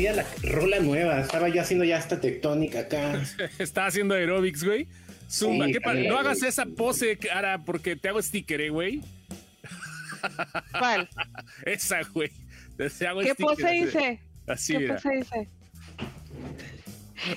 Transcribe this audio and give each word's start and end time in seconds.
la 0.00 0.24
rola 0.42 0.80
nueva. 0.80 1.20
Estaba 1.20 1.48
yo 1.48 1.60
haciendo 1.62 1.84
ya 1.84 1.98
esta 1.98 2.20
tectónica 2.20 2.80
acá. 2.80 3.22
Estaba 3.58 3.86
haciendo 3.88 4.14
aerobics, 4.14 4.64
güey. 4.64 4.86
Zumba, 5.30 5.66
Sí, 5.66 5.72
¿qué 5.72 5.80
pa- 5.80 5.90
también, 5.90 6.08
No 6.12 6.18
hagas 6.18 6.42
esa 6.42 6.66
pose, 6.66 7.16
cara, 7.16 7.58
porque 7.64 7.94
te 7.96 8.08
hago 8.08 8.20
sticker, 8.20 8.60
eh, 8.60 8.70
güey. 8.70 9.00
¿Cuál? 10.78 11.08
Esa, 11.64 12.00
güey. 12.12 12.30
Te 12.76 13.06
hago 13.06 13.20
¿Qué 13.20 13.30
sticker, 13.34 13.46
pose 13.56 13.76
hice? 13.76 14.20
Así, 14.46 14.72
¿Qué 14.72 14.78
mira. 14.80 14.94
pose 14.96 15.18
hice? 15.18 15.48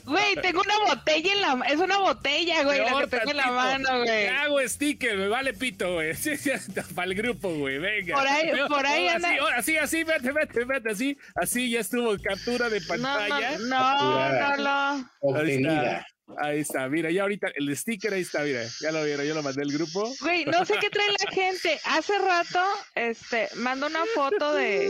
Güey, 0.06 0.36
tengo 0.42 0.62
una 0.62 0.78
botella 0.80 1.34
en 1.34 1.42
la 1.42 1.66
es 1.68 1.80
una 1.80 1.98
botella, 2.00 2.64
güey, 2.64 2.80
la 2.80 3.00
que 3.02 3.08
tengo 3.08 3.32
en 3.32 3.38
la 3.38 3.52
mano, 3.52 4.00
güey. 4.04 4.28
Hago 4.28 4.60
sticker, 4.68 5.18
me 5.18 5.28
vale 5.28 5.54
pito, 5.54 5.94
güey. 5.94 6.14
Sí, 6.24 6.38
sí, 6.38 6.52
Para 6.96 7.08
el 7.08 7.16
grupo, 7.16 7.50
güey, 7.54 7.78
venga. 7.80 8.16
Por 8.16 8.28
ahí- 8.28 8.52
No, 8.52 8.68
por 8.68 8.86
ahí 8.86 9.06
no, 9.08 9.12
anda- 9.14 9.30
Así, 9.30 9.78
así, 9.78 9.78
así, 9.78 10.04
vete, 10.04 10.32
vete, 10.32 10.66
vete, 10.66 10.90
así. 10.92 11.18
Así 11.36 11.70
ya 11.70 11.80
estuvo 11.82 12.16
captura 12.22 12.70
de 12.70 12.80
No, 12.82 12.88
pantalla. 12.88 13.58
no, 13.60 13.98
no, 13.98 14.58
no, 14.58 14.58
no. 15.00 15.10
Obtenida. 15.22 16.06
Ahí 16.38 16.62
está, 16.62 16.88
mira, 16.88 17.12
ya 17.12 17.24
ahorita 17.24 17.48
el 17.56 17.76
sticker 17.76 18.14
ahí 18.14 18.22
está, 18.22 18.40
mira. 18.44 18.62
Ya 18.80 18.92
lo 18.92 19.04
vieron, 19.04 19.26
yo 19.26 19.36
lo 19.36 19.44
mandé 19.44 19.62
al 19.62 19.72
grupo. 19.72 20.10
Güey, 20.22 20.46
no 20.46 20.66
sé 20.66 20.76
qué 20.80 20.90
trae 20.90 21.12
la 21.12 21.32
gente. 21.32 21.80
Hace 21.86 22.18
rato, 22.18 22.60
este, 22.96 23.50
mando 23.56 23.88
una 23.88 24.04
foto 24.16 24.54
de, 24.54 24.90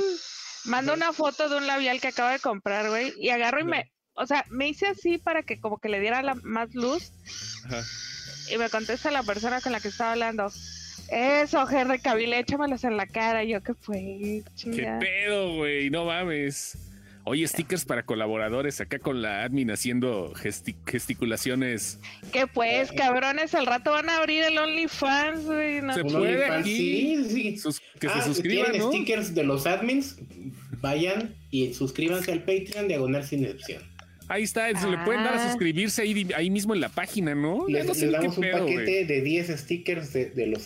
mando 0.66 0.94
una 0.94 1.12
foto 1.12 1.50
de 1.50 1.58
un 1.58 1.66
labial 1.68 2.00
que 2.00 2.10
acabo 2.10 2.30
de 2.30 2.40
comprar, 2.40 2.88
güey, 2.90 3.14
y 3.18 3.30
agarro 3.30 3.60
y 3.62 3.64
me, 3.64 3.92
o 4.16 4.26
sea, 4.26 4.46
me 4.50 4.68
hice 4.70 4.88
así 4.88 5.18
para 5.18 5.44
que 5.44 5.60
como 5.60 5.78
que 5.78 5.90
le 5.90 6.00
diera 6.00 6.22
la, 6.22 6.36
más 6.36 6.74
luz, 6.76 7.12
Ajá. 7.66 7.84
y 8.54 8.58
me 8.58 8.70
contesta 8.70 9.12
la 9.12 9.24
persona 9.24 9.62
con 9.62 9.72
la 9.72 9.80
que 9.80 9.88
estaba 9.90 10.12
hablando. 10.14 10.52
Eso, 11.10 11.70
Henry 11.70 12.00
Cavill, 12.00 12.34
échamelos 12.34 12.84
en 12.86 12.98
la 12.98 13.06
cara. 13.06 13.44
Y 13.44 13.50
yo, 13.50 13.62
¿qué 13.62 13.74
fue? 13.74 14.42
¿Qué 14.64 14.90
pedo, 15.00 15.56
güey? 15.58 15.90
No 15.90 16.06
mames. 16.06 16.78
Oye, 17.26 17.48
stickers 17.48 17.86
para 17.86 18.04
colaboradores 18.04 18.82
acá 18.82 19.00
con 19.00 19.22
la 19.22 19.44
admin 19.44 19.72
haciendo 19.72 20.34
gesti- 20.34 20.76
gesticulaciones. 20.86 22.00
¿Qué 22.34 22.48
pues, 22.48 22.92
cabrones? 22.92 23.54
Al 23.56 23.66
rato 23.66 23.92
van 23.92 24.10
a 24.10 24.18
abrir 24.18 24.44
el 24.44 24.58
OnlyFans, 24.58 25.46
güey. 25.46 25.82
No. 25.82 25.94
Se 25.94 26.04
puede 26.04 26.46
aquí. 26.46 26.76
Sí, 26.76 27.26
sí. 27.30 27.58
Sus- 27.58 27.80
que 28.00 28.08
Ah, 28.08 28.20
se 28.22 28.24
suscriban, 28.24 28.66
¿quieren 28.72 28.82
¿no? 28.82 28.92
stickers 28.92 29.34
de 29.36 29.44
los 29.44 29.66
admins? 29.68 30.18
Vayan 30.82 31.34
y 31.50 31.74
suscríbanse 31.74 32.32
al 32.34 32.40
Patreon 32.40 32.90
Diagonal 32.90 33.24
Sin 33.26 33.46
Excepción. 33.46 33.84
Ahí 34.30 34.44
está, 34.44 34.68
se 34.80 34.88
le 34.90 34.98
pueden 35.00 35.24
dar 35.24 35.34
a 35.36 35.44
Ah. 35.44 35.50
suscribirse 35.50 36.02
ahí, 36.02 36.28
ahí 36.36 36.50
mismo 36.50 36.74
en 36.74 36.82
la 36.82 36.90
página, 36.90 37.36
¿no? 37.36 37.68
Les, 37.68 37.86
no 37.86 37.94
sé 37.94 38.06
les 38.06 38.14
damos 38.14 38.38
un 38.38 38.42
pedo, 38.44 38.60
paquete 38.66 39.06
de 39.06 39.22
10 39.22 39.60
stickers 39.60 40.14
de, 40.14 40.26
de 40.32 40.48
los. 40.48 40.66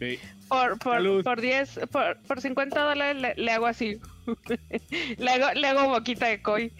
Eh, 0.00 0.18
Por, 0.48 0.78
por, 0.78 1.22
por 1.24 1.40
10, 1.40 1.80
por, 1.90 2.18
por 2.26 2.40
50 2.40 2.80
dólares 2.80 3.22
le, 3.22 3.34
le 3.42 3.50
hago 3.52 3.66
así. 3.66 3.98
le, 5.18 5.30
hago, 5.30 5.58
le 5.58 5.66
hago 5.66 5.88
boquita 5.88 6.26
de 6.26 6.42
koi. 6.42 6.72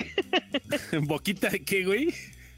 ¿Boquita 1.02 1.48
de 1.50 1.60
qué, 1.64 1.84
güey? 1.84 2.12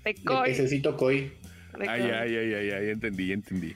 De 0.04 0.14
koi. 0.16 0.50
pececito 0.50 0.96
koi. 0.96 1.30
Ay, 1.74 1.86
koi. 1.86 1.88
ay, 1.88 2.10
ay, 2.10 2.54
ay, 2.54 2.70
ay, 2.70 2.86
ya 2.86 2.92
entendí, 2.92 3.26
ya 3.28 3.34
entendí. 3.34 3.74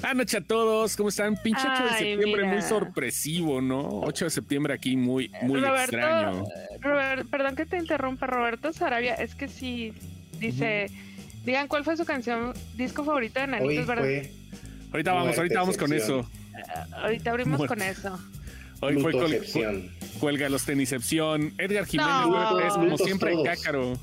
Buenas 0.00 0.16
noches 0.16 0.34
a 0.40 0.44
todos, 0.44 0.96
¿cómo 0.96 1.08
están? 1.08 1.36
Pinche 1.42 1.62
8 1.66 1.82
de 1.84 1.90
septiembre, 1.98 2.44
muy 2.44 2.62
sorpresivo, 2.62 3.60
¿no? 3.60 3.80
8 4.02 4.26
de 4.26 4.30
septiembre 4.30 4.74
aquí, 4.74 4.96
muy, 4.96 5.30
muy 5.42 5.60
Roberto, 5.60 5.96
extraño. 5.96 6.44
Robert- 6.80 7.28
perdón 7.28 7.56
que 7.56 7.66
te 7.66 7.78
interrumpa, 7.78 8.26
Roberto 8.26 8.72
Sarabia. 8.72 9.14
Es 9.14 9.34
que 9.34 9.48
sí, 9.48 9.92
dice. 10.38 10.86
Digan 11.44 11.66
cuál 11.68 11.82
fue 11.84 11.96
su 11.96 12.04
canción, 12.04 12.52
disco 12.76 13.04
favorito 13.04 13.40
de 13.40 13.46
Nanitos 13.48 13.86
Verdes. 13.86 14.28
fue 14.28 14.90
Ahorita 14.92 15.12
vamos, 15.12 15.36
ahorita 15.36 15.60
vamos 15.60 15.76
con 15.76 15.92
eso. 15.92 16.28
Ahorita 16.92 17.30
abrimos 17.30 17.58
Muerte. 17.58 17.74
con 17.74 17.82
eso. 17.82 18.18
Hoy 18.80 18.94
fue 19.00 19.12
con, 19.12 19.22
Lutocepción. 19.22 19.90
Cuelga 20.20 20.48
los 20.48 20.64
tenicepción. 20.64 21.52
Edgar 21.58 21.86
Jiménez, 21.86 22.12
No. 22.28 22.58
es 22.60 22.72
como 22.74 22.98
siempre 22.98 23.32
todos. 23.32 23.48
cácaro. 23.48 23.98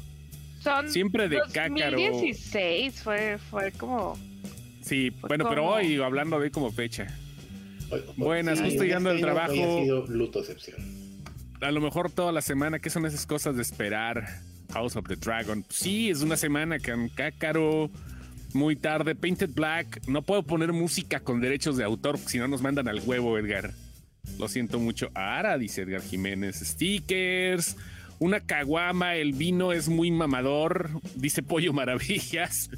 Son 0.62 0.90
Siempre 0.90 1.30
de 1.30 1.40
cácaro. 1.54 1.92
2016 1.92 3.02
fue, 3.02 3.38
fue 3.38 3.72
como. 3.74 4.18
Sí, 4.86 5.10
Pues, 5.12 5.30
bueno, 5.30 5.50
pero 5.50 5.66
hoy 5.66 6.00
hablando 6.00 6.40
de 6.40 6.52
como 6.52 6.72
fecha. 6.72 7.08
Hoy- 7.90 8.04
Buenas, 8.18 8.60
sí, 8.60 8.66
justo 8.66 8.84
llegando 8.84 9.10
del 9.10 9.18
año 9.18 9.26
trabajo. 9.26 9.52
Hoy 9.54 9.82
ha 9.82 9.84
sido 9.84 10.06
lutocepción. 10.08 10.78
A 11.62 11.72
lo 11.72 11.82
mejor 11.82 12.12
toda 12.12 12.32
la 12.32 12.42
semana, 12.42 12.80
¿qué 12.80 12.90
son 12.90 13.06
esas 13.06 13.26
cosas 13.26 13.56
de 13.56 13.62
esperar? 13.64 14.28
House 14.74 14.96
of 14.96 15.08
the 15.08 15.16
Dragon. 15.16 15.66
Sí, 15.70 16.10
es 16.10 16.22
una 16.22 16.38
semana 16.38 16.80
que 16.80 16.94
cácaro. 17.16 17.90
Muy 18.54 18.76
tarde, 18.76 19.16
Painted 19.16 19.50
Black. 19.54 20.02
No 20.08 20.22
puedo 20.22 20.44
poner 20.44 20.72
música 20.72 21.20
con 21.20 21.42
derechos 21.42 21.78
de 21.78 21.84
autor, 21.84 22.18
si 22.18 22.38
no 22.38 22.48
nos 22.48 22.62
mandan 22.62 22.88
al 22.88 23.00
huevo, 23.06 23.38
Edgar. 23.38 23.72
Lo 24.40 24.48
siento 24.48 24.80
mucho. 24.80 25.10
Ara, 25.14 25.58
dice 25.58 25.82
Edgar 25.82 26.02
Jiménez. 26.02 26.58
Stickers. 26.60 27.76
Una 28.20 28.40
caguama, 28.40 29.16
el 29.16 29.34
vino 29.34 29.74
es 29.74 29.90
muy 29.90 30.10
mamador, 30.10 30.90
dice 31.16 31.44
Pollo 31.44 31.74
Maravillas. 31.74 32.70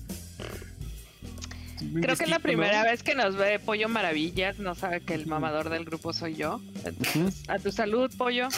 Creo 2.01 2.15
que 2.15 2.23
es 2.23 2.29
la 2.29 2.39
primera 2.39 2.83
vez 2.83 3.03
que 3.03 3.15
nos 3.15 3.35
ve 3.35 3.59
Pollo 3.59 3.89
Maravillas. 3.89 4.59
No 4.59 4.75
sabe 4.75 5.01
que 5.01 5.13
el 5.13 5.27
mamador 5.27 5.69
del 5.69 5.85
grupo 5.85 6.13
soy 6.13 6.35
yo. 6.35 6.61
Entonces, 6.83 7.43
a 7.47 7.59
tu 7.59 7.71
salud, 7.71 8.11
Pollo. 8.17 8.49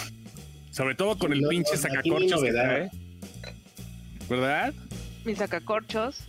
Sobre 0.71 0.95
todo 0.95 1.17
con 1.17 1.33
el 1.33 1.41
pinche 1.47 1.77
sacacorchos 1.77 2.43
que 2.43 2.51
trae. 2.51 2.89
¿Verdad? 4.29 4.73
Mis 5.25 5.37
sacacorchos. 5.37 6.23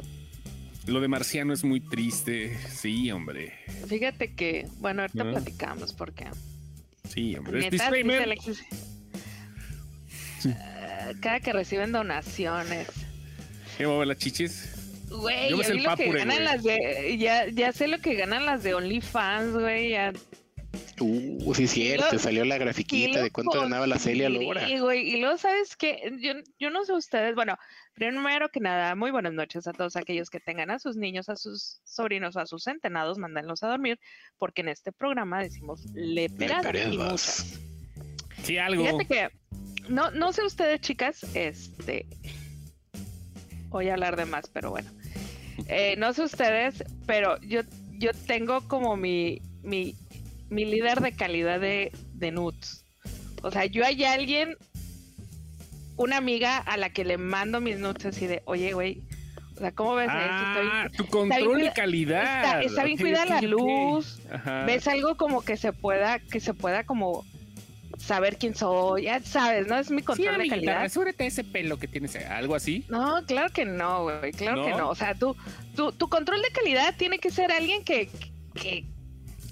Lo 0.86 1.00
de 1.00 1.08
Marciano 1.08 1.52
es 1.52 1.62
muy 1.62 1.80
triste. 1.80 2.58
Sí, 2.68 3.10
hombre. 3.12 3.52
Fíjate 3.86 4.34
que, 4.34 4.66
bueno, 4.78 5.02
ahorita 5.02 5.24
¿No? 5.24 5.32
platicamos 5.32 5.92
porque. 5.92 6.26
Sí, 7.08 7.36
hombre. 7.36 7.66
Es 7.66 7.70
disclaimer. 7.70 8.22
Alexis, 8.22 8.62
eh, 10.44 11.14
cada 11.20 11.40
que 11.40 11.52
reciben 11.52 11.92
donaciones. 11.92 12.88
¿Qué 13.76 13.86
mueve 13.86 14.06
las 14.06 14.18
chichis? 14.18 14.79
Güey, 15.10 15.56
ya 15.56 15.64
sé 15.64 15.74
lo 15.74 15.96
que 15.96 16.12
ganan 16.12 16.28
güey. 16.36 16.44
las 16.44 16.62
de. 16.62 17.16
Ya, 17.18 17.46
ya 17.48 17.72
sé 17.72 17.88
lo 17.88 17.98
que 17.98 18.14
ganan 18.14 18.46
las 18.46 18.62
de 18.62 18.74
OnlyFans, 18.74 19.52
güey. 19.52 19.90
Ya 19.90 20.12
Uh, 21.02 21.54
sí, 21.54 21.66
cierto, 21.66 22.12
Lo- 22.12 22.18
salió 22.18 22.44
la 22.44 22.56
Y 22.56 22.58
grafiquita 22.60 23.22
de 23.22 23.30
cuánto 23.30 23.58
ganaba 23.62 23.86
la 23.86 23.98
Celia 23.98 24.28
Lora. 24.28 24.60
conseguí, 24.60 24.78
güey. 24.80 25.08
Y 25.14 25.20
luego, 25.20 25.36
¿sabes 25.38 25.74
qué? 25.74 26.12
Yo, 26.20 26.34
yo 26.58 26.68
no 26.70 26.84
sé 26.84 26.92
ustedes, 26.92 27.34
bueno, 27.34 27.56
primero 27.94 28.50
que 28.50 28.60
nada, 28.60 28.94
muy 28.94 29.10
buenas 29.10 29.32
noches 29.32 29.66
a 29.66 29.72
todos 29.72 29.96
aquellos 29.96 30.28
que 30.30 30.38
tengan 30.40 30.70
a 30.70 30.78
sus 30.78 30.96
niños, 30.96 31.28
a 31.30 31.36
sus 31.36 31.80
sobrinos, 31.84 32.36
a 32.36 32.44
sus 32.46 32.64
centenados, 32.64 33.16
mándenlos 33.18 33.62
a 33.62 33.68
dormir, 33.68 33.98
porque 34.38 34.60
en 34.60 34.68
este 34.68 34.92
programa 34.92 35.42
decimos 35.42 35.86
leperadas 35.94 36.62
y 36.66 36.72
Leperadas. 36.78 37.12
muchas. 37.12 37.60
Sí, 38.44 38.58
algo. 38.58 38.84
Fíjate 38.84 39.06
que, 39.06 39.28
no, 39.88 40.10
no 40.12 40.32
sé 40.34 40.44
ustedes, 40.44 40.82
chicas, 40.82 41.24
este, 41.34 42.06
voy 43.70 43.88
a 43.88 43.94
hablar 43.94 44.16
de 44.16 44.26
más, 44.26 44.48
pero 44.52 44.70
bueno. 44.70 44.90
Eh, 45.66 45.94
no 45.98 46.12
sé 46.12 46.22
ustedes, 46.24 46.82
pero 47.06 47.40
yo, 47.42 47.60
yo 47.98 48.10
tengo 48.26 48.66
como 48.68 48.96
mi, 48.96 49.40
mi, 49.62 49.94
mi 50.48 50.64
líder 50.64 51.00
de 51.00 51.12
calidad 51.12 51.60
de, 51.60 51.92
de 52.14 52.30
nudes. 52.32 52.84
O 53.42 53.50
sea, 53.50 53.64
yo 53.66 53.84
hay 53.84 54.04
alguien, 54.04 54.56
una 55.96 56.16
amiga 56.16 56.58
a 56.58 56.76
la 56.76 56.90
que 56.90 57.04
le 57.04 57.18
mando 57.18 57.60
mis 57.60 57.78
nudes 57.78 58.06
así 58.06 58.26
de, 58.26 58.42
oye, 58.46 58.72
güey, 58.72 59.02
o 59.56 59.60
sea, 59.60 59.72
¿cómo 59.72 59.94
ves 59.94 60.08
esto? 60.08 60.18
Está 60.20 60.60
bien- 60.60 60.72
Ah, 60.72 60.88
tu 60.96 61.06
control 61.06 61.40
de 61.42 61.46
cuida- 61.60 61.72
calidad. 61.74 62.22
Está, 62.22 62.62
está 62.62 62.84
bien 62.84 62.98
ok, 63.16 63.28
la 63.28 63.40
luz, 63.42 64.20
Ajá. 64.32 64.64
ves 64.64 64.88
algo 64.88 65.16
como 65.16 65.42
que 65.42 65.56
se 65.56 65.72
pueda, 65.72 66.18
que 66.18 66.40
se 66.40 66.54
pueda 66.54 66.84
como 66.84 67.24
saber 68.00 68.38
quién 68.38 68.54
soy, 68.54 69.04
ya 69.04 69.20
sabes, 69.22 69.66
¿no? 69.66 69.76
Es 69.78 69.90
mi 69.90 69.98
Sí, 69.98 70.04
control 70.04 70.28
de 70.28 70.34
amiguita, 70.34 70.54
calidad. 70.56 70.80
rasúrate 70.82 71.26
ese 71.26 71.44
pelo 71.44 71.78
que 71.78 71.86
tienes. 71.86 72.16
Algo 72.16 72.54
así. 72.54 72.84
No, 72.88 73.24
claro 73.26 73.52
que 73.52 73.64
no, 73.64 74.04
güey, 74.04 74.32
claro 74.32 74.64
que 74.64 74.70
¿No? 74.70 74.78
no. 74.78 74.88
O 74.90 74.94
sea, 74.94 75.14
tú, 75.14 75.36
tu, 75.76 75.92
tu 75.92 76.08
control 76.08 76.40
de 76.42 76.48
calidad 76.50 76.94
tiene 76.96 77.18
que 77.18 77.30
ser 77.30 77.52
alguien 77.52 77.84
que, 77.84 78.08
que 78.54 78.84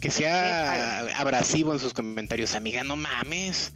Que 0.00 0.10
sea 0.10 1.00
abrasivo 1.18 1.72
en 1.72 1.78
sus 1.78 1.92
comentarios, 1.92 2.54
amiga, 2.54 2.82
no 2.84 2.96
mames. 2.96 3.72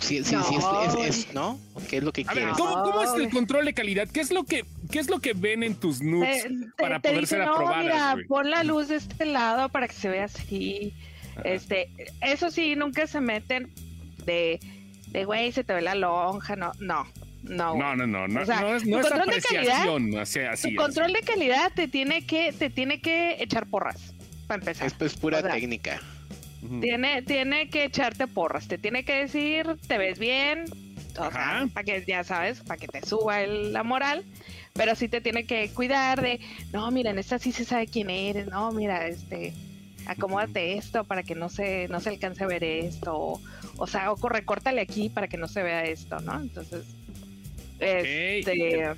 Sí, 0.00 0.24
sí, 0.24 0.34
No. 0.34 0.44
sí, 0.44 0.54
es, 0.56 0.94
es- 0.94 1.26
es- 1.26 1.34
¿no? 1.34 1.58
¿Qué 1.90 1.98
es 1.98 2.02
lo 2.02 2.10
que 2.12 2.24
ver, 2.24 2.32
quieres? 2.32 2.54
¿cómo, 2.56 2.82
cómo 2.84 3.02
es 3.02 3.10
el 3.14 3.28
control 3.30 3.66
de 3.66 3.74
calidad? 3.74 4.08
¿Qué 4.08 4.20
es 4.20 4.30
lo 4.30 4.44
que, 4.44 4.64
qué 4.90 4.98
es 4.98 5.10
lo 5.10 5.20
que 5.20 5.34
ven 5.34 5.62
en 5.62 5.74
tus 5.74 6.00
nudes 6.02 6.42
te, 6.44 6.48
te- 6.48 6.66
para 6.78 7.00
te 7.00 7.08
poder 7.10 7.20
dice, 7.20 7.36
ser 7.36 7.44
no, 7.46 7.52
aprobadas? 7.52 7.82
mira, 7.84 8.12
güey? 8.14 8.26
pon 8.26 8.50
la 8.50 8.64
luz 8.64 8.88
de 8.88 8.96
este 8.96 9.26
lado 9.26 9.68
para 9.68 9.88
que 9.88 9.94
se 9.94 10.08
vea 10.08 10.24
así. 10.24 10.94
Ajá. 11.32 11.42
Este, 11.44 11.90
eso 12.22 12.50
sí, 12.50 12.74
nunca 12.76 13.06
se 13.06 13.20
meten 13.20 13.70
de, 14.24 14.60
de 15.08 15.24
güey, 15.24 15.52
se 15.52 15.64
te 15.64 15.72
ve 15.74 15.82
la 15.82 15.94
lonja, 15.94 16.56
no, 16.56 16.72
no, 16.80 17.06
no. 17.42 17.74
No, 17.74 17.96
no, 17.96 18.06
no, 18.06 18.28
no, 18.28 18.42
O 18.42 18.44
sea, 18.46 18.60
no 18.60 18.74
es, 18.76 18.82
tu 18.84 18.90
no 18.90 19.00
es 19.00 19.06
control 19.08 19.28
de 19.34 19.40
calidad- 19.42 19.80
apreciación, 19.82 20.14
o 20.14 20.20
así 20.20 20.62
tu 20.62 20.68
es. 20.68 20.76
control 20.76 21.12
de 21.12 21.20
calidad 21.22 21.72
te 21.74 21.88
tiene 21.88 22.26
que, 22.26 22.52
te 22.52 22.70
tiene 22.70 23.00
que 23.00 23.36
echar 23.42 23.66
porras, 23.66 24.12
para 24.46 24.60
empezar. 24.60 24.86
Es 24.86 24.94
pues 24.94 25.14
pura 25.16 25.38
O 25.38 25.42
sea, 25.42 25.52
técnica. 25.52 26.00
Tiene, 26.82 27.22
tiene 27.22 27.70
que 27.70 27.84
echarte 27.84 28.26
porras, 28.26 28.68
te 28.68 28.76
tiene 28.76 29.02
que 29.04 29.14
decir, 29.14 29.66
te 29.88 29.96
ves 29.96 30.18
bien, 30.18 30.66
Ajá. 31.18 31.66
para 31.72 31.84
que 31.84 32.04
ya 32.06 32.22
sabes, 32.22 32.60
para 32.60 32.78
que 32.78 32.86
te 32.86 33.04
suba 33.06 33.40
el- 33.40 33.72
la 33.72 33.82
moral, 33.82 34.24
pero 34.74 34.94
sí 34.94 35.08
te 35.08 35.22
tiene 35.22 35.46
que 35.46 35.70
cuidar 35.70 36.20
de, 36.20 36.38
no, 36.72 36.90
mira, 36.90 37.10
en 37.12 37.18
esta 37.18 37.38
sí 37.38 37.50
se 37.52 37.64
sabe 37.64 37.86
quién 37.86 38.10
eres, 38.10 38.46
no, 38.48 38.70
mira, 38.72 39.06
este, 39.08 39.54
acomódate 40.06 40.74
esto 40.76 41.04
para 41.04 41.22
que 41.22 41.34
no 41.34 41.48
se, 41.48 41.88
no 41.88 41.98
se 42.00 42.10
alcance 42.10 42.44
a 42.44 42.46
ver 42.46 42.62
esto, 42.62 43.16
o, 43.16 43.40
o 43.80 43.86
sea, 43.86 44.12
o 44.12 44.28
recórtale 44.28 44.80
aquí 44.80 45.08
para 45.08 45.26
que 45.26 45.36
no 45.36 45.48
se 45.48 45.62
vea 45.62 45.84
esto, 45.84 46.20
¿no? 46.20 46.40
Entonces, 46.40 46.84
este... 47.78 48.94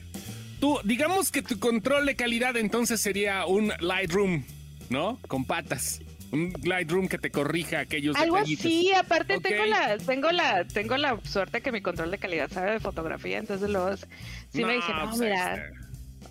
Tú, 0.58 0.78
digamos 0.84 1.30
que 1.30 1.42
tu 1.42 1.58
control 1.58 2.06
de 2.06 2.14
calidad 2.14 2.56
entonces 2.56 3.00
sería 3.00 3.46
un 3.46 3.72
Lightroom, 3.80 4.44
¿no? 4.90 5.18
Con 5.28 5.44
patas 5.44 6.00
un 6.32 6.52
Lightroom 6.62 7.08
que 7.08 7.18
te 7.18 7.30
corrija 7.30 7.80
aquellos 7.80 8.16
algo 8.16 8.38
así 8.38 8.90
aparte 8.94 9.38
tengo 9.38 9.66
la 9.66 9.98
tengo 9.98 10.30
la 10.30 10.64
tengo 10.64 10.96
la 10.96 11.20
suerte 11.24 11.60
que 11.60 11.70
mi 11.70 11.82
control 11.82 12.10
de 12.10 12.16
calidad 12.16 12.50
sabe 12.50 12.72
de 12.72 12.80
fotografía 12.80 13.36
entonces 13.36 13.68
luego 13.68 13.94
sí 13.98 14.64
me 14.64 14.76
dicen 14.76 14.96
no 14.96 15.10
pues, 15.10 15.20
mira 15.20 15.72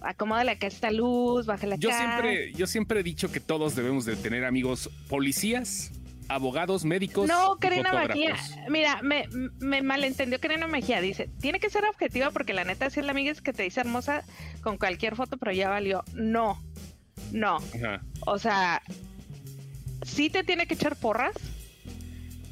acomódale 0.01 0.51
acá 0.51 0.67
esta 0.67 0.91
luz, 0.91 1.45
bájale 1.45 1.75
acá. 1.75 1.81
Yo 1.81 1.91
siempre, 1.91 2.53
yo 2.53 2.67
siempre 2.67 2.99
he 2.99 3.03
dicho 3.03 3.31
que 3.31 3.39
todos 3.39 3.75
debemos 3.75 4.05
de 4.05 4.15
tener 4.15 4.45
amigos 4.45 4.89
policías, 5.07 5.91
abogados, 6.35 6.85
médicos. 6.85 7.27
No, 7.27 7.57
Karina 7.59 7.91
Mejía, 7.93 8.35
mira, 8.69 9.01
me, 9.01 9.27
me, 9.59 9.81
malentendió 9.81 10.39
Karina 10.39 10.67
Mejía, 10.67 11.01
dice, 11.01 11.29
tiene 11.39 11.59
que 11.59 11.69
ser 11.69 11.85
objetiva 11.85 12.31
porque 12.31 12.53
la 12.53 12.63
neta 12.63 12.89
si 12.89 12.99
es 12.99 13.05
la 13.05 13.11
amiga 13.11 13.31
es 13.31 13.41
que 13.41 13.53
te 13.53 13.63
dice 13.63 13.81
hermosa 13.81 14.23
con 14.61 14.77
cualquier 14.77 15.15
foto, 15.15 15.37
pero 15.37 15.51
ya 15.51 15.69
valió. 15.69 16.03
No, 16.13 16.61
no. 17.31 17.57
O 18.25 18.39
sea, 18.39 18.81
sí 20.03 20.29
te 20.29 20.43
tiene 20.43 20.67
que 20.67 20.75
echar 20.75 20.95
porras, 20.95 21.35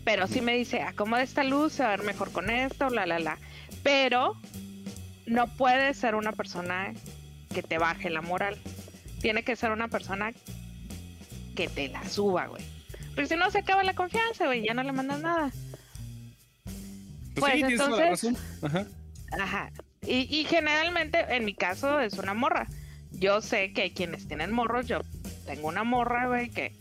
pero 0.04 0.28
sí 0.28 0.42
me 0.42 0.56
dice, 0.56 0.82
acomoda 0.82 1.24
esta 1.24 1.44
luz, 1.44 1.74
se 1.74 1.84
va 1.84 1.94
a 1.94 1.98
ver 1.98 2.06
mejor 2.06 2.32
con 2.32 2.50
esto, 2.50 2.90
la, 2.90 3.06
la, 3.06 3.20
la. 3.20 3.38
Pero 3.84 4.36
no 5.26 5.48
puede 5.48 5.94
ser 5.94 6.16
una 6.16 6.32
persona 6.32 6.94
que 7.54 7.64
te 7.64 7.78
baje 7.78 8.10
la 8.10 8.22
moral. 8.22 8.58
Tiene 9.22 9.44
que 9.44 9.56
ser 9.56 9.72
una 9.72 9.88
persona 9.88 10.34
que 11.56 11.68
te 11.68 11.90
la 11.90 12.08
suba, 12.08 12.48
güey. 12.48 12.79
Porque 13.20 13.36
si 13.36 13.36
no 13.36 13.52
se 13.52 13.60
acaba 13.60 13.84
la 13.84 13.94
confianza, 13.94 14.46
güey, 14.46 14.66
ya 14.66 14.74
no 14.74 14.82
le 14.82 14.94
mandas 14.94 15.20
nada. 15.20 15.52
Pues, 17.36 17.60
pues 17.60 17.64
entonces, 17.64 18.38
Ajá. 18.62 18.86
Ajá. 19.38 19.72
Y, 20.08 20.34
y, 20.34 20.46
generalmente, 20.46 21.26
en 21.28 21.44
mi 21.44 21.54
caso, 21.54 22.00
es 22.00 22.14
una 22.14 22.34
morra. 22.34 22.68
Yo 23.12 23.42
sé 23.42 23.74
que 23.74 23.82
hay 23.82 23.92
quienes 23.92 24.26
tienen 24.26 24.54
morros. 24.54 24.88
Yo 24.88 25.02
tengo 25.46 25.68
una 25.68 25.84
morra, 25.84 26.28
güey, 26.28 26.50
que 26.50 26.72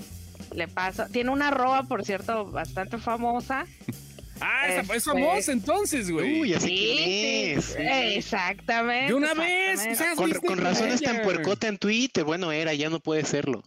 le 0.55 0.69
pasa. 0.69 1.09
Tiene 1.09 1.31
una 1.31 1.51
roba, 1.51 1.83
por 1.83 2.05
cierto, 2.05 2.47
bastante 2.47 2.99
famosa. 2.99 3.67
Ah, 4.41 4.69
es 4.69 4.89
este, 4.89 5.01
famosa 5.01 5.51
entonces, 5.51 6.13
güey. 6.13 6.43
Uy, 6.43 6.55
así 6.55 6.69
que 6.69 7.55
es. 7.55 7.75
Exactamente. 7.77 9.09
De 9.09 9.15
una 9.15 9.35
vez. 9.35 9.81
Con, 10.15 10.59
razón 10.59 10.91
está 10.91 11.11
en 11.11 11.23
puercota 11.23 11.67
en 11.67 11.77
Twitter. 11.77 12.23
Bueno, 12.23 12.53
era, 12.53 12.73
ya 12.73 12.89
no 12.89 13.01
puede 13.01 13.25
serlo. 13.25 13.65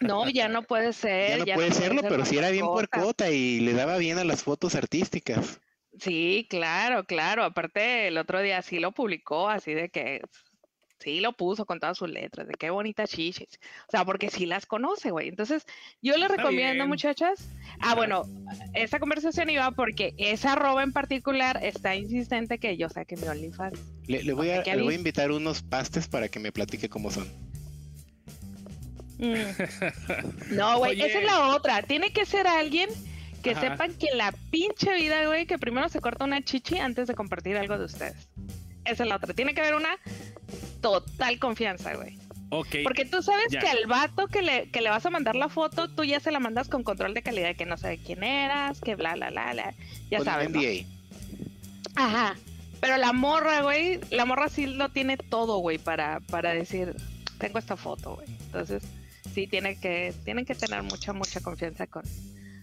No, 0.00 0.28
ya 0.28 0.48
no 0.48 0.62
puede 0.62 0.92
ser. 0.92 1.44
Ya 1.44 1.54
no, 1.54 1.60
puede, 1.60 1.72
serlo, 1.72 2.02
pero 2.02 2.24
si 2.24 2.38
era 2.38 2.50
bien 2.50 2.66
puercota 2.66 3.30
y 3.30 3.60
le 3.60 3.72
daba 3.72 3.98
bien 3.98 4.18
a 4.18 4.24
las 4.24 4.42
fotos 4.42 4.74
artísticas. 4.74 5.60
Sí, 5.98 6.46
claro, 6.50 7.04
claro. 7.04 7.44
Aparte, 7.44 8.08
el 8.08 8.18
otro 8.18 8.40
día 8.40 8.60
sí 8.62 8.78
lo 8.78 8.92
publicó, 8.92 9.48
así 9.48 9.74
de 9.74 9.88
que 9.88 10.20
Sí, 10.98 11.20
lo 11.20 11.34
puso 11.34 11.66
con 11.66 11.78
todas 11.78 11.98
sus 11.98 12.08
letras, 12.08 12.48
de 12.48 12.54
qué 12.54 12.70
bonitas 12.70 13.10
chichis. 13.10 13.60
O 13.86 13.90
sea, 13.90 14.04
porque 14.04 14.30
sí 14.30 14.46
las 14.46 14.64
conoce, 14.64 15.10
güey. 15.10 15.28
Entonces, 15.28 15.64
yo 16.00 16.16
les 16.16 16.30
recomiendo, 16.30 16.86
muchachas. 16.86 17.48
Ah, 17.80 17.94
bueno, 17.94 18.22
esta 18.72 18.98
conversación 18.98 19.50
iba 19.50 19.70
porque 19.72 20.14
esa 20.16 20.54
arroba 20.54 20.82
en 20.82 20.92
particular 20.92 21.60
está 21.62 21.94
insistente 21.94 22.58
que 22.58 22.76
yo 22.76 22.88
saque 22.88 23.16
mi 23.16 23.28
OnlyFans. 23.28 23.78
Le, 24.06 24.22
le, 24.22 24.32
voy 24.32 24.50
a, 24.50 24.62
le 24.62 24.82
voy 24.82 24.94
a 24.94 24.96
invitar 24.96 25.30
unos 25.30 25.62
pastes 25.62 26.08
para 26.08 26.28
que 26.28 26.38
me 26.38 26.50
platique 26.50 26.88
cómo 26.88 27.10
son. 27.10 27.30
Mm. 29.18 30.54
No, 30.56 30.78
güey, 30.78 31.00
esa 31.00 31.18
es 31.18 31.24
la 31.24 31.48
otra. 31.48 31.82
Tiene 31.82 32.12
que 32.12 32.26
ser 32.26 32.46
alguien 32.46 32.88
que 33.42 33.54
sepan 33.54 33.94
que 33.94 34.08
la 34.14 34.32
pinche 34.50 34.94
vida, 34.94 35.26
güey, 35.26 35.46
que 35.46 35.58
primero 35.58 35.88
se 35.88 36.00
corta 36.00 36.24
una 36.24 36.42
chichi 36.42 36.78
antes 36.78 37.06
de 37.06 37.14
compartir 37.14 37.56
algo 37.56 37.78
de 37.78 37.84
ustedes. 37.84 38.28
Esa 38.84 39.02
es 39.04 39.08
la 39.08 39.16
otra. 39.16 39.34
Tiene 39.34 39.54
que 39.54 39.60
haber 39.60 39.74
una 39.74 39.96
total 40.80 41.38
confianza, 41.38 41.94
güey. 41.94 42.18
Ok. 42.50 42.76
Porque 42.84 43.04
tú 43.04 43.22
sabes 43.22 43.48
que 43.48 43.66
al 43.66 43.86
vato 43.86 44.28
que 44.28 44.42
le, 44.42 44.70
que 44.70 44.80
le 44.80 44.90
vas 44.90 45.04
a 45.06 45.10
mandar 45.10 45.34
la 45.34 45.48
foto, 45.48 45.88
tú 45.88 46.04
ya 46.04 46.20
se 46.20 46.30
la 46.30 46.38
mandas 46.38 46.68
con 46.68 46.82
control 46.84 47.14
de 47.14 47.22
calidad, 47.22 47.56
que 47.56 47.66
no 47.66 47.76
sabe 47.76 47.98
quién 47.98 48.22
eras, 48.22 48.80
que 48.80 48.94
bla, 48.94 49.14
bla, 49.14 49.30
bla, 49.30 49.52
bla. 49.52 49.74
Ya 50.10 50.20
sabes. 50.20 50.50
Ajá. 51.96 52.36
Pero 52.80 52.98
la 52.98 53.12
morra, 53.12 53.62
güey, 53.62 54.00
la 54.10 54.24
morra 54.26 54.48
sí 54.48 54.66
lo 54.66 54.90
tiene 54.90 55.16
todo, 55.16 55.58
güey, 55.58 55.78
para, 55.78 56.20
para 56.20 56.52
decir, 56.52 56.94
tengo 57.38 57.58
esta 57.58 57.76
foto, 57.76 58.16
güey. 58.16 58.28
Entonces, 58.28 58.82
sí, 59.36 59.46
tiene 59.46 59.78
que, 59.78 60.14
tienen 60.24 60.46
que 60.46 60.54
tener 60.54 60.82
mucha, 60.82 61.12
mucha 61.12 61.40
confianza 61.40 61.86
con, 61.86 62.02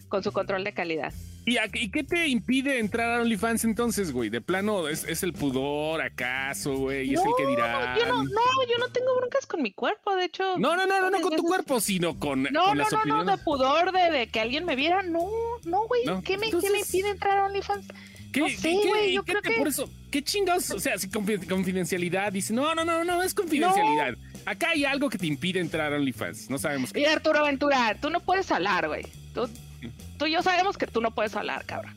con 0.10 0.24
su 0.24 0.32
control 0.32 0.64
de 0.64 0.74
calidad. 0.74 1.14
¿Y, 1.46 1.58
¿Y, 1.74 1.92
qué 1.92 2.04
te 2.04 2.28
impide 2.28 2.80
entrar 2.80 3.12
a 3.12 3.22
OnlyFans 3.22 3.64
entonces, 3.66 4.12
güey? 4.12 4.30
De 4.30 4.42
plano, 4.42 4.88
¿es, 4.88 5.22
el 5.22 5.34
pudor 5.34 6.02
acaso, 6.02 6.76
güey? 6.76 7.12
¿Y 7.12 7.14
es 7.14 7.20
el 7.20 7.32
que 7.38 7.46
dirá? 7.46 7.94
No, 7.94 8.00
yo 8.00 8.08
no, 8.08 8.24
no, 8.24 8.32
yo 8.72 8.78
no 8.80 8.88
tengo 8.92 9.16
broncas 9.18 9.46
con 9.46 9.62
mi 9.62 9.72
cuerpo, 9.72 10.16
de 10.16 10.26
hecho. 10.26 10.58
No, 10.58 10.76
no, 10.76 10.88
no, 10.88 11.00
no, 11.00 11.12
no 11.12 11.22
con 11.22 11.36
tu 11.36 11.44
cuerpo, 11.44 11.80
sino 11.80 12.18
con, 12.18 12.44
no, 12.44 12.66
con 12.66 12.78
no, 12.78 12.86
no, 13.06 13.24
no, 13.24 13.32
de 13.38 13.44
pudor 13.44 13.92
de, 13.92 14.28
que 14.30 14.40
alguien 14.40 14.66
me 14.66 14.76
viera. 14.76 15.04
No, 15.04 15.28
no, 15.66 15.86
güey. 15.88 16.02
¿Qué, 16.24 16.40
me, 16.40 16.50
¿Qué 16.50 16.72
me 16.72 16.80
impide 16.80 17.10
entrar 17.10 17.38
a 17.38 17.46
OnlyFans? 17.46 17.86
¿Qué, 18.32 18.40
no 18.40 18.50
sé, 18.50 18.82
güey, 18.88 19.14
yo 19.14 19.24
creo 19.24 19.44
que... 19.44 19.52
Por 19.52 19.68
eso, 19.68 19.88
¿qué 20.10 20.24
chingados? 20.24 20.72
O 20.72 20.80
sea, 20.80 20.98
si 20.98 21.08
confidencialidad, 21.08 22.32
dice, 22.32 22.52
no, 22.52 22.74
no, 22.74 22.84
no, 22.84 23.04
no, 23.04 23.22
es 23.22 23.36
confidencialidad. 23.36 24.16
Acá 24.46 24.70
hay 24.70 24.86
algo 24.86 25.10
que 25.10 25.18
te 25.18 25.28
impide 25.28 25.60
entrar 25.60 25.94
a 25.94 25.96
OnlyFans, 25.96 26.50
no 26.50 26.58
sabemos 26.58 26.92
qué. 26.92 27.02
Y 27.02 27.06
Arturo 27.06 27.40
Aventura, 27.40 27.98
tú 28.00 28.10
no 28.10 28.20
puedes 28.20 28.52
hablar, 28.52 28.88
güey. 28.88 29.06
Tú 29.34 29.50
tú 30.18 30.26
y 30.26 30.32
yo 30.32 30.42
sabemos 30.42 30.78
que 30.78 30.88
tú 30.88 31.02
no 31.02 31.14
puedes 31.14 31.36
hablar, 31.36 31.66
cabrón. 31.66 31.96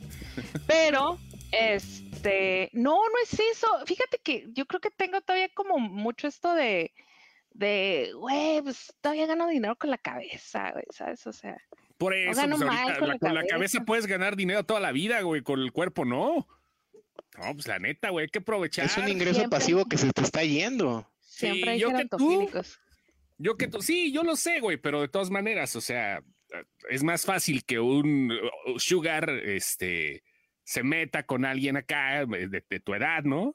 Pero, 0.66 1.19
este, 1.52 2.70
no, 2.72 2.96
no 2.96 3.19
es 3.22 3.32
eso. 3.34 3.66
Fíjate 3.87 4.19
que 4.22 4.46
yo 4.52 4.66
creo 4.66 4.81
que 4.81 4.90
tengo 4.90 5.20
todavía 5.20 5.48
como 5.54 5.78
mucho 5.78 6.26
esto 6.26 6.54
de, 6.54 6.93
de, 7.52 8.12
güey, 8.14 8.62
pues 8.62 8.94
todavía 9.00 9.26
gano 9.26 9.48
dinero 9.48 9.76
con 9.76 9.90
la 9.90 9.98
cabeza, 9.98 10.72
güey, 10.72 10.84
¿sabes? 10.90 11.26
O 11.26 11.32
sea. 11.32 11.56
Por 11.98 12.14
eso, 12.14 12.43
pues, 12.43 13.19
con, 13.20 13.34
la, 13.34 13.46
cabeza 13.46 13.81
puedes 13.84 14.06
ganar 14.06 14.37
dinero 14.37 14.64
toda 14.64 14.81
la 14.81 14.93
vida, 14.93 15.22
güey, 15.22 15.43
con 15.43 15.60
el 15.60 15.72
cuerpo 15.72 16.04
no. 16.04 16.46
No, 17.38 17.52
pues 17.54 17.66
la 17.66 17.78
neta, 17.78 18.10
güey, 18.10 18.25
hay 18.25 18.28
que 18.28 18.38
aprovechar. 18.38 18.84
Es 18.84 18.96
un 18.98 19.08
ingreso 19.08 19.48
pasivo 19.48 19.87
que 19.87 19.96
se 19.96 20.10
te 20.10 20.22
está 20.22 20.43
yendo. 20.43 21.10
Siempre 21.36 21.72
hay 21.72 21.78
yo 21.78 21.90
que 21.94 22.06
tú, 22.06 22.48
yo 23.36 23.56
que 23.58 23.68
tú, 23.68 23.82
sí, 23.82 24.10
yo 24.10 24.22
lo 24.22 24.36
sé, 24.36 24.58
güey, 24.58 24.78
pero 24.78 25.02
de 25.02 25.08
todas 25.08 25.28
maneras, 25.28 25.76
o 25.76 25.82
sea, 25.82 26.22
es 26.88 27.02
más 27.02 27.26
fácil 27.26 27.62
que 27.64 27.78
un 27.78 28.32
sugar 28.78 29.28
este, 29.28 30.22
se 30.64 30.82
meta 30.82 31.26
con 31.26 31.44
alguien 31.44 31.76
acá 31.76 32.22
eh, 32.22 32.26
de, 32.48 32.81
tu 32.81 32.94
edad, 32.94 33.22
¿no? 33.24 33.55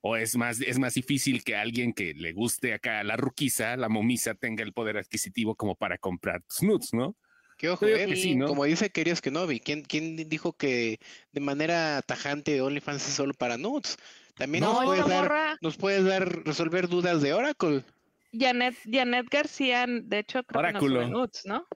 O 0.00 0.16
es 0.16 0.36
más, 0.36 0.60
es 0.60 0.78
más 0.78 0.94
difícil 0.94 1.42
que 1.42 1.56
alguien 1.56 1.92
que 1.92 2.14
le 2.14 2.32
guste 2.32 2.72
acá 2.72 3.02
la 3.02 3.16
ruquiza, 3.16 3.76
la 3.76 3.88
momisa, 3.88 4.34
tenga 4.34 4.62
el 4.62 4.72
poder 4.72 4.96
adquisitivo 4.96 5.56
como 5.56 5.74
para 5.74 5.98
comprar 5.98 6.44
tus 6.44 6.62
nudes, 6.62 6.94
¿no? 6.94 7.16
Qué 7.56 7.68
ojo, 7.68 7.84
eh, 7.84 8.38
como 8.46 8.62
dice 8.62 8.90
Queridos 8.90 9.20
Kenobi, 9.20 9.58
¿quién, 9.58 9.82
¿quién 9.82 10.14
dijo 10.28 10.52
que 10.52 11.00
de 11.32 11.40
manera 11.40 12.00
tajante 12.02 12.60
OnlyFans 12.60 13.08
es 13.08 13.14
solo 13.14 13.34
para 13.34 13.56
nudes? 13.56 13.96
También 14.38 14.64
nos, 14.64 14.84
puedes 14.84 15.06
dar, 15.06 15.58
nos 15.60 15.76
puedes 15.76 16.04
dar, 16.04 16.44
resolver 16.44 16.88
dudas 16.88 17.20
de 17.20 17.34
Oracle. 17.34 17.84
Janet, 18.32 18.76
Janet 18.90 19.26
García, 19.30 19.86
de 19.88 20.18
hecho, 20.20 20.44
creo 20.44 20.60
Oráculo. 20.60 21.00
que 21.00 21.06
nudes, 21.06 21.42
¿no? 21.44 21.66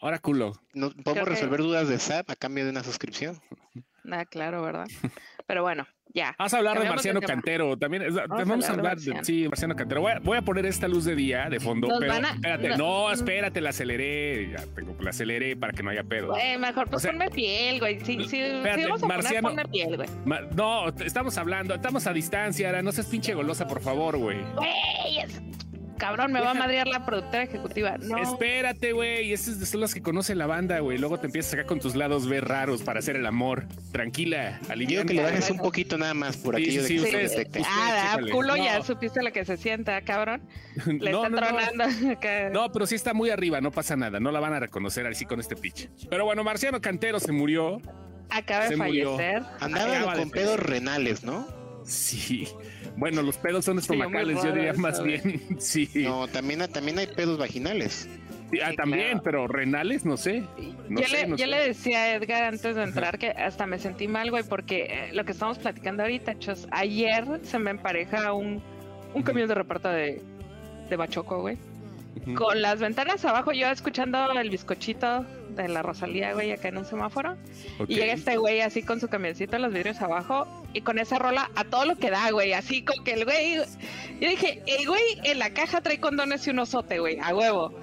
Oráculo. 0.00 0.52
No, 0.74 0.90
podemos 0.90 1.28
resolver 1.28 1.60
dudas 1.60 1.88
de 1.88 1.98
SAP 1.98 2.30
a 2.30 2.36
cambio 2.36 2.64
de 2.64 2.70
una 2.70 2.82
suscripción. 2.82 3.40
Ah, 4.10 4.24
claro, 4.24 4.62
¿verdad? 4.62 4.86
Pero 5.46 5.62
bueno, 5.62 5.86
ya. 6.18 6.34
Vas 6.38 6.54
a 6.54 6.58
hablar 6.58 6.80
de 6.80 6.88
Marciano 6.88 7.20
Cantero. 7.20 7.76
También 7.76 8.04
vamos, 8.28 8.68
a 8.68 8.72
hablar 8.72 8.98
de, 8.98 9.24
sí, 9.24 9.46
Marciano 9.48 9.74
Cantero. 9.76 10.02
Voy 10.22 10.36
a, 10.36 10.42
poner 10.42 10.66
esta 10.66 10.88
luz 10.88 11.04
de 11.04 11.14
día 11.14 11.48
de 11.50 11.60
fondo, 11.60 11.88
pero 11.98 12.12
espérate, 12.12 12.76
no, 12.76 13.10
espérate, 13.12 13.60
la 13.60 13.70
aceleré. 13.70 14.50
Ya 14.52 14.64
tengo 14.74 14.96
la 15.00 15.10
aceleré 15.10 15.56
para 15.56 15.72
que 15.72 15.82
no 15.82 15.90
haya 15.90 16.04
pedo. 16.04 16.34
mejor 16.58 16.88
pues 16.88 17.06
ponme 17.06 17.30
piel, 17.30 17.80
güey. 17.80 18.00
Sí, 18.00 18.18
sí, 18.28 18.40
vamos 18.64 19.02
a 19.02 19.06
Marciano, 19.06 19.48
poner, 19.48 19.68
piel, 19.68 19.96
güey. 19.96 20.08
no, 20.54 20.88
estamos 20.88 21.36
hablando, 21.38 21.74
estamos 21.74 22.06
a 22.06 22.12
distancia, 22.12 22.68
ahora 22.68 22.82
no 22.82 22.92
seas 22.92 23.06
pinche 23.06 23.34
golosa, 23.34 23.66
por 23.66 23.80
favor, 23.80 24.16
güey. 24.16 24.38
Güey, 24.54 25.24
cabrón, 25.98 26.32
me 26.32 26.40
va 26.40 26.52
a 26.52 26.54
madrear 26.54 26.86
la 26.86 27.04
productora 27.04 27.42
ejecutiva. 27.42 27.96
No. 27.98 28.18
Espérate, 28.18 28.92
güey. 28.92 29.32
Esas 29.32 29.68
son 29.68 29.80
las 29.80 29.94
que 29.94 30.02
conoce 30.02 30.34
la 30.34 30.46
banda, 30.46 30.78
güey. 30.80 30.98
Luego 30.98 31.18
te 31.18 31.26
empiezas 31.26 31.50
a 31.50 31.56
sacar 31.56 31.66
con 31.66 31.80
tus 31.80 31.94
lados 31.94 32.28
ver 32.28 32.46
raros 32.46 32.82
para 32.82 33.00
hacer 33.00 33.16
el 33.16 33.26
amor. 33.26 33.66
Tranquila, 33.92 34.60
alivia. 34.68 35.04
que 35.04 35.14
le 35.14 35.22
bajes 35.22 35.50
un 35.50 35.58
poquito 35.58 35.98
nada 35.98 36.14
más 36.14 36.36
por 36.36 36.56
aquí. 36.56 36.78
Sí, 36.80 37.02
ah, 37.66 38.18
culo, 38.30 38.56
ya 38.56 38.82
supiste 38.82 39.22
lo 39.22 39.32
que 39.32 39.44
se 39.44 39.56
sienta, 39.56 40.00
cabrón. 40.02 40.42
Le 40.86 41.10
está 41.10 41.28
tronando. 41.28 41.84
No. 42.52 42.72
pero 42.72 42.86
sí 42.86 42.94
está 42.94 43.14
muy 43.14 43.30
arriba, 43.30 43.60
no 43.60 43.70
pasa 43.70 43.96
nada. 43.96 44.20
No 44.20 44.30
la 44.30 44.40
van 44.40 44.54
a 44.54 44.60
reconocer 44.60 45.06
así 45.06 45.24
con 45.26 45.40
este 45.40 45.56
pitch. 45.56 45.88
Pero 46.08 46.24
bueno, 46.24 46.44
Marciano 46.44 46.80
Cantero 46.80 47.20
se 47.20 47.32
murió. 47.32 47.80
Acaba 48.30 48.68
de 48.68 48.76
fallecer. 48.76 49.42
Andaba 49.60 50.14
con 50.14 50.30
pedos 50.30 50.60
renales, 50.60 51.24
¿no? 51.24 51.46
Sí. 51.84 52.48
Bueno, 52.98 53.22
los 53.22 53.36
pedos 53.36 53.64
son 53.64 53.78
estomacales, 53.78 54.42
yo 54.42 54.52
diría 54.52 54.72
más 54.72 55.00
bien. 55.00 55.40
sí. 55.58 55.88
No, 55.94 56.26
también, 56.26 56.66
también 56.72 56.98
hay 56.98 57.06
pedos 57.06 57.38
vaginales. 57.38 58.08
ah, 58.60 58.72
también, 58.76 59.20
pero 59.22 59.46
renales, 59.46 60.04
no 60.04 60.16
sé. 60.16 60.42
yo, 60.88 61.46
le, 61.46 61.56
decía 61.68 62.02
a 62.02 62.14
Edgar 62.16 62.42
antes 62.42 62.74
de 62.74 62.82
entrar 62.82 63.18
que 63.18 63.28
hasta 63.28 63.66
me 63.66 63.78
sentí 63.78 64.08
mal, 64.08 64.32
güey, 64.32 64.42
porque 64.42 64.86
eh, 64.90 65.10
lo 65.12 65.24
que 65.24 65.30
estamos 65.30 65.58
platicando 65.58 66.02
ahorita, 66.02 66.40
chos, 66.40 66.66
ayer 66.72 67.24
se 67.42 67.60
me 67.60 67.70
empareja 67.70 68.32
un, 68.32 68.60
un 69.14 69.22
camión 69.22 69.46
de 69.46 69.54
reparto 69.54 69.88
de, 69.88 70.20
de 70.90 70.96
Bachoco, 70.96 71.40
güey. 71.40 71.56
Con 72.34 72.60
las 72.60 72.80
ventanas 72.80 73.24
abajo, 73.24 73.52
yo 73.52 73.68
escuchando 73.68 74.30
el 74.32 74.50
bizcochito 74.50 75.24
de 75.50 75.68
la 75.68 75.82
Rosalía, 75.82 76.34
güey, 76.34 76.52
acá 76.52 76.68
en 76.68 76.78
un 76.78 76.84
semáforo. 76.84 77.36
Y 77.86 77.96
llega 77.96 78.12
este 78.12 78.36
güey 78.36 78.60
así 78.60 78.82
con 78.82 79.00
su 79.00 79.08
camioncito, 79.08 79.58
los 79.58 79.72
vidrios 79.72 80.00
abajo, 80.00 80.46
y 80.72 80.82
con 80.82 80.98
esa 80.98 81.18
rola 81.18 81.50
a 81.54 81.64
todo 81.64 81.84
lo 81.84 81.96
que 81.96 82.10
da, 82.10 82.30
güey, 82.30 82.52
así 82.52 82.82
con 82.82 83.02
que 83.04 83.12
el 83.14 83.24
güey. 83.24 83.56
Yo 84.20 84.28
dije, 84.28 84.62
el 84.66 84.86
güey 84.86 85.02
en 85.24 85.38
la 85.38 85.50
caja 85.50 85.80
trae 85.80 86.00
condones 86.00 86.46
y 86.46 86.50
un 86.50 86.58
osote, 86.58 86.98
güey, 86.98 87.18
a 87.20 87.34
huevo. 87.34 87.74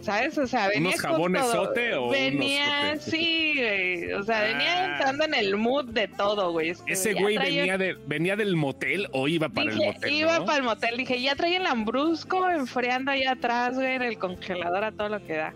¿Sabes? 0.00 0.38
O 0.38 0.46
sea, 0.46 0.68
venía. 0.68 0.90
¿Unos 0.90 1.00
jabones 1.00 1.46
sote 1.46 1.94
o.? 1.94 2.08
Venía, 2.08 2.96
sí, 2.98 3.54
güey. 3.56 4.12
O 4.12 4.22
sea, 4.22 4.42
venía 4.42 4.72
ah. 4.72 4.92
entrando 4.92 5.24
en 5.24 5.34
el 5.34 5.56
mood 5.56 5.86
de 5.86 6.08
todo, 6.08 6.52
güey. 6.52 6.74
Ese 6.86 7.14
güey 7.14 7.36
venía, 7.36 7.76
de, 7.76 7.94
venía 8.06 8.36
del 8.36 8.56
motel 8.56 9.08
o 9.12 9.28
iba 9.28 9.48
para 9.48 9.70
el 9.70 9.76
motel. 9.76 10.12
Iba 10.12 10.44
para 10.44 10.58
el 10.58 10.64
motel. 10.64 10.96
Dije, 10.96 11.20
ya 11.20 11.34
trae 11.36 11.56
el 11.56 11.64
lambrusco 11.64 12.48
enfriando 12.48 13.10
ahí 13.10 13.24
atrás, 13.24 13.74
güey, 13.74 13.94
en 13.94 14.02
el 14.02 14.18
congelador 14.18 14.84
a 14.84 14.92
todo 14.92 15.08
lo 15.10 15.24
que 15.26 15.34
da. 15.34 15.54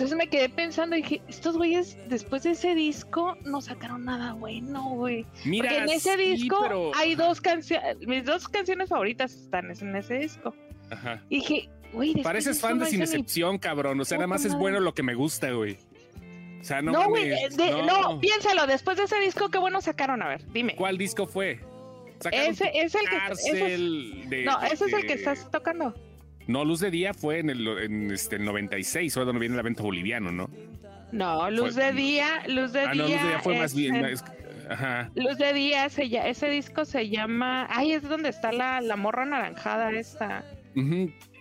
Entonces 0.00 0.16
me 0.16 0.28
quedé 0.28 0.48
pensando 0.48 0.96
y 0.96 1.02
dije, 1.02 1.22
estos 1.28 1.58
güeyes 1.58 1.98
después 2.08 2.42
de 2.44 2.52
ese 2.52 2.74
disco 2.74 3.36
no 3.44 3.60
sacaron 3.60 4.06
nada 4.06 4.32
bueno, 4.32 4.94
güey. 4.94 5.26
Mira, 5.44 5.68
Porque 5.68 5.84
en 5.84 5.90
ese 5.90 6.16
disco 6.16 6.92
hay 6.96 7.14
dos 7.16 7.38
canciones, 7.42 7.98
mis 8.06 8.24
dos 8.24 8.48
canciones 8.48 8.88
favoritas 8.88 9.34
están 9.34 9.70
en 9.70 9.94
ese 9.94 10.14
disco. 10.14 10.54
Ajá. 10.88 11.22
Y 11.28 11.36
dije, 11.40 11.68
Pareces 12.22 12.60
fan 12.60 12.78
de 12.78 12.86
Sin 12.86 13.02
Excepción, 13.02 13.58
cabrón. 13.58 14.00
O 14.00 14.04
sea, 14.04 14.18
nada 14.18 14.28
más 14.28 14.44
es 14.44 14.54
bueno 14.54 14.80
lo 14.80 14.94
que 14.94 15.02
me 15.02 15.14
gusta, 15.14 15.50
güey. 15.50 15.78
O 16.60 16.64
sea, 16.64 16.82
no. 16.82 16.92
No, 16.92 17.08
güey, 17.08 17.30
no. 17.86 18.20
piénsalo. 18.20 18.66
Después 18.66 18.96
de 18.98 19.04
ese 19.04 19.18
disco, 19.20 19.48
qué 19.48 19.58
bueno 19.58 19.80
sacaron. 19.80 20.22
A 20.22 20.28
ver, 20.28 20.44
dime. 20.52 20.76
¿Cuál 20.76 20.98
disco 20.98 21.26
fue? 21.26 21.60
Ese 22.30 22.70
es 22.74 22.94
el 22.94 24.28
que. 24.28 24.44
no, 24.44 24.60
ese 24.62 24.84
es 24.84 24.92
el 24.92 25.06
que 25.06 25.14
estás 25.14 25.50
tocando. 25.50 25.94
No, 26.46 26.64
Luz 26.64 26.80
de 26.80 26.90
Día 26.90 27.14
fue 27.14 27.38
en 27.38 27.50
el, 27.50 27.66
en 27.66 28.10
este, 28.10 28.36
el 28.36 28.44
96, 28.44 29.16
o 29.16 29.24
donde 29.24 29.38
viene 29.40 29.54
el 29.54 29.60
evento 29.60 29.84
boliviano, 29.84 30.32
¿no? 30.32 30.50
No, 31.12 31.50
Luz 31.50 31.76
de 31.76 31.92
Día, 31.92 32.42
Luz 32.48 32.72
de 32.72 32.80
Día. 32.80 32.90
Ah, 32.90 32.94
no, 32.94 33.02
Luz 33.04 33.22
de 33.22 33.28
Día 33.28 33.40
fue 33.40 33.58
más 33.58 33.74
bien. 33.74 34.04
ajá. 34.68 35.10
Luz 35.14 35.38
de 35.38 35.52
Día, 35.52 35.86
ese 35.86 36.48
disco 36.48 36.84
se 36.84 37.08
llama. 37.08 37.66
Ay, 37.70 37.92
es 37.92 38.02
donde 38.02 38.28
está 38.28 38.52
la, 38.52 38.80
la 38.80 38.96
morra 38.96 39.22
anaranjada 39.22 39.92
esta. 39.92 40.44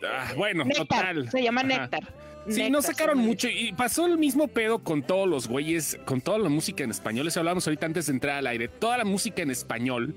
Ah, 0.08 0.34
bueno, 0.36 0.65
total. 0.75 1.29
Se 1.29 1.41
llama 1.41 1.63
Néctar. 1.63 2.13
Sí, 2.48 2.70
no 2.70 2.82
sacaron 2.82 3.20
mucho 3.20 3.48
y 3.48 3.74
pasó 3.74 4.08
el 4.08 4.18
mismo 4.18 4.48
pedo 4.48 4.79
con 4.79 5.03
todos 5.03 5.27
los 5.27 5.48
güeyes, 5.48 6.00
con 6.06 6.22
toda 6.22 6.39
la 6.39 6.50
música 6.50 6.84
en 6.84 6.91
español. 6.91 7.27
Eso 7.27 7.39
hablamos 7.41 7.68
ahorita 7.68 7.86
antes 7.86 8.08
de 8.08 8.13
entrar 8.13 8.38
al 8.38 8.48
aire. 8.48 8.68
Toda 8.68 8.98
la 8.98 9.06
música 9.06 9.44
en 9.44 9.51
español 9.51 10.15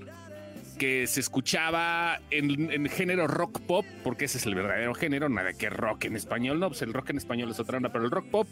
que 0.79 1.07
se 1.07 1.21
escuchaba 1.21 2.21
en, 2.31 2.89
género 2.89 3.27
rock 3.27 3.61
pop, 3.61 3.85
porque 4.03 4.25
ese 4.25 4.39
es 4.39 4.47
el 4.47 4.55
verdadero 4.55 4.95
género, 4.95 5.29
nada 5.29 5.53
que 5.53 5.71
rock 5.71 6.07
en 6.07 6.17
español, 6.17 6.59
no, 6.59 6.69
pues 6.69 6.83
el 6.83 6.93
rock 6.93 7.11
en 7.11 7.19
español 7.19 7.51
es 7.51 7.61
otra 7.61 7.77
onda, 7.77 7.93
pero 7.93 8.05
el 8.05 8.11
rock 8.11 8.27
pop 8.31 8.49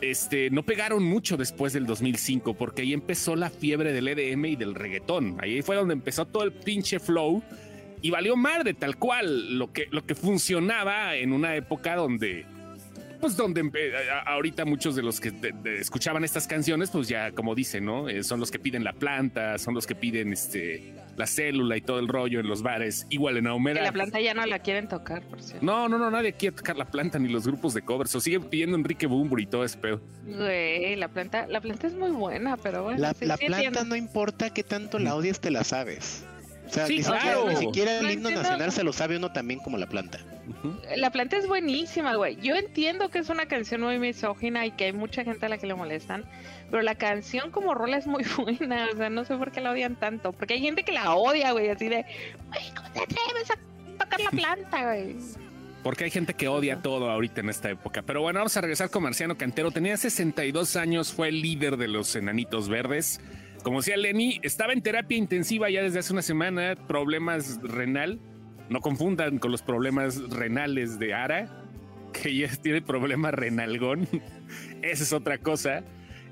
este, 0.00 0.50
no 0.50 0.62
pegaron 0.62 1.02
mucho 1.02 1.36
después 1.36 1.72
del 1.72 1.86
2005, 1.86 2.54
porque 2.54 2.82
ahí 2.82 2.92
empezó 2.92 3.36
la 3.36 3.50
fiebre 3.50 3.92
del 3.92 4.08
EDM 4.08 4.44
y 4.46 4.56
del 4.56 4.74
reggaetón. 4.74 5.36
Ahí 5.40 5.62
fue 5.62 5.76
donde 5.76 5.94
empezó 5.94 6.26
todo 6.26 6.44
el 6.44 6.52
pinche 6.52 7.00
flow 7.00 7.42
y 8.02 8.10
valió 8.10 8.36
madre 8.36 8.74
tal 8.74 8.96
cual 8.96 9.58
lo 9.58 9.72
que, 9.72 9.86
lo 9.90 10.04
que 10.04 10.14
funcionaba 10.14 11.16
en 11.16 11.32
una 11.32 11.56
época 11.56 11.96
donde 11.96 12.46
pues 13.20 13.36
donde 13.36 13.70
ahorita 14.26 14.64
muchos 14.64 14.94
de 14.94 15.02
los 15.02 15.20
que 15.20 15.32
escuchaban 15.78 16.24
estas 16.24 16.46
canciones, 16.46 16.90
pues 16.90 17.08
ya 17.08 17.32
como 17.32 17.54
dicen, 17.54 17.84
¿no? 17.84 18.08
Eh, 18.08 18.22
son 18.22 18.40
los 18.40 18.50
que 18.50 18.58
piden 18.58 18.84
la 18.84 18.92
planta, 18.92 19.58
son 19.58 19.74
los 19.74 19.86
que 19.86 19.94
piden 19.94 20.32
este 20.32 20.94
la 21.16 21.26
célula 21.26 21.78
y 21.78 21.80
todo 21.80 21.98
el 21.98 22.08
rollo 22.08 22.40
en 22.40 22.46
los 22.46 22.62
bares, 22.62 23.06
igual 23.08 23.38
en 23.38 23.46
Ahumera. 23.46 23.82
la 23.82 23.92
planta 23.92 24.20
ya 24.20 24.34
no 24.34 24.44
la 24.44 24.58
quieren 24.58 24.86
tocar, 24.86 25.22
por 25.22 25.42
cierto. 25.42 25.64
No, 25.64 25.88
no, 25.88 25.96
no, 25.96 26.10
nadie 26.10 26.34
quiere 26.34 26.54
tocar 26.56 26.76
la 26.76 26.84
planta 26.84 27.18
ni 27.18 27.28
los 27.28 27.46
grupos 27.46 27.72
de 27.72 27.80
covers, 27.82 28.14
o 28.14 28.20
siguen 28.20 28.44
pidiendo 28.44 28.76
Enrique 28.76 29.06
Bumbur 29.06 29.40
y 29.40 29.46
todo 29.46 29.64
ese 29.64 29.78
pedo. 29.78 30.02
Güey, 30.26 30.94
la 30.96 31.08
planta, 31.08 31.46
la 31.46 31.62
planta 31.62 31.86
es 31.86 31.94
muy 31.94 32.10
buena, 32.10 32.58
pero 32.58 32.82
bueno. 32.82 33.00
La, 33.00 33.14
planta 33.14 33.84
no 33.84 33.96
importa 33.96 34.50
qué 34.50 34.62
tanto 34.62 34.98
la 34.98 35.14
odies, 35.14 35.40
te 35.40 35.50
la 35.50 35.64
sabes. 35.64 36.26
O 36.66 36.72
sea, 36.72 36.88
ni, 36.88 37.02
siquiera, 37.56 38.00
el 38.00 38.10
himno 38.10 38.30
nacional 38.30 38.72
se 38.72 38.82
lo 38.82 38.92
sabe 38.92 39.16
uno 39.16 39.32
también 39.32 39.60
como 39.60 39.78
la 39.78 39.86
planta. 39.86 40.18
La 40.96 41.10
planta 41.10 41.36
es 41.36 41.46
buenísima, 41.46 42.16
güey. 42.16 42.36
Yo 42.36 42.54
entiendo 42.56 43.08
que 43.08 43.18
es 43.18 43.28
una 43.28 43.46
canción 43.46 43.82
muy 43.82 43.98
misógina 43.98 44.66
y 44.66 44.72
que 44.72 44.86
hay 44.86 44.92
mucha 44.92 45.24
gente 45.24 45.46
a 45.46 45.48
la 45.48 45.58
que 45.58 45.66
le 45.66 45.74
molestan, 45.74 46.24
pero 46.70 46.82
la 46.82 46.94
canción 46.94 47.50
como 47.50 47.74
rola 47.74 47.96
es 47.98 48.06
muy 48.06 48.24
buena. 48.36 48.88
O 48.92 48.96
sea, 48.96 49.10
no 49.10 49.24
sé 49.24 49.36
por 49.36 49.52
qué 49.52 49.60
la 49.60 49.70
odian 49.70 49.96
tanto. 49.96 50.32
Porque 50.32 50.54
hay 50.54 50.60
gente 50.60 50.82
que 50.82 50.92
la 50.92 51.14
odia, 51.14 51.52
güey, 51.52 51.68
así 51.68 51.88
de, 51.88 52.04
güey, 52.48 52.74
¿cómo 52.74 52.90
te 52.90 53.00
atreves 53.00 53.50
a 53.50 54.04
tocar 54.04 54.20
la 54.20 54.30
planta, 54.30 54.84
güey? 54.84 55.16
Porque 55.82 56.04
hay 56.04 56.10
gente 56.10 56.34
que 56.34 56.48
odia 56.48 56.82
todo 56.82 57.10
ahorita 57.10 57.42
en 57.42 57.48
esta 57.48 57.70
época. 57.70 58.02
Pero 58.02 58.20
bueno, 58.20 58.40
vamos 58.40 58.56
a 58.56 58.60
regresar 58.60 58.90
con 58.90 59.04
Marciano 59.04 59.38
Cantero. 59.38 59.70
Tenía 59.70 59.96
62 59.96 60.74
años, 60.74 61.12
fue 61.12 61.28
el 61.28 61.40
líder 61.40 61.76
de 61.76 61.86
los 61.86 62.16
Enanitos 62.16 62.68
Verdes. 62.68 63.20
Como 63.66 63.78
decía 63.78 63.96
Lenny, 63.96 64.38
estaba 64.44 64.72
en 64.72 64.80
terapia 64.80 65.18
intensiva 65.18 65.68
ya 65.68 65.82
desde 65.82 65.98
hace 65.98 66.12
una 66.12 66.22
semana, 66.22 66.76
problemas 66.86 67.60
renal. 67.62 68.20
No 68.68 68.80
confundan 68.80 69.40
con 69.40 69.50
los 69.50 69.62
problemas 69.62 70.20
renales 70.30 71.00
de 71.00 71.14
Ara, 71.14 71.64
que 72.12 72.32
ya 72.32 72.48
tiene 72.62 72.80
problema 72.80 73.32
renalgón. 73.32 74.06
Esa 74.82 75.02
es 75.02 75.12
otra 75.12 75.38
cosa. 75.38 75.82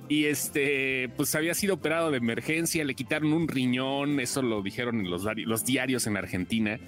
Y 0.08 0.26
este, 0.26 1.08
pues 1.16 1.34
había 1.34 1.54
sido 1.54 1.74
operado 1.74 2.12
de 2.12 2.18
emergencia, 2.18 2.84
le 2.84 2.94
quitaron 2.94 3.32
un 3.32 3.48
riñón, 3.48 4.20
eso 4.20 4.40
lo 4.40 4.62
dijeron 4.62 5.00
en 5.00 5.10
los, 5.10 5.24
los 5.34 5.64
diarios 5.64 6.06
en 6.06 6.16
Argentina. 6.16 6.78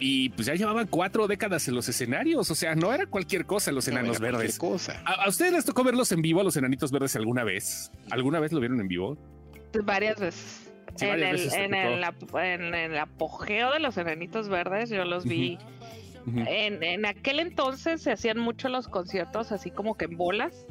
Y 0.00 0.30
pues 0.30 0.46
ya 0.48 0.56
llevaban 0.56 0.88
cuatro 0.88 1.28
décadas 1.28 1.68
en 1.68 1.76
los 1.76 1.88
escenarios, 1.88 2.50
o 2.50 2.54
sea, 2.56 2.74
no 2.74 2.92
era 2.92 3.06
cualquier 3.06 3.46
cosa 3.46 3.70
los 3.70 3.86
enanos 3.86 4.18
verdes. 4.18 4.58
Cosa. 4.58 5.00
¿A, 5.04 5.22
¿A, 5.22 5.28
ustedes 5.28 5.52
les 5.52 5.64
tocó 5.64 5.84
verlos 5.84 6.10
en 6.10 6.20
vivo, 6.20 6.40
a 6.40 6.44
los 6.44 6.56
enanitos 6.56 6.90
verdes, 6.90 7.14
alguna 7.14 7.44
vez? 7.44 7.92
¿Alguna 8.10 8.40
vez 8.40 8.50
lo 8.50 8.58
vieron 8.58 8.80
en 8.80 8.88
vivo? 8.88 9.16
Varias 9.84 10.18
veces. 10.20 10.72
en, 11.00 11.22
el, 11.22 11.52
en, 11.52 12.74
el, 12.74 12.98
apogeo 12.98 13.72
de 13.72 13.80
los 13.80 13.96
enanitos 13.96 14.48
verdes, 14.48 14.90
yo 14.90 15.04
los 15.04 15.24
vi. 15.24 15.58
en, 16.26 16.82
en, 16.82 17.06
aquel 17.06 17.40
entonces 17.40 18.02
se 18.02 18.12
hacían 18.12 18.38
mucho 18.38 18.68
los 18.68 18.88
conciertos 18.88 19.52
así 19.52 19.70
como 19.70 19.96
que 19.96 20.06
en 20.06 20.16
bolas. 20.16 20.66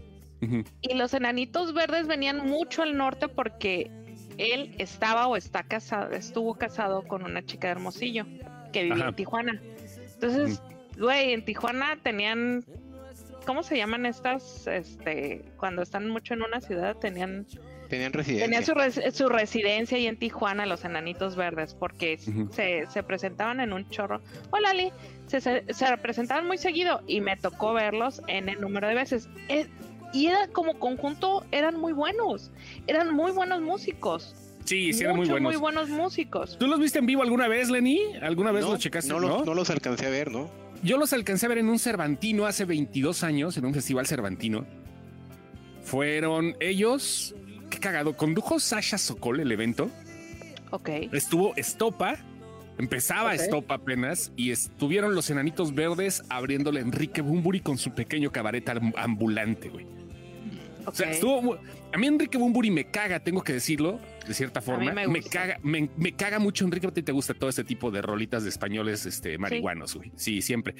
Y 0.81 0.93
los 0.93 1.15
enanitos 1.15 1.73
verdes 1.73 2.05
venían 2.05 2.47
mucho 2.47 2.83
al 2.83 2.95
norte 2.95 3.27
porque 3.27 3.89
él 4.37 4.75
estaba 4.77 5.25
o 5.27 5.35
está 5.35 5.63
casado, 5.63 6.11
estuvo 6.11 6.53
casado 6.53 7.01
con 7.07 7.23
una 7.23 7.43
chica 7.43 7.67
de 7.67 7.71
Hermosillo 7.71 8.25
que 8.71 8.83
vivía 8.83 9.07
en 9.07 9.15
Tijuana. 9.15 9.61
Entonces, 10.13 10.61
güey, 10.95 11.33
en 11.33 11.43
Tijuana 11.43 11.97
tenían 12.03 12.63
¿cómo 13.47 13.63
se 13.63 13.77
llaman 13.77 14.05
estas? 14.05 14.67
Este, 14.67 15.41
cuando 15.55 15.81
están 15.81 16.09
mucho 16.09 16.33
en 16.35 16.43
una 16.43 16.59
ciudad 16.61 16.97
tenían 16.97 17.47
Tenían 17.87 18.13
residencia. 18.13 18.45
Tenían 18.45 19.13
su, 19.13 19.29
residencia 19.29 19.97
ahí 19.97 20.07
en 20.07 20.17
Tijuana, 20.17 20.65
los 20.65 20.83
enanitos 20.85 21.35
verdes, 21.35 21.73
porque 21.73 22.17
se, 22.17 23.03
presentaban 23.03 23.59
en 23.59 23.73
un 23.73 23.89
chorro. 23.89 24.21
Hola, 24.51 24.71
Ali. 24.71 24.91
Se, 25.27 25.41
se, 25.41 25.97
presentaban 26.01 26.47
muy 26.47 26.57
seguido 26.57 27.01
y 27.07 27.21
me 27.21 27.35
tocó 27.35 27.73
verlos 27.73 28.21
en 28.27 28.49
el 28.49 28.61
número 28.61 28.87
de 28.87 28.95
veces. 28.95 29.29
Eh, 29.49 29.67
y 30.13 30.27
era 30.27 30.47
como 30.47 30.79
conjunto, 30.79 31.45
eran 31.51 31.79
muy 31.79 31.93
buenos. 31.93 32.51
Eran 32.87 33.13
muy 33.13 33.31
buenos 33.31 33.61
músicos. 33.61 34.35
Sí, 34.65 34.91
sí, 34.91 35.03
eran 35.03 35.15
muy 35.15 35.27
buenos. 35.29 35.53
muy 35.53 35.59
buenos 35.59 35.89
músicos. 35.89 36.57
¿Tú 36.57 36.67
los 36.67 36.79
viste 36.79 36.99
en 36.99 37.05
vivo 37.05 37.21
alguna 37.21 37.47
vez, 37.47 37.69
Lenny? 37.69 37.99
¿Alguna 38.21 38.51
vez 38.51 38.65
los 38.65 38.79
checaste? 38.79 39.09
No, 39.09 39.19
no, 39.19 39.53
los 39.53 39.69
alcancé 39.69 40.07
a 40.07 40.09
ver, 40.09 40.31
¿no? 40.31 40.49
Yo 40.83 40.97
los 40.97 41.13
alcancé 41.13 41.45
a 41.45 41.49
ver 41.49 41.59
en 41.59 41.69
un 41.69 41.79
Cervantino 41.79 42.45
hace 42.45 42.65
22 42.65 43.23
años, 43.23 43.57
en 43.57 43.65
un 43.65 43.73
festival 43.73 44.07
Cervantino. 44.07 44.65
Fueron 45.83 46.55
ellos, 46.59 47.33
qué 47.69 47.79
cagado. 47.79 48.15
Condujo 48.15 48.59
Sasha 48.59 48.97
Sokol 48.97 49.39
el 49.39 49.51
evento. 49.51 49.89
Ok. 50.71 50.89
Estuvo 51.11 51.55
Estopa. 51.55 52.17
Empezaba 52.77 53.33
Estopa 53.33 53.75
apenas 53.75 54.31
y 54.35 54.51
estuvieron 54.51 55.15
los 55.15 55.29
enanitos 55.31 55.73
verdes 55.73 56.21
abriéndole 56.29 56.79
a 56.79 56.83
Enrique 56.83 57.21
Bumburi 57.21 57.59
con 57.61 57.77
su 57.79 57.91
pequeño 57.91 58.31
cabaret 58.31 58.69
ambulante, 58.95 59.69
güey. 59.69 59.87
O 60.87 60.95
sea, 60.95 61.11
estuvo. 61.11 61.59
A 61.93 61.97
mí 61.97 62.07
Enrique 62.07 62.37
Bumburi 62.37 62.71
me 62.71 62.89
caga, 62.89 63.19
tengo 63.19 63.43
que 63.43 63.51
decirlo 63.51 63.99
de 64.25 64.33
cierta 64.33 64.61
forma. 64.61 64.93
Me, 64.93 65.21
caga, 65.21 65.59
me, 65.61 65.89
caga 66.15 66.39
mucho, 66.39 66.63
Enrique, 66.63 66.87
a 66.87 66.91
ti 66.91 67.03
te 67.03 67.11
gusta 67.11 67.33
todo 67.33 67.49
este 67.49 67.65
tipo 67.65 67.91
de 67.91 68.01
rolitas 68.01 68.43
de 68.43 68.49
españoles 68.49 69.05
este, 69.05 69.37
marihuanos, 69.37 69.95
güey. 69.95 70.11
Sí. 70.15 70.41
siempre. 70.41 70.75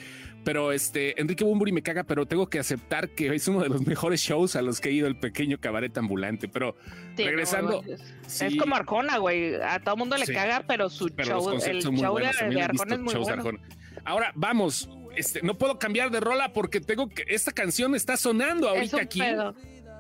Pero 0.45 0.71
este, 0.71 1.19
Enrique 1.19 1.43
Bumburi 1.43 1.73
me 1.73 1.81
caga, 1.81 2.05
pero 2.05 2.25
tengo 2.25 2.49
que 2.49 2.59
aceptar 2.59 3.09
que 3.09 3.35
es 3.35 3.47
uno 3.49 3.61
de 3.61 3.69
los 3.69 3.85
mejores 3.85 4.21
shows 4.21 4.55
a 4.55 4.61
los 4.61 4.79
que 4.79 4.89
he 4.89 4.93
ido 4.93 5.07
el 5.07 5.19
pequeño 5.19 5.59
cabaret 5.59 5.97
ambulante. 5.97 6.47
Pero 6.47 6.77
regresando. 7.17 7.83
es 8.25 8.55
como 8.57 8.75
Arjona, 8.75 9.17
güey. 9.17 9.55
A 9.55 9.79
todo 9.81 9.97
mundo 9.97 10.15
le 10.15 10.25
caga, 10.25 10.63
pero 10.65 10.89
su 10.89 11.09
show, 11.09 11.51
el 11.65 11.81
show 11.81 12.17
de, 12.17 12.61
Arjona 12.61 12.95
es 12.95 13.01
muy 13.01 13.13
bueno. 13.15 13.59
Ahora, 14.05 14.31
vamos, 14.35 14.89
este, 15.17 15.41
no 15.41 15.57
puedo 15.57 15.79
cambiar 15.79 16.11
de 16.11 16.19
rola 16.19 16.53
porque 16.53 16.79
tengo 16.79 17.09
que, 17.09 17.25
esta 17.27 17.51
canción 17.51 17.95
está 17.95 18.15
sonando 18.15 18.69
ahorita 18.69 19.01
aquí. 19.01 19.21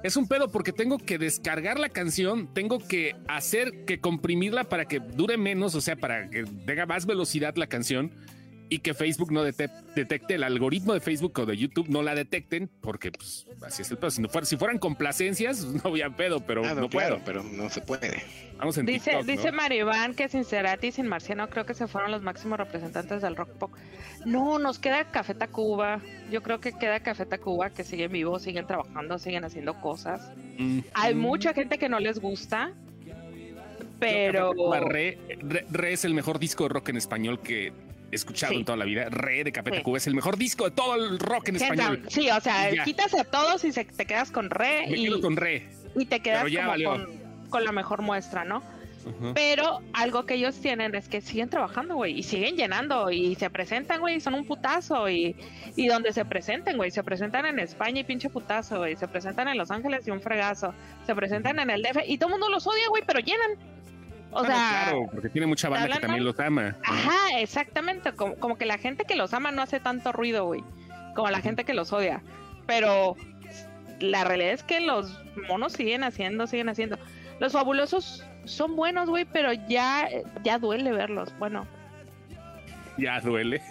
Es 0.03 0.15
un 0.15 0.27
pedo 0.27 0.49
porque 0.49 0.71
tengo 0.71 0.99
que 0.99 1.17
descargar 1.17 1.79
la 1.79 1.89
canción, 1.89 2.53
tengo 2.53 2.79
que 2.79 3.15
hacer 3.27 3.85
que 3.85 3.99
comprimirla 3.99 4.65
para 4.65 4.85
que 4.85 4.99
dure 4.99 5.37
menos, 5.37 5.73
o 5.75 5.81
sea, 5.81 5.95
para 5.95 6.29
que 6.29 6.45
tenga 6.65 6.85
más 6.85 7.05
velocidad 7.05 7.55
la 7.55 7.67
canción 7.67 8.11
y 8.69 8.79
que 8.79 8.93
Facebook 8.93 9.31
no 9.31 9.43
detecte, 9.43 10.35
el 10.35 10.43
algoritmo 10.43 10.93
de 10.93 10.99
Facebook 10.99 11.39
o 11.39 11.45
de 11.45 11.57
YouTube 11.57 11.87
no 11.89 12.01
la 12.01 12.15
detecten, 12.15 12.69
porque 12.81 13.11
pues 13.11 13.47
así 13.65 13.81
es 13.81 13.91
el 13.91 13.97
pedo. 13.97 14.11
Si, 14.11 14.21
no 14.21 14.29
si 14.43 14.57
fueran 14.57 14.77
complacencias, 14.77 15.63
no 15.83 15.89
había 15.89 16.09
pedo, 16.09 16.41
pero 16.41 16.63
no, 16.75 16.89
puedo. 16.89 17.19
Pero 17.25 17.43
no 17.43 17.69
se 17.69 17.81
puede. 17.81 18.23
Vamos 18.57 18.77
en 18.77 18.85
dice 18.85 19.11
TikTok, 19.11 19.27
dice 19.27 19.51
Maribán 19.51 20.15
que 20.15 20.27
sin 20.29 20.43
Cerati 20.43 20.87
y 20.87 20.91
sin 20.91 21.07
Marciano 21.07 21.47
creo 21.49 21.65
que 21.65 21.75
se 21.75 21.87
fueron 21.87 22.11
los 22.11 22.23
máximos 22.23 22.57
representantes 22.57 23.21
del 23.21 23.35
rock 23.35 23.49
pop. 23.51 23.71
No, 24.25 24.59
nos 24.59 24.79
queda 24.79 25.05
Café 25.11 25.35
Tacuba. 25.35 26.01
Yo 26.31 26.41
creo 26.41 26.59
que 26.59 26.73
queda 26.73 26.99
Café 26.99 27.25
Tacuba 27.25 27.69
que 27.69 27.83
siguen 27.83 28.11
vivos, 28.11 28.41
siguen 28.41 28.65
trabajando, 28.65 29.19
siguen 29.19 29.45
haciendo 29.45 29.79
cosas. 29.79 30.31
Hay 30.93 31.15
mucha 31.15 31.53
gente 31.53 31.77
que 31.77 31.87
no 31.87 31.99
les 31.99 32.19
gusta. 32.19 32.73
Pero. 33.99 34.53
Re, 34.81 35.17
Re, 35.69 35.93
es 35.93 36.05
el 36.05 36.13
mejor 36.13 36.39
disco 36.39 36.63
de 36.63 36.69
rock 36.69 36.89
en 36.89 36.97
español 36.97 37.39
que 37.39 37.73
escuchado 38.11 38.53
en 38.53 38.65
toda 38.65 38.77
la 38.77 38.85
vida. 38.85 39.09
Re 39.09 39.43
de 39.43 39.51
Café 39.51 39.71
Tacuba 39.71 39.97
es 39.97 40.07
el 40.07 40.15
mejor 40.15 40.37
disco 40.37 40.65
de 40.65 40.71
todo 40.71 40.95
el 40.95 41.19
rock 41.19 41.49
en 41.49 41.55
español. 41.57 42.03
Sí, 42.07 42.29
o 42.29 42.41
sea, 42.41 42.71
quitas 42.83 43.13
a 43.13 43.23
todos 43.23 43.63
y 43.63 43.71
se, 43.71 43.85
te 43.85 44.05
quedas 44.05 44.31
con 44.31 44.49
Re. 44.49 44.85
y, 44.87 45.21
con 45.21 45.35
Re. 45.35 45.67
Y 45.95 46.05
te 46.05 46.19
quedas 46.19 46.45
con, 47.49 47.63
la 47.63 47.71
mejor 47.71 48.01
muestra, 48.01 48.43
¿no? 48.43 48.61
Pero 49.33 49.79
algo 49.93 50.25
que 50.25 50.33
ellos 50.33 50.59
tienen 50.59 50.93
es 50.93 51.07
que 51.07 51.21
siguen 51.21 51.49
trabajando, 51.49 51.95
güey, 51.95 52.19
y 52.19 52.23
siguen 52.23 52.57
llenando, 52.57 53.09
y 53.09 53.35
se 53.35 53.49
presentan, 53.49 54.01
güey, 54.01 54.17
y 54.17 54.19
son 54.19 54.33
un 54.33 54.45
putazo, 54.45 55.09
y, 55.09 55.33
y 55.77 55.87
donde 55.87 56.11
se 56.11 56.25
presenten, 56.25 56.75
güey, 56.75 56.91
se 56.91 57.03
presentan 57.03 57.45
en 57.45 57.59
España 57.59 58.01
y 58.01 58.03
pinche 58.03 58.29
putazo, 58.29 58.79
güey, 58.79 58.97
se 58.97 59.07
presentan 59.07 59.47
en 59.47 59.57
Los 59.57 59.71
Ángeles 59.71 60.05
y 60.07 60.11
un 60.11 60.19
fregazo, 60.19 60.73
se 61.05 61.15
presentan 61.15 61.57
en 61.59 61.69
el 61.69 61.83
DF, 61.83 61.99
y 62.05 62.17
todo 62.17 62.27
el 62.27 62.31
mundo 62.33 62.49
los 62.49 62.67
odia, 62.67 62.89
güey, 62.89 63.03
pero 63.07 63.19
llenan. 63.19 63.76
O 64.37 64.45
sea, 64.45 64.83
claro, 64.83 65.09
porque 65.11 65.29
tiene 65.29 65.47
mucha 65.47 65.67
banda 65.67 65.95
que 65.95 65.99
también 65.99 66.23
los 66.23 66.39
ama. 66.39 66.75
Ajá, 66.83 67.39
exactamente. 67.39 68.11
Como, 68.11 68.55
que 68.55 68.65
la 68.65 68.77
gente 68.77 69.05
que 69.05 69.15
los 69.15 69.33
ama 69.33 69.51
no 69.51 69.63
hace 69.63 69.79
tanto 69.79 70.11
ruido, 70.11 70.45
güey. 70.45 70.63
Como 71.15 71.31
la 71.31 71.41
gente 71.41 71.63
que 71.63 71.73
los 71.73 71.91
odia. 71.91 72.21
Pero 72.67 73.15
la 73.99 74.23
realidad 74.25 74.51
es 74.51 74.61
que 74.61 74.79
los 74.79 75.19
monos 75.47 75.73
siguen 75.73 76.03
haciendo, 76.03 76.45
siguen 76.45 76.69
haciendo. 76.69 76.99
Los 77.39 77.53
fabulosos 77.53 78.23
son 78.45 78.75
buenos, 78.75 79.09
güey, 79.09 79.25
pero 79.25 79.53
ya, 79.53 80.07
ya 80.43 80.59
duele 80.59 80.91
verlos. 80.91 81.33
Bueno. 81.39 81.65
Ya 82.99 83.19
duele. 83.19 83.63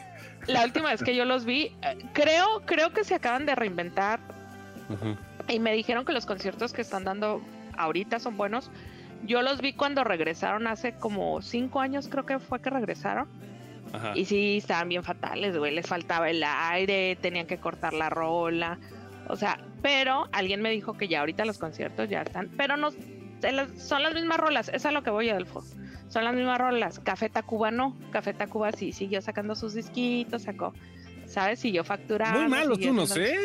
La 0.48 0.64
última 0.64 0.90
vez 0.90 1.00
que 1.00 1.14
yo 1.14 1.24
los 1.24 1.44
vi, 1.44 1.76
eh, 1.82 1.98
creo, 2.12 2.62
creo 2.64 2.92
que 2.92 3.04
se 3.04 3.14
acaban 3.14 3.46
de 3.46 3.54
reinventar. 3.54 4.18
Y 5.46 5.60
me 5.60 5.72
dijeron 5.72 6.04
que 6.04 6.12
los 6.12 6.26
conciertos 6.26 6.72
que 6.72 6.82
están 6.82 7.04
dando 7.04 7.40
ahorita 7.76 8.18
son 8.18 8.36
buenos 8.36 8.68
yo 9.24 9.42
los 9.42 9.60
vi 9.60 9.72
cuando 9.72 10.04
regresaron 10.04 10.66
hace 10.66 10.94
como 10.94 11.40
cinco 11.42 11.80
años, 11.80 12.08
creo 12.08 12.26
que 12.26 12.38
fue 12.38 12.60
que 12.60 12.70
regresaron. 12.70 13.28
Y 14.14 14.26
sí, 14.26 14.58
estaban 14.58 14.88
bien 14.88 15.02
fatales, 15.02 15.56
güey. 15.56 15.74
Les 15.74 15.86
faltaba 15.86 16.28
el 16.28 16.42
aire, 16.44 17.16
tenían 17.16 17.46
que 17.46 17.58
cortar 17.58 17.94
la 17.94 18.10
rola. 18.10 18.78
O 19.28 19.36
sea, 19.36 19.58
pero 19.80 20.28
alguien 20.32 20.60
me 20.60 20.70
dijo 20.70 20.94
que 20.94 21.08
ya 21.08 21.20
ahorita 21.20 21.44
los 21.44 21.58
conciertos 21.58 22.08
ya 22.08 22.22
están. 22.22 22.50
Pero 22.56 22.76
no, 22.76 22.90
son 22.90 24.02
las 24.02 24.12
mismas 24.12 24.38
rolas. 24.38 24.68
Es 24.68 24.84
a 24.84 24.90
lo 24.90 25.02
que 25.02 25.10
voy, 25.10 25.30
Adolfo. 25.30 25.62
Son 26.08 26.24
las 26.24 26.34
mismas 26.34 26.58
rolas. 26.58 27.00
Café 27.00 27.28
Tacuba 27.30 27.70
no. 27.70 27.96
Café 28.10 28.34
Tacuba 28.34 28.72
sí 28.72 28.92
siguió 28.92 29.22
sacando 29.22 29.54
sus 29.54 29.72
disquitos, 29.74 30.42
sacó 30.42 30.74
¿sabes? 31.28 31.60
Si 31.60 31.72
yo 31.72 31.84
facturaba. 31.84 32.40
Muy 32.40 32.48
malos 32.48 32.80
tú, 32.80 32.92
no 32.92 33.06
sé. 33.06 33.36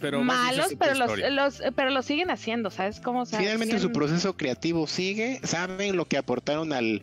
Pero 0.00 0.22
malos, 0.22 0.74
pero 0.78 0.94
los, 1.30 1.62
pero 1.74 1.90
los 1.90 2.06
siguen 2.06 2.30
haciendo, 2.30 2.70
¿sabes 2.70 3.00
cómo? 3.00 3.26
Finalmente 3.26 3.78
su 3.78 3.92
proceso 3.92 4.36
creativo 4.36 4.86
sigue, 4.86 5.40
saben 5.44 5.96
lo 5.96 6.06
que 6.06 6.16
aportaron 6.16 6.72
al, 6.72 7.02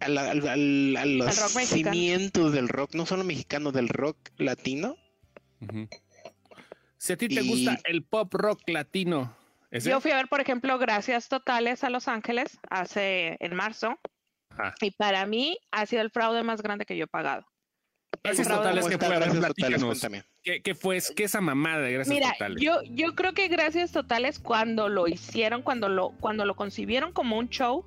al, 0.00 0.18
al, 0.18 0.96
a 0.96 1.06
los 1.06 1.34
cimientos 1.34 2.52
del 2.52 2.68
rock, 2.68 2.94
no 2.94 3.06
solo 3.06 3.24
mexicano, 3.24 3.72
del 3.72 3.88
rock 3.88 4.18
latino. 4.36 4.96
Si 6.96 7.12
a 7.12 7.16
ti 7.16 7.28
te 7.28 7.42
gusta 7.42 7.78
el 7.84 8.04
pop 8.04 8.32
rock 8.34 8.60
latino. 8.68 9.36
Yo 9.70 10.00
fui 10.00 10.12
a 10.12 10.16
ver, 10.16 10.28
por 10.28 10.40
ejemplo, 10.40 10.78
Gracias 10.78 11.28
Totales 11.28 11.82
a 11.82 11.90
Los 11.90 12.06
Ángeles 12.06 12.58
hace 12.70 13.36
en 13.40 13.56
marzo. 13.56 13.98
Y 14.80 14.92
para 14.92 15.26
mí 15.26 15.58
ha 15.72 15.84
sido 15.86 16.02
el 16.02 16.10
fraude 16.10 16.44
más 16.44 16.62
grande 16.62 16.86
que 16.86 16.96
yo 16.96 17.04
he 17.04 17.08
pagado. 17.08 17.44
Gracias 18.22 18.48
totales 18.48 18.86
que 18.86 18.98
fue, 18.98 20.62
¿Qué, 20.62 20.74
fue? 20.74 20.98
¿Qué 21.16 21.24
esa 21.24 21.40
mamada 21.40 21.80
de 21.80 21.92
gracias 21.92 22.14
Mira, 22.14 22.32
totales? 22.32 22.62
Yo, 22.62 22.82
yo 22.90 23.14
creo 23.14 23.32
que 23.32 23.48
gracias 23.48 23.92
totales 23.92 24.38
cuando 24.38 24.88
lo 24.88 25.08
hicieron, 25.08 25.62
cuando 25.62 25.88
lo, 25.88 26.10
cuando 26.20 26.44
lo 26.44 26.54
concibieron 26.54 27.12
como 27.12 27.38
un 27.38 27.48
show, 27.48 27.86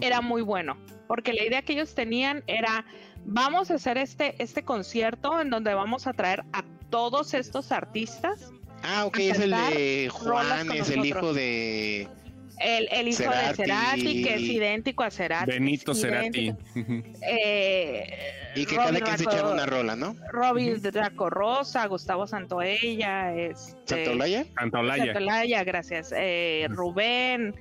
era 0.00 0.20
muy 0.20 0.42
bueno. 0.42 0.76
Porque 1.06 1.32
la 1.32 1.44
idea 1.44 1.62
que 1.62 1.74
ellos 1.74 1.94
tenían 1.94 2.42
era 2.46 2.84
vamos 3.24 3.70
a 3.70 3.74
hacer 3.74 3.98
este, 3.98 4.34
este 4.42 4.64
concierto 4.64 5.40
en 5.40 5.50
donde 5.50 5.74
vamos 5.74 6.06
a 6.06 6.12
traer 6.12 6.44
a 6.52 6.64
todos 6.90 7.34
estos 7.34 7.72
artistas. 7.72 8.52
Ah, 8.82 9.06
ok, 9.06 9.18
es 9.18 9.40
el 9.40 9.50
de 9.50 10.10
Juan, 10.12 10.70
es 10.72 10.90
el 10.90 11.06
hijo 11.06 11.32
de 11.32 12.08
el, 12.58 12.88
el 12.90 13.08
hijo 13.08 13.22
de 13.22 13.54
Cerati, 13.54 14.22
que 14.22 14.34
es 14.34 14.40
idéntico 14.42 15.02
a 15.02 15.10
Cerati. 15.10 15.50
Benito 15.50 15.94
Cerati. 15.94 16.52
Eh, 17.26 18.06
y 18.54 18.66
que 18.66 18.76
cada 18.76 19.00
quien 19.00 19.18
se 19.18 19.24
echaba 19.24 19.52
una 19.52 19.66
rola, 19.66 19.96
¿no? 19.96 20.14
Robin 20.30 20.80
Draco 20.80 21.30
Rosa, 21.30 21.86
Gustavo 21.86 22.26
Santoella, 22.26 23.34
este, 23.34 23.74
¿Santolaya? 23.86 24.44
Santolaya. 24.54 25.04
Santolaya, 25.06 25.64
gracias. 25.64 26.12
Eh, 26.16 26.66
Rubén, 26.70 27.54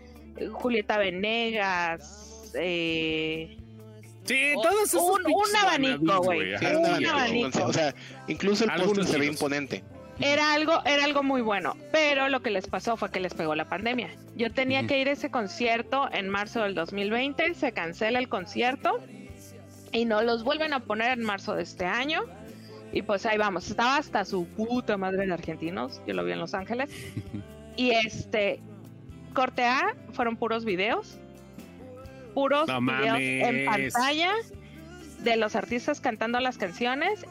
Julieta 0.52 0.98
Venegas, 0.98 2.52
eh, 2.56 3.58
Sí, 4.26 4.54
todos 4.62 4.94
un, 4.94 5.22
un 5.26 5.56
abanico, 5.62 6.22
güey. 6.22 6.54
un 6.54 7.06
abanico. 7.06 7.66
O 7.66 7.74
sea, 7.74 7.94
incluso 8.28 8.64
el 8.64 8.72
póster 8.82 9.06
se 9.06 9.18
ve 9.18 9.26
imponente 9.26 9.84
era 10.20 10.54
algo, 10.54 10.82
era 10.86 11.06
algo 11.06 11.24
muy 11.24 11.42
bueno, 11.42 11.76
pero 11.92 12.30
lo 12.30 12.42
que 12.42 12.52
les 12.52 12.68
pasó 12.68 12.98
fue 12.98 13.12
que 13.12 13.20
les 13.20 13.34
pegó 13.34 13.56
la 13.56 13.66
pandemia. 13.66 14.10
Yo 14.36 14.52
tenía 14.52 14.86
que 14.86 15.00
ir 15.00 15.08
a 15.08 15.12
ese 15.12 15.32
concierto 15.32 16.10
en 16.12 16.30
marzo 16.30 16.62
del 16.62 16.76
2020, 16.76 17.54
se 17.56 17.72
cancela 17.72 18.20
el 18.20 18.30
concierto 18.30 19.00
y 19.92 20.06
no 20.06 20.22
los 20.22 20.44
vuelven 20.44 20.74
a 20.74 20.82
poner 20.82 21.18
en 21.18 21.24
marzo 21.24 21.56
de 21.56 21.64
este 21.64 21.86
año. 21.86 22.24
Y 22.92 23.02
pues 23.02 23.26
ahí 23.26 23.40
vamos, 23.40 23.70
estaba 23.70 23.98
hasta 23.98 24.24
su 24.24 24.46
puta 24.46 24.98
madre 24.98 25.24
en 25.24 25.32
argentinos, 25.32 26.00
yo 26.06 26.14
lo 26.14 26.24
vi 26.24 26.34
en 26.34 26.40
Los 26.40 26.54
Ángeles. 26.54 26.90
y 27.76 27.92
este, 27.92 28.60
corte 29.34 29.66
A, 29.66 29.96
fueron 30.12 30.38
puros 30.38 30.64
videos, 30.64 31.18
puros 32.36 32.68
videos 32.68 33.18
en 33.20 33.66
pantalla 33.66 34.34
de 35.24 35.38
los 35.38 35.56
artistas 35.56 36.02
cantando 36.02 36.40
las 36.40 36.58
canciones 36.58 37.26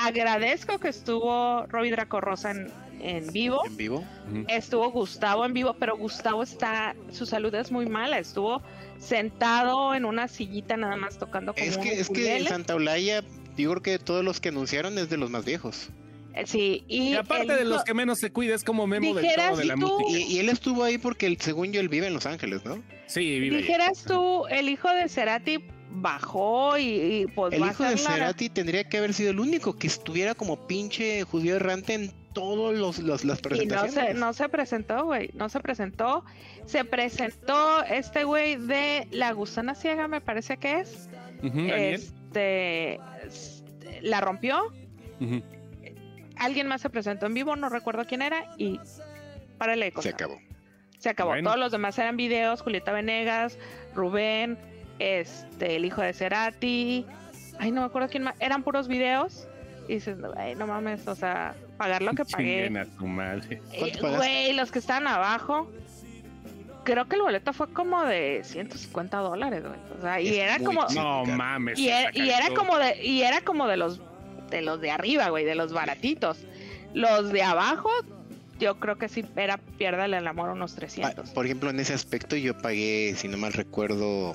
agradezco 0.00 0.78
que 0.78 0.88
estuvo 0.88 1.66
Robbie 1.66 1.90
Draco 1.90 2.20
Rosa 2.20 2.52
en, 3.00 3.32
vivo. 3.32 3.64
En 3.66 3.76
vivo. 3.76 4.04
Estuvo 4.48 4.90
Gustavo 4.90 5.44
en 5.44 5.52
vivo, 5.52 5.76
pero 5.78 5.96
Gustavo 5.96 6.42
está, 6.42 6.94
su 7.10 7.26
salud 7.26 7.54
es 7.54 7.70
muy 7.70 7.86
mala. 7.86 8.18
Estuvo 8.18 8.62
sentado 8.98 9.94
en 9.94 10.04
una 10.04 10.28
sillita 10.28 10.76
nada 10.76 10.96
más 10.96 11.18
tocando 11.18 11.54
como 11.54 11.64
Es 11.64 11.78
que, 11.78 12.00
es 12.00 12.08
que 12.08 12.44
Santa 12.44 12.74
Olaya, 12.74 13.22
yo 13.56 13.70
creo 13.70 13.82
que 13.82 13.98
todos 13.98 14.24
los 14.24 14.40
que 14.40 14.50
anunciaron 14.50 14.98
es 14.98 15.08
de 15.10 15.16
los 15.16 15.30
más 15.30 15.44
viejos. 15.44 15.90
Eh, 16.34 16.46
sí, 16.46 16.84
y, 16.86 17.14
aparte 17.14 17.54
de 17.54 17.64
los 17.64 17.82
que 17.82 17.92
menos 17.92 18.18
se 18.18 18.30
cuida, 18.30 18.54
es 18.54 18.62
como 18.62 18.86
Memo 18.86 19.14
del 19.14 19.26
todo 19.34 19.56
de 19.56 19.64
la 19.64 19.76
música. 19.76 20.10
Y, 20.10 20.38
él 20.38 20.48
estuvo 20.48 20.84
ahí 20.84 20.96
porque, 20.96 21.36
según 21.40 21.72
yo, 21.72 21.80
él 21.80 21.88
vive 21.88 22.06
en 22.06 22.14
Los 22.14 22.26
Ángeles, 22.26 22.64
¿no? 22.64 22.82
Sí, 23.06 23.40
vive 23.40 23.58
Dijeras 23.58 24.04
tú, 24.04 24.46
el 24.46 24.68
hijo 24.68 24.88
de 24.90 25.08
Cerati 25.08 25.64
bajó 25.90 26.78
y, 26.78 27.26
pues 27.34 27.52
el 27.54 27.64
hijo 27.64 27.84
de 27.84 27.96
Cerati 27.96 28.48
tendría 28.48 28.84
que 28.84 28.98
haber 28.98 29.12
sido 29.12 29.30
el 29.30 29.40
único 29.40 29.76
que 29.76 29.86
estuviera 29.86 30.34
como 30.34 30.66
pinche 30.66 31.22
judío 31.24 31.56
errante 31.56 31.94
en 31.94 32.12
todos 32.32 32.98
los, 32.98 33.24
las 33.24 33.40
presentaciones. 33.40 33.92
Y 33.92 33.96
no 33.96 34.06
se, 34.06 34.14
no 34.14 34.32
se 34.32 34.48
presentó, 34.48 35.04
güey, 35.04 35.30
no 35.34 35.48
se 35.48 35.60
presentó. 35.60 36.24
Se 36.66 36.84
presentó 36.84 37.82
este 37.84 38.24
güey 38.24 38.56
de 38.56 39.08
La 39.10 39.32
Gusana 39.32 39.74
Ciega, 39.74 40.06
me 40.08 40.20
parece 40.20 40.56
que 40.56 40.80
es. 40.80 41.08
este 41.42 43.00
la 44.02 44.20
rompió. 44.20 44.72
Alguien 46.36 46.68
más 46.68 46.80
se 46.80 46.90
presentó 46.90 47.26
en 47.26 47.34
vivo, 47.34 47.56
no 47.56 47.68
recuerdo 47.68 48.06
quién 48.06 48.22
era, 48.22 48.54
y 48.56 48.80
para 49.58 49.74
el 49.74 49.92
Se 50.00 50.08
acabó. 50.10 50.38
Se 50.98 51.10
acabó. 51.10 51.34
Todos 51.42 51.58
los 51.58 51.72
demás 51.72 51.98
eran 51.98 52.16
videos, 52.16 52.62
Julieta 52.62 52.92
Venegas, 52.92 53.58
Rubén, 53.94 54.58
este, 55.00 55.76
el 55.76 55.84
hijo 55.84 56.02
de 56.02 56.12
Cerati, 56.12 57.04
ay, 57.58 57.72
no 57.72 57.80
me 57.80 57.86
acuerdo 57.88 58.08
quién 58.08 58.22
más, 58.22 58.34
eran 58.38 58.62
puros 58.62 58.86
videos. 58.86 59.48
Y 59.88 59.94
dices, 59.94 60.18
ay, 60.36 60.54
no 60.54 60.68
mames, 60.68 61.08
o 61.08 61.16
sea, 61.16 61.56
pagar 61.76 62.02
lo 62.02 62.12
que 62.12 62.24
pagué. 62.30 62.66
Eh, 62.66 63.92
güey, 64.00 64.52
los 64.52 64.70
que 64.70 64.78
estaban 64.78 65.08
abajo, 65.08 65.68
creo 66.84 67.08
que 67.08 67.16
el 67.16 67.22
boleto 67.22 67.52
fue 67.52 67.72
como 67.72 68.04
de 68.04 68.42
150 68.44 69.16
dólares, 69.18 69.64
güey. 69.66 69.80
O 69.98 70.00
sea, 70.00 70.20
y 70.20 70.36
era 70.36 70.60
como. 70.60 70.86
No 70.94 71.24
mames. 71.24 71.78
Y, 71.78 71.88
era, 71.88 72.10
y 72.14 72.30
era 72.30 72.54
como 72.54 72.78
de, 72.78 73.04
y 73.04 73.22
era 73.22 73.40
como 73.40 73.66
de 73.66 73.76
los 73.78 74.00
de 74.50 74.62
los 74.62 74.80
de 74.80 74.90
arriba, 74.90 75.30
güey, 75.30 75.44
de 75.44 75.54
los 75.54 75.72
baratitos. 75.72 76.38
Los 76.92 77.32
de 77.32 77.42
abajo, 77.42 77.90
yo 78.58 78.78
creo 78.78 78.98
que 78.98 79.08
sí 79.08 79.24
era 79.36 79.58
piérdale 79.78 80.18
el 80.18 80.26
amor 80.26 80.50
unos 80.50 80.74
300. 80.74 81.30
Por 81.30 81.46
ejemplo, 81.46 81.70
en 81.70 81.80
ese 81.80 81.94
aspecto 81.94 82.36
yo 82.36 82.56
pagué, 82.58 83.14
si 83.16 83.28
no 83.28 83.38
mal 83.38 83.52
recuerdo, 83.52 84.34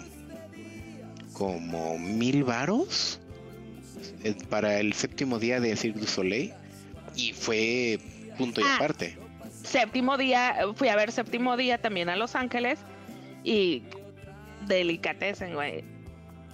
como 1.37 1.99
mil 1.99 2.43
varos 2.43 3.19
eh, 4.23 4.35
para 4.49 4.79
el 4.79 4.93
séptimo 4.93 5.37
día 5.37 5.59
de 5.59 5.75
Cirque 5.75 5.99
du 5.99 6.07
Soleil 6.07 6.53
y 7.15 7.33
fue 7.33 7.99
punto 8.37 8.61
y 8.61 8.63
ah, 8.63 8.75
aparte. 8.75 9.17
Séptimo 9.63 10.17
día, 10.17 10.55
fui 10.75 10.87
a 10.87 10.95
ver 10.95 11.11
séptimo 11.11 11.57
día 11.57 11.77
también 11.77 12.09
a 12.09 12.15
Los 12.15 12.35
Ángeles 12.35 12.79
y 13.43 13.83
delicatecen, 14.67 15.53
güey. 15.53 15.83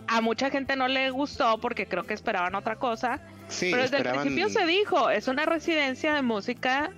A 0.07 0.19
mucha 0.21 0.49
gente 0.49 0.75
no 0.75 0.87
le 0.87 1.11
gustó 1.11 1.59
porque 1.59 1.85
creo 1.85 2.03
que 2.03 2.13
esperaban 2.13 2.55
otra 2.55 2.75
cosa. 2.75 3.21
pero 3.59 3.77
desde 3.77 3.97
el 3.97 4.09
principio 4.09 4.49
se 4.49 4.65
dijo, 4.65 5.09
es 5.09 5.27
una 5.27 5.45
residencia 5.45 6.13
de 6.15 6.21
música 6.23 6.91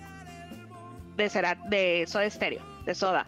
de, 1.16 1.28
Cera, 1.28 1.56
de 1.68 2.06
Soda 2.08 2.28
Stereo, 2.30 2.62
de 2.86 2.94
Soda. 2.94 3.26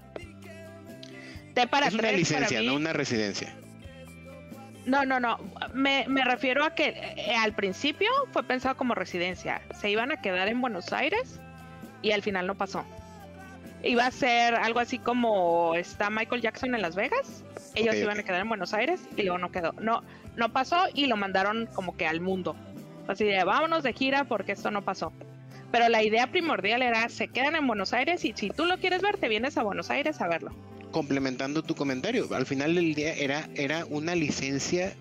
para 1.70 1.88
es 1.88 1.94
una 1.94 2.12
licencia, 2.12 2.62
no 2.62 2.74
una 2.74 2.92
residencia. 2.92 3.54
No, 4.86 5.04
no, 5.04 5.18
no. 5.18 5.38
Me, 5.74 6.06
refiero 6.24 6.64
a 6.64 6.74
que 6.74 6.88
eh, 7.16 7.34
al 7.36 7.52
principio 7.52 8.08
fue 8.30 8.44
pensado 8.44 8.76
como 8.76 8.94
residencia. 8.94 9.60
Se 9.74 9.90
iban 9.90 10.12
a 10.12 10.20
quedar 10.22 10.46
en 10.48 10.60
Buenos 10.60 10.92
Aires 10.92 11.40
y 12.02 12.12
al 12.12 12.22
final 12.22 12.46
no 12.46 12.54
pasó. 12.54 12.84
Iba 13.82 14.06
a 14.06 14.10
ser 14.12 14.54
algo 14.54 14.78
así 14.78 14.98
como 14.98 15.74
está 15.74 16.08
Michael 16.08 16.40
Jackson 16.40 16.74
en 16.74 16.82
Las 16.82 16.94
Vegas. 16.94 17.44
Ellos 17.74 17.96
iban 17.96 18.20
a 18.20 18.22
quedar 18.22 18.40
en 18.40 18.48
Buenos 18.48 18.72
Aires 18.74 19.02
y 19.16 19.22
luego 19.24 19.38
no 19.38 19.50
quedó. 19.50 19.72
No, 19.72 20.02
no 20.36 20.52
pasó 20.52 20.84
y 20.94 21.06
lo 21.06 21.16
mandaron 21.16 21.66
como 21.74 21.96
que 21.96 22.06
al 22.06 22.20
mundo. 22.20 22.54
Así 23.08 23.24
de 23.24 23.42
vámonos 23.42 23.82
de 23.82 23.92
gira 23.92 24.24
porque 24.24 24.52
esto 24.52 24.70
no 24.70 24.82
pasó. 24.82 25.12
Pero 25.72 25.88
la 25.88 26.04
idea 26.04 26.28
primordial 26.28 26.82
era 26.82 27.08
se 27.08 27.26
quedan 27.26 27.56
en 27.56 27.66
Buenos 27.66 27.92
Aires 27.92 28.24
y 28.24 28.32
si 28.36 28.50
tú 28.50 28.64
lo 28.66 28.78
quieres 28.78 29.02
ver 29.02 29.18
te 29.18 29.28
vienes 29.28 29.58
a 29.58 29.64
Buenos 29.64 29.90
Aires 29.90 30.20
a 30.20 30.28
verlo 30.28 30.52
complementando 30.96 31.62
tu 31.62 31.74
comentario, 31.74 32.26
al 32.34 32.46
final 32.46 32.74
del 32.74 32.94
día 32.94 33.12
era, 33.12 33.50
era 33.54 33.84
una 33.84 34.14
licencia 34.14 34.94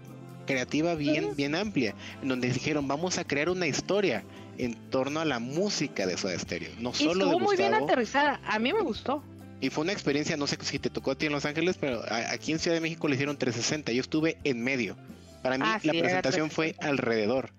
creativa 0.46 0.94
bien, 0.94 1.38
bien 1.38 1.56
amplia, 1.56 1.96
en 2.22 2.28
donde 2.28 2.50
dijeron 2.50 2.86
vamos 2.86 3.18
a 3.18 3.24
crear 3.24 3.50
una 3.50 3.66
historia 3.66 4.26
en 4.58 4.76
torno 4.90 5.22
a 5.22 5.26
la 5.26 5.40
música 5.40 6.06
de 6.06 6.18
Soda 6.18 6.38
Stereo. 6.38 6.74
No 6.80 6.90
y 6.90 6.96
solo 6.96 7.24
estuvo 7.24 7.40
muy 7.40 7.56
bien 7.56 7.74
aterrizada, 7.74 8.42
a 8.44 8.60
mí 8.60 8.74
me 8.74 8.82
gustó. 8.82 9.24
Y 9.62 9.70
fue 9.70 9.86
una 9.86 9.94
experiencia, 9.94 10.36
no 10.36 10.48
sé 10.48 10.58
si 10.64 10.80
te 10.80 10.90
tocó 10.90 11.12
a 11.12 11.16
ti 11.16 11.28
en 11.28 11.32
Los 11.32 11.46
Ángeles, 11.46 11.78
pero 11.80 12.02
aquí 12.30 12.52
en 12.52 12.60
Ciudad 12.60 12.76
de 12.76 12.82
México 12.82 13.08
le 13.08 13.14
hicieron 13.14 13.38
360, 13.38 13.94
yo 13.94 14.02
estuve 14.02 14.38
en 14.44 14.62
medio. 14.66 14.98
Para 15.44 15.58
mí 15.58 15.64
ah, 15.66 15.80
la 15.82 15.94
presentación 15.94 16.52
fue 16.52 16.76
alrededor. 16.82 17.54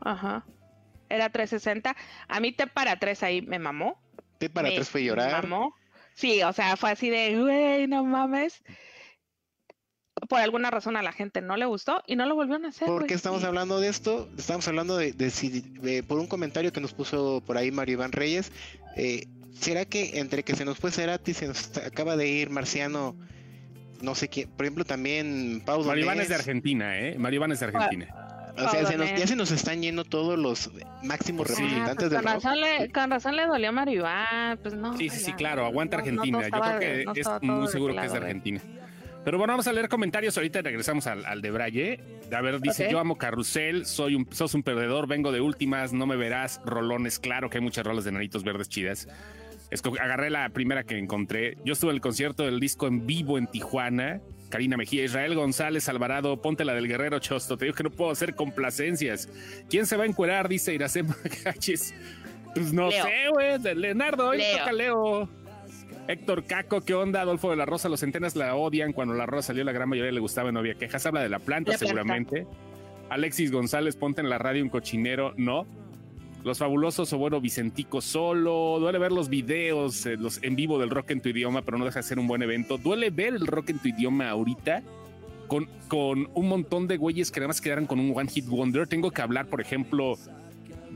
Ajá. 0.00 0.44
Era 1.08 1.30
360. 1.30 1.94
A 2.26 2.40
mí 2.40 2.50
te 2.50 2.66
para 2.66 2.98
tres 2.98 3.22
ahí 3.22 3.42
me 3.42 3.60
mamó. 3.60 4.02
Te 4.38 4.50
para 4.50 4.70
tres 4.70 4.88
fue 4.88 5.04
llorar. 5.04 5.44
Me 5.44 5.48
mamó. 5.48 5.76
Sí, 6.20 6.42
o 6.42 6.52
sea, 6.52 6.76
fue 6.76 6.90
así 6.90 7.08
de, 7.08 7.40
güey, 7.40 7.86
no 7.86 8.04
mames. 8.04 8.62
Por 10.28 10.38
alguna 10.38 10.70
razón 10.70 10.98
a 10.98 11.02
la 11.02 11.12
gente 11.12 11.40
no 11.40 11.56
le 11.56 11.64
gustó 11.64 12.02
y 12.06 12.14
no 12.14 12.26
lo 12.26 12.34
volvieron 12.34 12.66
a 12.66 12.68
hacer. 12.68 12.86
¿Por 12.88 13.06
qué 13.06 13.14
estamos 13.14 13.42
hablando 13.42 13.80
de 13.80 13.88
esto? 13.88 14.28
Estamos 14.36 14.68
hablando 14.68 14.98
de, 14.98 15.30
si, 15.30 15.62
por 16.06 16.18
un 16.18 16.26
comentario 16.26 16.74
que 16.74 16.80
nos 16.82 16.92
puso 16.92 17.42
por 17.46 17.56
ahí 17.56 17.70
Mario 17.70 17.94
Iván 17.94 18.12
Reyes. 18.12 18.52
Eh, 18.96 19.28
¿Será 19.58 19.86
que 19.86 20.18
entre 20.18 20.42
que 20.42 20.54
se 20.54 20.66
nos 20.66 20.78
fue 20.78 20.90
Cerati, 20.90 21.32
se 21.32 21.46
nos 21.46 21.74
acaba 21.78 22.18
de 22.18 22.28
ir 22.28 22.50
Marciano, 22.50 23.16
no 24.02 24.14
sé 24.14 24.28
quién, 24.28 24.50
por 24.50 24.66
ejemplo 24.66 24.84
también 24.84 25.62
Pau 25.64 25.82
Mario 25.84 26.04
Iván 26.04 26.20
es 26.20 26.28
de 26.28 26.34
Argentina, 26.34 26.98
¿eh? 26.98 27.16
Mario 27.18 27.38
Iván 27.38 27.52
es 27.52 27.60
de 27.60 27.66
Argentina. 27.66 28.39
O 28.56 28.68
sea, 28.68 28.86
se 28.86 28.96
nos, 28.96 29.14
ya 29.14 29.26
se 29.26 29.36
nos 29.36 29.50
están 29.50 29.82
yendo 29.82 30.04
todos 30.04 30.38
los 30.38 30.70
máximos 31.02 31.48
representantes 31.48 32.08
pues, 32.08 32.22
con 32.22 32.24
razón 32.24 32.60
Le, 32.60 32.90
con 32.90 33.10
razón 33.10 33.36
le 33.36 33.46
dolió 33.46 33.68
a 33.68 33.72
Mario 33.72 34.04
pues 34.62 34.74
no. 34.74 34.96
Sí, 34.96 35.08
sí, 35.08 35.20
sí, 35.20 35.32
claro, 35.32 35.64
aguanta 35.64 35.98
Argentina. 35.98 36.42
Yo 36.42 36.60
creo 36.60 36.78
que 37.14 37.20
es 37.20 37.28
muy 37.42 37.68
seguro 37.68 37.94
que 37.94 38.06
es 38.06 38.12
de 38.12 38.18
Argentina. 38.18 38.60
Pero 39.24 39.36
bueno, 39.36 39.52
vamos 39.52 39.66
a 39.66 39.72
leer 39.72 39.88
comentarios 39.88 40.36
ahorita 40.38 40.62
regresamos 40.62 41.06
al, 41.06 41.26
al 41.26 41.42
de 41.42 41.50
Braille. 41.50 42.00
A 42.34 42.40
ver, 42.40 42.58
dice, 42.60 42.88
yo 42.90 42.98
amo 42.98 43.18
Carrusel, 43.18 43.84
soy 43.84 44.14
un, 44.14 44.26
sos 44.32 44.54
un 44.54 44.62
perdedor, 44.62 45.06
vengo 45.06 45.30
de 45.30 45.42
últimas, 45.42 45.92
no 45.92 46.06
me 46.06 46.16
verás, 46.16 46.60
rolones, 46.64 47.18
claro 47.18 47.50
que 47.50 47.58
hay 47.58 47.62
muchas 47.62 47.84
rolas 47.84 48.04
de 48.04 48.12
nanitos 48.12 48.44
verdes 48.44 48.70
chidas. 48.70 49.08
Agarré 50.00 50.30
la 50.30 50.48
primera 50.48 50.84
que 50.84 50.98
encontré. 50.98 51.58
Yo 51.64 51.74
estuve 51.74 51.90
en 51.90 51.96
el 51.96 52.00
concierto 52.00 52.44
del 52.44 52.60
disco 52.60 52.86
en 52.86 53.06
vivo 53.06 53.36
en 53.36 53.46
Tijuana 53.46 54.20
Karina 54.50 54.76
Mejía, 54.76 55.04
Israel 55.04 55.34
González 55.34 55.88
Alvarado, 55.88 56.42
ponte 56.42 56.64
la 56.64 56.74
del 56.74 56.88
Guerrero 56.88 57.18
Chosto. 57.20 57.56
Te 57.56 57.64
digo 57.64 57.74
que 57.74 57.84
no 57.84 57.90
puedo 57.90 58.10
hacer 58.10 58.34
complacencias. 58.34 59.28
¿Quién 59.70 59.86
se 59.86 59.96
va 59.96 60.04
a 60.04 60.06
encuerar? 60.06 60.48
Dice 60.48 60.74
Iracema 60.74 61.16
Gaches. 61.44 61.94
Pues 62.54 62.72
no 62.72 62.90
sé, 62.90 63.28
güey. 63.32 63.58
Leonardo, 63.76 64.28
hoy 64.28 64.42
toca 64.58 64.72
Leo. 64.72 65.28
Héctor 66.08 66.44
Caco, 66.44 66.80
¿qué 66.80 66.94
onda? 66.94 67.20
Adolfo 67.20 67.50
de 67.50 67.56
la 67.56 67.64
Rosa, 67.64 67.88
los 67.88 68.00
centenas 68.00 68.34
la 68.34 68.56
odian. 68.56 68.92
Cuando 68.92 69.14
la 69.14 69.26
Rosa 69.26 69.48
salió, 69.48 69.62
la 69.62 69.72
gran 69.72 69.88
mayoría 69.88 70.10
le 70.10 70.20
gustaba, 70.20 70.50
no 70.50 70.58
había 70.58 70.74
quejas. 70.74 71.06
Habla 71.06 71.22
de 71.22 71.28
la 71.28 71.38
planta, 71.38 71.78
seguramente. 71.78 72.46
Alexis 73.08 73.52
González, 73.52 73.94
ponte 73.94 74.20
en 74.20 74.28
la 74.28 74.38
radio 74.38 74.62
un 74.64 74.70
cochinero. 74.70 75.32
No. 75.36 75.66
Los 76.44 76.58
fabulosos 76.58 77.12
o 77.12 77.18
bueno, 77.18 77.40
Vicentico 77.40 78.00
solo. 78.00 78.78
Duele 78.80 78.98
ver 78.98 79.12
los 79.12 79.28
videos 79.28 80.06
eh, 80.06 80.16
los 80.16 80.42
en 80.42 80.56
vivo 80.56 80.78
del 80.78 80.90
rock 80.90 81.10
en 81.10 81.20
tu 81.20 81.28
idioma, 81.28 81.62
pero 81.62 81.78
no 81.78 81.84
deja 81.84 82.00
de 82.00 82.02
ser 82.02 82.18
un 82.18 82.26
buen 82.26 82.42
evento. 82.42 82.78
Duele 82.78 83.10
ver 83.10 83.34
el 83.34 83.46
rock 83.46 83.70
en 83.70 83.78
tu 83.78 83.88
idioma 83.88 84.30
ahorita 84.30 84.82
con, 85.46 85.68
con 85.88 86.30
un 86.32 86.48
montón 86.48 86.86
de 86.86 86.96
güeyes 86.96 87.30
que 87.30 87.40
nada 87.40 87.48
más 87.48 87.60
quedaran 87.60 87.86
con 87.86 88.00
un 88.00 88.16
One 88.16 88.30
Hit 88.30 88.46
Wonder. 88.46 88.86
Tengo 88.86 89.10
que 89.10 89.20
hablar, 89.20 89.48
por 89.48 89.60
ejemplo, 89.60 90.16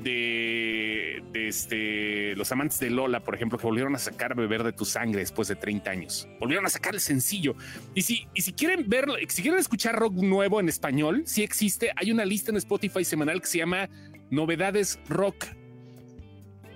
de, 0.03 1.23
este, 1.35 2.35
los 2.37 2.51
amantes 2.53 2.81
de 2.81 2.91
Lola, 2.91 3.21
por 3.21 3.35
ejemplo, 3.35 3.59
que 3.59 3.67
volvieron 3.67 3.95
a 3.95 3.99
sacar 3.99 4.35
Beber 4.35 4.63
de 4.63 4.73
tu 4.73 4.85
sangre 4.85 5.21
después 5.21 5.49
de 5.49 5.57
30 5.57 5.91
años. 5.91 6.29
Volvieron 6.41 6.67
a 6.67 6.69
sacar 6.69 6.95
el 6.95 7.01
sencillo. 7.01 7.55
Y 7.95 8.03
si, 8.03 8.27
y 8.35 8.43
si 8.43 8.53
quieren 8.53 8.89
verlo, 8.89 9.15
si 9.29 9.43
quieren 9.43 9.61
escuchar 9.61 9.97
rock 9.97 10.15
nuevo 10.15 10.61
en 10.61 10.69
español, 10.69 11.23
sí 11.27 11.43
existe. 11.43 11.93
Hay 11.97 12.11
una 12.11 12.25
lista 12.25 12.51
en 12.51 12.57
Spotify 12.57 13.05
semanal 13.05 13.41
que 13.41 13.47
se 13.47 13.59
llama 13.59 13.89
Novedades 14.31 14.99
Rock. 15.09 15.47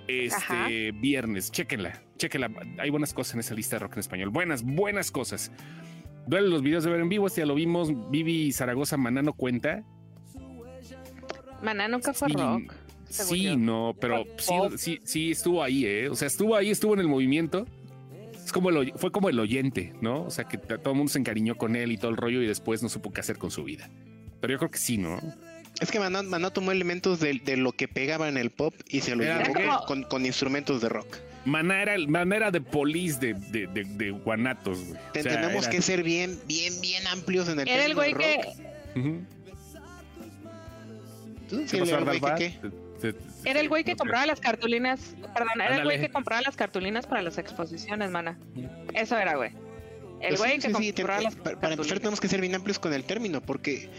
Este 0.07 0.91
viernes, 0.91 1.51
chéquenla, 1.51 2.01
chéquenla. 2.17 2.49
Hay 2.79 2.89
buenas 2.89 3.13
cosas 3.13 3.35
en 3.35 3.41
esa 3.41 3.53
lista 3.53 3.75
de 3.75 3.79
rock 3.79 3.93
en 3.93 3.99
español. 3.99 4.29
Buenas, 4.29 4.63
buenas 4.63 5.11
cosas. 5.11 5.51
Duelen 6.25 6.49
los 6.49 6.63
videos 6.63 6.83
de 6.83 6.91
ver 6.91 7.01
en 7.01 7.09
vivo. 7.09 7.27
Este 7.27 7.41
ya 7.41 7.45
lo 7.45 7.55
vimos. 7.55 7.91
Vivi 8.09 8.51
Zaragoza 8.51 8.97
Manano 8.97 9.33
cuenta. 9.33 9.83
Manano 11.61 11.97
nunca 11.97 12.13
fue 12.13 12.29
rock. 12.29 12.73
Sí, 13.09 13.55
no, 13.55 13.95
pero 13.99 14.23
sí, 14.37 14.53
sí, 14.77 14.99
sí, 15.03 15.31
estuvo 15.31 15.63
ahí, 15.63 15.85
¿eh? 15.85 16.09
O 16.09 16.15
sea, 16.15 16.27
estuvo 16.27 16.55
ahí, 16.55 16.69
estuvo 16.69 16.93
en 16.93 16.99
el 16.99 17.07
movimiento. 17.07 17.65
Es 18.43 18.51
como 18.51 18.69
el, 18.69 18.93
fue 18.95 19.11
como 19.11 19.29
el 19.29 19.39
oyente, 19.39 19.93
¿no? 20.01 20.23
O 20.23 20.29
sea, 20.29 20.45
que 20.45 20.57
todo 20.57 20.91
el 20.91 20.97
mundo 20.97 21.11
se 21.11 21.19
encariñó 21.19 21.55
con 21.55 21.75
él 21.75 21.91
y 21.91 21.97
todo 21.97 22.11
el 22.11 22.17
rollo 22.17 22.41
y 22.41 22.47
después 22.47 22.81
no 22.83 22.89
supo 22.89 23.11
qué 23.11 23.21
hacer 23.21 23.37
con 23.37 23.51
su 23.51 23.63
vida. 23.63 23.89
Pero 24.39 24.53
yo 24.53 24.57
creo 24.59 24.71
que 24.71 24.77
sí, 24.77 24.97
¿no? 24.97 25.19
Es 25.79 25.91
que 25.91 25.99
Maná, 25.99 26.49
tomó 26.51 26.71
elementos 26.71 27.19
de, 27.19 27.57
lo 27.57 27.71
que 27.71 27.87
pegaba 27.87 28.27
en 28.27 28.37
el 28.37 28.49
pop 28.49 28.73
y 28.87 29.01
se 29.01 29.15
lo 29.15 29.23
llevó 29.23 29.85
con, 30.09 30.25
instrumentos 30.25 30.81
de 30.81 30.89
rock. 30.89 31.17
Maná 31.45 31.81
era, 31.81 31.97
manera 32.07 32.51
de 32.51 32.59
polis 32.59 33.19
de, 33.19 33.33
de, 33.33 33.67
de, 33.67 34.11
guanatos, 34.11 34.83
güey. 34.85 34.99
Tenemos 35.13 35.67
que 35.67 35.81
ser 35.81 36.03
bien, 36.03 36.39
bien, 36.45 36.79
bien 36.81 37.07
amplios 37.07 37.47
en 37.47 37.61
el 37.61 37.67
Era 37.67 37.85
el 37.85 37.95
güey 37.95 38.13
que... 38.13 38.41
Era 43.45 43.61
el 43.61 43.69
güey 43.69 43.83
que 43.83 43.95
compraba 43.95 44.25
las 44.25 44.41
cartulinas, 44.41 45.15
perdón, 45.33 45.61
era 45.61 45.77
el 45.77 45.83
güey 45.83 45.99
que 45.99 46.09
compraba 46.09 46.41
las 46.41 46.57
cartulinas 46.57 47.07
para 47.07 47.21
las 47.21 47.37
exposiciones, 47.37 48.11
mana. 48.11 48.37
Eso 48.93 49.17
era, 49.17 49.35
güey. 49.35 49.51
El 50.19 50.35
pues 50.35 50.39
güey 50.39 50.59
que 50.59 50.71
compraba 50.71 51.21
las 51.21 51.35
para, 51.35 51.59
para 51.59 51.73
empezar 51.73 51.99
tenemos 51.99 52.19
que 52.19 52.27
ser 52.27 52.41
bien 52.41 52.53
amplios 52.53 52.77
con 52.77 52.93
el 52.93 53.05
término, 53.05 53.39
porque 53.39 53.89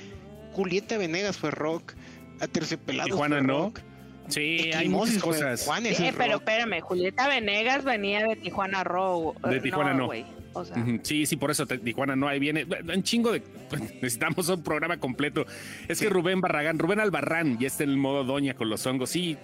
Julieta 0.53 0.99
Venegas 0.99 1.37
fue 1.37 1.51
rock, 1.51 1.95
Aterciopelado 2.41 3.09
Tijuana 3.09 3.39
fue 3.39 3.47
no. 3.47 3.59
Rock. 3.65 3.81
Sí, 4.29 4.71
hay 4.75 4.89
muchas 4.89 5.23
cosas. 5.23 5.69
sí, 5.95 6.11
pero 6.17 6.37
espérame, 6.37 6.81
Julieta 6.81 7.29
Venegas 7.29 7.85
venía 7.85 8.27
de 8.27 8.37
Tijuana 8.37 8.85
Rock. 8.85 9.41
De 9.49 9.61
Tijuana 9.61 9.95
no. 9.95 10.11
O 10.53 10.65
sea. 10.65 10.85
Sí, 11.03 11.27
sí, 11.27 11.37
por 11.37 11.51
eso 11.51 11.67
Tijuana 11.67 12.17
no, 12.17 12.29
ahí 12.29 12.41
viene 12.41 12.67
un 12.93 13.03
chingo 13.03 13.33
de... 13.33 13.43
Necesitamos 14.03 14.49
un 14.49 14.63
programa 14.63 14.99
completo. 14.99 15.47
Es 15.89 16.01
que 16.01 16.09
Rubén 16.09 16.41
Barragán, 16.41 16.79
Rubén 16.79 17.01
Albarrán 17.01 17.59
ya 17.59 17.69
está 17.69 17.85
en 17.85 17.91
el 17.91 17.97
modo 17.97 18.25
doña 18.25 18.55
con 18.55 18.69
los 18.69 18.85
hongos. 18.87 19.11
Sí, 19.11 19.37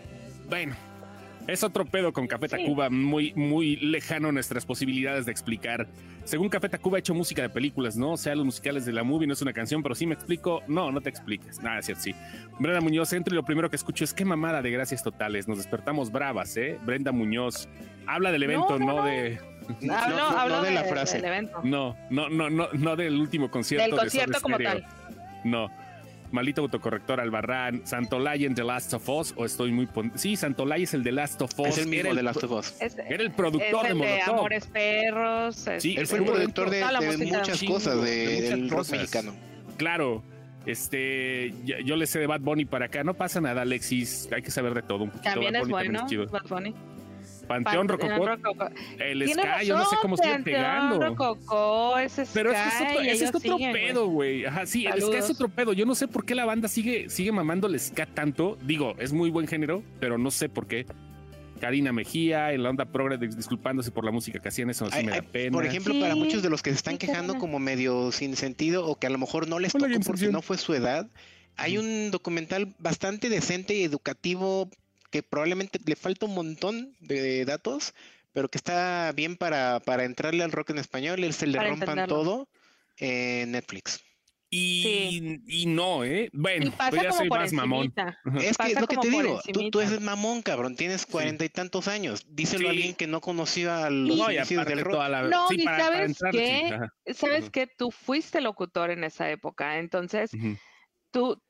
bueno, 0.48 0.74
es 1.46 1.62
otro 1.62 1.84
pedo 1.84 2.12
con 2.12 2.26
Café 2.26 2.48
Tacuba, 2.48 2.90
muy, 2.90 3.32
muy 3.34 3.76
lejano 3.76 4.28
a 4.28 4.32
nuestras 4.32 4.66
posibilidades 4.66 5.26
de 5.26 5.32
explicar. 5.32 5.86
Según 6.24 6.48
Café 6.48 6.68
Tacuba 6.68 6.98
ha 6.98 7.00
hecho 7.00 7.14
música 7.14 7.42
de 7.42 7.48
películas, 7.48 7.96
¿no? 7.96 8.12
O 8.12 8.16
sea, 8.16 8.34
los 8.34 8.44
musicales 8.44 8.84
de 8.84 8.92
la 8.92 9.04
movie 9.04 9.26
no 9.26 9.32
es 9.32 9.42
una 9.42 9.52
canción, 9.52 9.82
pero 9.82 9.94
sí 9.94 10.06
me 10.06 10.14
explico. 10.14 10.62
No, 10.66 10.90
no 10.90 11.00
te 11.00 11.08
expliques. 11.08 11.60
Nada, 11.62 11.78
es 11.78 11.86
cierto, 11.86 12.02
sí. 12.02 12.14
Brenda 12.58 12.80
Muñoz 12.80 13.12
entro 13.12 13.34
y 13.34 13.36
lo 13.36 13.44
primero 13.44 13.70
que 13.70 13.76
escucho 13.76 14.04
es 14.04 14.12
qué 14.12 14.24
mamada 14.24 14.62
de 14.62 14.70
gracias 14.70 15.02
totales. 15.02 15.46
Nos 15.46 15.58
despertamos 15.58 16.10
bravas, 16.10 16.56
¿eh? 16.56 16.78
Brenda 16.84 17.12
Muñoz 17.12 17.68
habla 18.06 18.32
del 18.32 18.42
evento, 18.42 18.78
no, 18.78 19.04
de. 19.04 19.38
No, 19.80 20.48
no, 20.48 20.62
de, 20.62 20.70
la 20.70 20.84
frase. 20.84 21.20
No, 21.64 21.96
no, 22.10 22.28
no, 22.28 22.50
no, 22.50 22.68
no 22.72 22.96
del 22.96 23.20
último 23.20 23.50
concierto. 23.50 23.84
Del 23.86 23.98
concierto 23.98 24.40
como 24.40 24.58
tal. 24.58 24.86
No. 25.44 25.70
Maldito 26.32 26.62
autocorrector 26.62 27.20
Albarrán, 27.20 27.86
Santolaya 27.86 28.46
en 28.46 28.54
The 28.54 28.64
Last 28.64 28.92
of 28.94 29.08
Us, 29.08 29.34
o 29.36 29.44
estoy 29.44 29.72
muy... 29.72 29.86
pon- 29.86 30.12
Sí, 30.16 30.36
Santolaya 30.36 30.84
es 30.84 30.94
el 30.94 31.02
de 31.04 31.12
Last 31.12 31.40
of 31.42 31.58
Us. 31.58 31.68
Es 31.68 31.78
el 31.78 31.86
mismo 31.88 32.14
de 32.14 32.22
Last 32.22 32.42
of 32.44 32.50
Us. 32.52 32.74
Es, 32.80 32.96
Era 32.98 33.22
el 33.22 33.28
es 33.28 33.34
productor 33.34 33.82
de 33.82 33.88
el 33.92 33.98
de 33.98 34.04
Molotov. 34.04 34.34
Amores 34.34 34.66
Perros. 34.66 35.56
Sí, 35.56 35.70
este, 35.96 36.00
Él 36.00 36.06
fue 36.06 36.18
el 36.18 36.24
productor 36.24 36.70
de, 36.70 36.76
de 36.78 36.84
música. 37.16 37.38
muchas 37.38 37.58
Chingo, 37.58 37.74
cosas 37.74 38.02
de- 38.04 38.10
de 38.10 38.34
muchas 38.34 38.50
del 38.50 38.70
rock 38.70 38.78
cosas. 38.78 38.98
mexicano. 38.98 39.34
Claro, 39.76 40.22
este, 40.66 41.54
yo, 41.64 41.78
yo 41.78 41.96
le 41.96 42.06
sé 42.06 42.18
de 42.18 42.26
Bad 42.26 42.40
Bunny 42.40 42.64
para 42.64 42.86
acá, 42.86 43.04
no 43.04 43.14
pasa 43.14 43.40
nada, 43.40 43.62
Alexis, 43.62 44.28
hay 44.34 44.42
que 44.42 44.50
saber 44.50 44.74
de 44.74 44.82
todo 44.82 45.04
un 45.04 45.10
poquito. 45.10 45.30
También 45.30 45.52
Bad 45.52 45.62
es 45.62 45.68
Bunny 45.68 45.72
también 45.84 45.92
bueno. 45.94 46.08
chido. 46.08 46.26
Bad 46.26 46.48
Bunny. 46.48 46.74
Panteón 47.46 47.86
Panteón 47.86 47.88
Rococó, 47.88 48.26
Rococó. 48.26 48.70
el 48.98 49.24
Tiene 49.24 49.42
Sky, 49.42 49.66
yo 49.66 49.78
no 49.78 49.84
sé 49.88 49.96
cómo 50.02 50.16
sigue 50.16 50.30
Panteón 50.30 50.44
pegando. 50.44 51.00
Rococó, 51.00 51.98
ese 51.98 52.24
Pero 52.32 52.52
es 52.52 52.58
que 52.58 52.68
es 52.68 52.74
Sky, 52.74 52.84
otro, 52.90 53.00
ese 53.02 53.24
es 53.24 53.34
otro 53.34 53.56
siguen, 53.56 53.72
pedo, 53.72 54.06
güey. 54.08 54.44
Ajá, 54.46 54.66
sí, 54.66 54.86
el 54.86 55.00
Ska 55.02 55.18
es 55.18 55.30
otro 55.30 55.48
pedo. 55.48 55.72
Yo 55.72 55.86
no 55.86 55.94
sé 55.94 56.08
por 56.08 56.24
qué 56.24 56.34
la 56.34 56.44
banda 56.44 56.68
sigue, 56.68 57.08
sigue 57.10 57.32
mamando 57.32 57.66
el 57.66 57.78
Ska 57.78 58.06
tanto. 58.06 58.58
Digo, 58.62 58.94
es 58.98 59.12
muy 59.12 59.30
buen 59.30 59.46
género, 59.46 59.82
pero 60.00 60.18
no 60.18 60.30
sé 60.30 60.48
por 60.48 60.66
qué. 60.66 60.86
Karina 61.60 61.90
Mejía, 61.90 62.52
en 62.52 62.62
la 62.62 62.68
onda 62.68 62.84
progre, 62.84 63.18
dis- 63.18 63.34
disculpándose 63.34 63.90
por 63.90 64.04
la 64.04 64.10
música 64.10 64.38
que 64.40 64.48
hacían, 64.48 64.68
eso 64.68 64.86
sí 64.90 64.92
Hay- 64.98 65.06
me 65.06 65.12
da 65.12 65.22
pena. 65.22 65.52
por 65.52 65.64
ejemplo, 65.64 65.94
Sí, 65.94 66.00
para 66.00 66.14
muchos 66.14 66.42
de 66.42 66.50
los 66.50 66.62
que 66.62 66.68
se 66.70 66.76
están 66.76 66.94
sí, 66.94 66.98
quejando 66.98 67.32
Karina. 67.32 67.40
como 67.40 67.58
medio 67.58 68.12
sin 68.12 68.36
sentido 68.36 68.86
o 68.86 68.98
que 68.98 69.06
a 69.06 69.10
lo 69.10 69.16
mejor 69.16 69.48
no 69.48 69.58
les 69.58 69.74
Hola, 69.74 69.88
tocó 69.88 70.00
porque 70.04 70.28
no 70.28 70.42
fue 70.42 70.58
su 70.58 70.74
edad, 70.74 71.08
hay 71.56 71.78
un 71.78 72.10
documental 72.10 72.74
bastante 72.78 73.30
decente 73.30 73.74
y 73.74 73.84
educativo 73.84 74.68
que 75.10 75.22
probablemente 75.22 75.78
le 75.84 75.96
falta 75.96 76.26
un 76.26 76.34
montón 76.34 76.96
de 77.00 77.44
datos, 77.44 77.94
pero 78.32 78.48
que 78.48 78.58
está 78.58 79.12
bien 79.12 79.36
para, 79.36 79.80
para 79.80 80.04
entrarle 80.04 80.42
al 80.44 80.52
rock 80.52 80.70
en 80.70 80.78
español, 80.78 81.24
es 81.24 81.42
el 81.42 81.52
de 81.52 81.58
Para 81.58 81.70
Rompan 81.70 81.88
entenderlo. 81.90 82.14
Todo 82.22 82.48
en 82.98 83.52
Netflix. 83.52 84.00
y, 84.50 85.38
y 85.46 85.66
no, 85.66 86.04
¿eh? 86.04 86.30
Bueno, 86.32 86.66
Y 86.66 86.70
pasa 86.70 86.90
pues 86.90 87.02
ya 87.02 87.12
soy 87.12 87.28
más 87.28 87.52
mamón. 87.52 87.92
encimita. 87.96 88.18
Es 88.40 88.56
que 88.56 88.72
es 88.72 88.80
lo 88.80 88.86
que 88.86 88.96
te 88.96 89.08
digo, 89.10 89.40
tú, 89.52 89.70
tú 89.70 89.80
eres 89.80 90.00
mamón, 90.00 90.42
cabrón, 90.42 90.76
tienes 90.76 91.04
cuarenta 91.04 91.44
y 91.44 91.48
tantos 91.48 91.88
años. 91.88 92.24
Díselo 92.28 92.68
a 92.68 92.72
Sí. 92.72 92.76
alguien 92.76 92.94
que 92.94 93.06
no 93.06 93.20
conoció 93.20 93.72
a 93.72 93.90
los 93.90 94.16
No, 94.16 94.28
del 94.28 94.80
rock. 94.80 94.92
toda 94.92 95.08
la... 95.08 95.22
No, 95.22 95.48
sí, 95.48 95.56
y 95.58 95.64
para, 95.64 95.78
para 95.78 95.84
¿sabes 95.84 96.08
entrar, 96.10 96.34
sí, 96.34 96.72
ajá. 96.72 96.88
Sabes 97.14 97.50
que 97.50 97.66
tú 97.66 97.90
fuiste 97.90 98.40
locutor 98.40 98.90
en 98.90 99.04
esa 99.04 99.30
época, 99.30 99.78
entonces 99.78 100.30
tú 101.10 101.42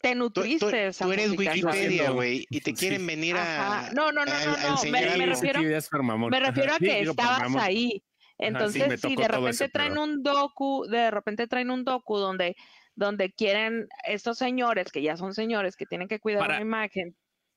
te 0.00 0.12
Tú, 0.12 0.18
nutriste 0.18 0.58
tú- 0.70 0.76
esa 0.76 1.04
tú 1.04 1.12
eres. 1.12 1.30
Wikipedia, 1.30 2.10
güey, 2.10 2.46
y 2.50 2.60
te 2.60 2.70
Sí. 2.70 2.76
quieren 2.76 3.06
venir 3.06 3.36
a, 3.36 3.42
Ajá. 3.82 3.92
No, 3.94 4.12
no, 4.12 4.24
no, 4.24 4.32
a- 4.32 4.44
no, 4.44 4.52
a 4.52 4.56
no, 4.76 4.82
me, 4.90 5.00
refiero, 5.02 5.18
me 5.18 5.26
a 6.74 6.78
Sí, 6.78 6.84
que 6.86 7.00
digo, 7.00 7.14
por 7.14 7.24
estabas 7.24 7.56
ahí. 7.56 8.02
Entonces, 8.38 8.88
me 8.88 8.96
si 8.98 9.16
de 9.16 9.28
repente 9.28 9.68
traen 9.68 9.92
pedo. 9.94 10.04
un 10.04 10.22
docu, 10.22 10.84
de 10.88 11.10
repente 11.10 11.46
traen 11.48 11.70
un 11.70 11.84
docu 11.84 12.18
donde, 12.18 12.54
donde 12.94 13.32
quieren 13.32 13.88
estos 14.06 14.38
señores, 14.38 14.92
que 14.92 15.02
ya 15.02 15.16
son 15.16 15.34
señores, 15.34 15.76
que 15.76 15.86
tienen 15.86 16.08
que 16.08 16.20
cuidar 16.20 16.40
Para- 16.42 16.54
una 16.54 16.62
imagen, 16.62 17.16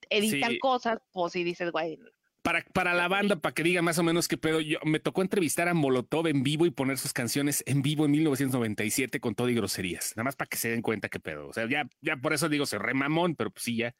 editan 0.09 0.51
Sí. 0.51 0.59
cosas, 0.59 0.97
pues 1.11 1.35
y 1.35 1.43
dices, 1.43 1.71
güey, 1.71 1.99
Para, 2.41 2.63
para 2.73 2.95
la 2.95 3.07
banda, 3.07 3.35
para 3.35 3.53
que 3.53 3.61
diga 3.61 3.83
más 3.83 3.99
o 3.99 4.03
menos 4.03 4.27
qué 4.27 4.35
pedo, 4.35 4.61
yo 4.61 4.79
me 4.83 4.99
tocó 4.99 5.21
entrevistar 5.21 5.67
a 5.67 5.75
Molotov 5.75 6.25
en 6.27 6.41
vivo 6.41 6.65
y 6.65 6.71
poner 6.71 6.97
sus 6.97 7.13
canciones 7.13 7.63
en 7.67 7.83
vivo 7.83 8.05
en 8.05 8.11
1997 8.11 9.19
con 9.19 9.35
todo 9.35 9.47
y 9.49 9.53
groserías. 9.53 10.13
Nada 10.15 10.23
más 10.23 10.35
para 10.35 10.47
que 10.49 10.57
se 10.57 10.69
den 10.69 10.81
cuenta 10.81 11.07
qué 11.07 11.19
pedo. 11.19 11.47
O 11.47 11.53
sea, 11.53 11.67
ya, 11.69 11.87
ya 12.01 12.17
por 12.17 12.33
eso 12.33 12.49
digo, 12.49 12.65
se 12.65 12.79
remamón, 12.79 13.35
pero 13.35 13.51
pues 13.51 13.63
sí, 13.63 13.75
ya. 13.77 13.93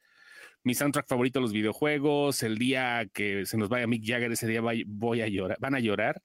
Mi 0.64 0.74
soundtrack 0.74 1.06
favorito, 1.06 1.40
los 1.40 1.52
videojuegos. 1.52 2.42
El 2.42 2.58
día 2.58 3.06
que 3.12 3.46
se 3.46 3.56
nos 3.56 3.68
vaya 3.68 3.86
Mick 3.86 4.04
Jagger, 4.04 4.32
ese 4.32 4.48
día 4.48 4.60
voy 4.60 5.20
a 5.20 5.28
llorar. 5.28 5.56
¿Van 5.60 5.74
a 5.76 5.80
llorar? 5.80 6.20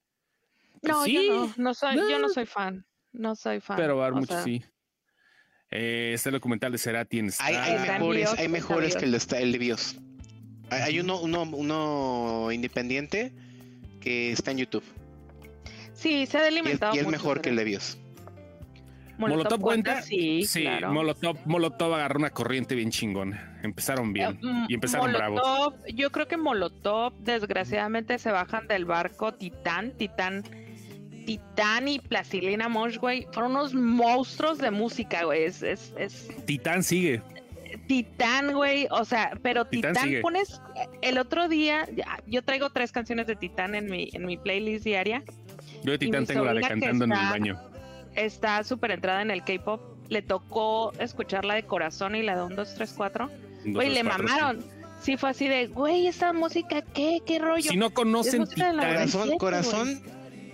no, 0.82 1.04
Sí. 1.06 1.14
yo 1.28 1.48
no, 1.48 1.54
no 1.58 1.74
soy, 1.74 1.96
yo 1.98 2.10
no 2.20 2.20
No. 2.20 2.30
soy 2.30 2.46
fan, 2.46 2.86
no 3.12 3.36
soy 3.36 3.60
fan. 3.62 3.78
pero 3.78 3.98
va 3.98 4.06
a 4.06 4.08
haber 4.08 4.18
o 4.18 4.22
mucho, 4.22 4.34
sea, 4.34 4.44
sí. 4.44 4.64
Eh, 5.70 6.12
este 6.14 6.32
documental 6.32 6.72
de 6.72 6.78
Cerati 6.78 7.20
en 7.20 7.32
Hay, 7.40 7.56
hay 7.56 7.76
Star. 7.76 7.76
Está 7.82 7.96
en 7.96 8.02
mejores, 8.02 8.34
hay 8.40 8.48
mejores 8.48 8.96
que 8.96 9.06
el 9.06 9.12
de, 9.12 9.20
el 9.42 9.52
de 9.52 9.58
BIOS. 9.58 9.98
Hay, 10.70 11.00
uno, 11.00 11.20
uno, 11.20 11.44
uno 11.44 12.52
independiente 12.52 13.32
que 14.02 14.32
está 14.32 14.52
en 14.52 14.58
YouTube. 14.60 14.84
Sí, 15.94 16.26
se 16.26 16.38
ha 16.38 16.42
Y 16.42 16.48
es, 16.48 16.54
delimitado 16.56 16.96
y 16.96 17.00
es 17.00 17.06
mucho, 17.06 17.12
mejor 17.18 17.38
que 17.42 17.50
pero- 17.50 17.56
de 17.58 17.64
BIOS. 17.64 17.98
¿Molotov 19.18 19.60
cuenta? 19.62 20.02
Sí, 20.04 20.44
Sí, 20.44 20.62
claro. 20.62 20.94
Molotov, 20.94 21.38
Molotov 21.46 21.94
agarró 21.96 22.20
una 22.20 22.30
corriente 22.30 22.76
bien 22.76 22.92
chingón. 22.92 23.36
Empezaron 23.64 24.14
bien. 24.14 24.34
Eh, 24.36 24.40
mm, 24.46 24.66
y 24.70 24.74
empezaron 24.76 25.12
bravos. 25.12 25.42
Molotov, 25.42 25.86
Yo 25.88 26.12
creo 26.12 26.28
que 26.28 26.38
Molotov, 26.38 27.14
desgraciadamente, 27.22 28.20
se 28.20 28.32
bajan 28.32 28.68
del 28.68 28.86
barco 28.86 29.34
Titán, 29.34 29.94
Titán, 29.98 30.44
Titán 31.26 31.88
y 31.88 31.98
Plastilina 32.00 32.70
Mosh, 32.70 32.98
güey. 33.00 33.28
Fueron 33.34 33.52
unos 33.52 33.74
monstruos 33.74 34.60
de 34.60 34.70
música, 34.70 35.24
güey. 35.26 35.46
Es, 35.46 35.64
es, 35.64 35.94
es 35.98 36.30
Titán 36.46 36.84
sigue. 36.84 37.24
Titán, 37.88 38.54
güey. 38.54 38.88
O 38.92 39.06
sea, 39.06 39.32
pero 39.42 39.66
Titán 39.66 39.96
pones. 40.22 40.62
El 41.02 41.18
otro 41.18 41.48
día, 41.48 41.88
yo 42.26 42.44
traigo 42.44 42.70
tres 42.70 42.92
canciones 42.92 43.28
de 43.28 43.36
Titán 43.36 43.76
en 43.76 43.90
mi, 43.90 44.10
en 44.14 44.26
mi 44.26 44.38
playlist 44.38 44.86
diaria. 44.86 45.24
Yo 45.84 45.92
de 45.92 45.98
Titán 45.98 46.26
tengo 46.26 46.46
la 46.46 46.54
de 46.54 46.62
cantando 46.62 47.06
en 47.06 47.12
el 47.12 47.18
baño. 47.18 47.62
Está 48.16 48.64
súper 48.64 48.92
entrada 48.92 49.22
en 49.22 49.32
el 49.32 49.44
K-pop. 49.44 49.82
Le 50.10 50.22
tocó 50.22 50.94
escuchar 51.00 51.46
la 51.46 51.56
de 51.56 51.64
Corazón 51.64 52.16
y 52.16 52.24
la 52.24 52.36
de 52.36 52.44
1, 52.44 52.56
2, 52.56 52.76
3, 52.76 52.94
4. 52.96 53.26
Un, 53.26 53.32
dos, 53.32 53.74
Güey, 53.74 53.90
le 53.94 54.04
cuatro, 54.04 54.24
mamaron. 54.24 54.66
Sí, 55.02 55.18
fue 55.18 55.30
así 55.30 55.48
de, 55.48 55.68
güey, 55.68 56.08
esa 56.08 56.34
música, 56.34 56.82
¿qué? 56.82 57.20
¿Qué 57.26 57.38
rollo? 57.40 57.70
Si 57.70 57.78
no 57.78 57.92
conocen 57.92 58.48
Titán. 58.48 58.78
Corazón, 58.78 59.22
siete, 59.24 59.38
corazón 59.38 60.02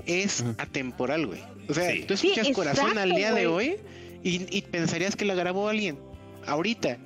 es 0.05 0.43
atemporal, 0.57 1.27
güey. 1.27 1.41
O 1.69 1.73
sea, 1.73 1.91
Sí. 1.91 2.03
tú 2.05 2.15
escuchas 2.15 2.47
Sí, 2.47 2.53
corazón 2.53 2.97
al 2.97 3.11
día 3.11 3.31
de 3.33 3.47
hoy 3.47 3.77
y, 4.23 4.45
y 4.55 4.61
pensarías 4.63 5.15
que 5.15 5.23
la 5.23 5.35
grabó 5.35 5.69
alguien. 5.69 5.97
Ahorita. 6.47 6.97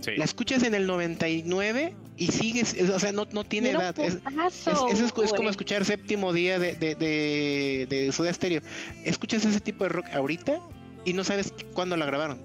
sí. 0.00 0.12
La 0.16 0.24
escuchas 0.24 0.62
en 0.62 0.74
el 0.74 0.86
99 0.86 1.94
y 2.16 2.26
sigues, 2.28 2.74
es- 2.74 2.90
o 2.90 2.98
sea, 2.98 3.12
no, 3.12 3.26
no 3.32 3.44
tiene 3.44 3.70
edad. 3.70 3.98
Es, 3.98 4.14
es, 4.14 4.66
es- 4.66 5.00
es 5.00 5.12
como 5.12 5.48
escuchar 5.50 5.84
séptimo 5.84 6.32
día 6.32 6.58
de, 6.58 6.74
de, 6.74 6.94
de, 6.94 7.86
de 7.88 8.12
Soda 8.12 8.32
Stereo. 8.32 8.60
Escuchas 9.04 9.44
ese 9.44 9.60
tipo 9.60 9.84
de 9.84 9.90
rock 9.90 10.06
ahorita 10.14 10.60
y 11.04 11.12
no 11.12 11.24
sabes 11.24 11.52
cuándo 11.74 11.96
la 11.96 12.06
grabaron. 12.06 12.38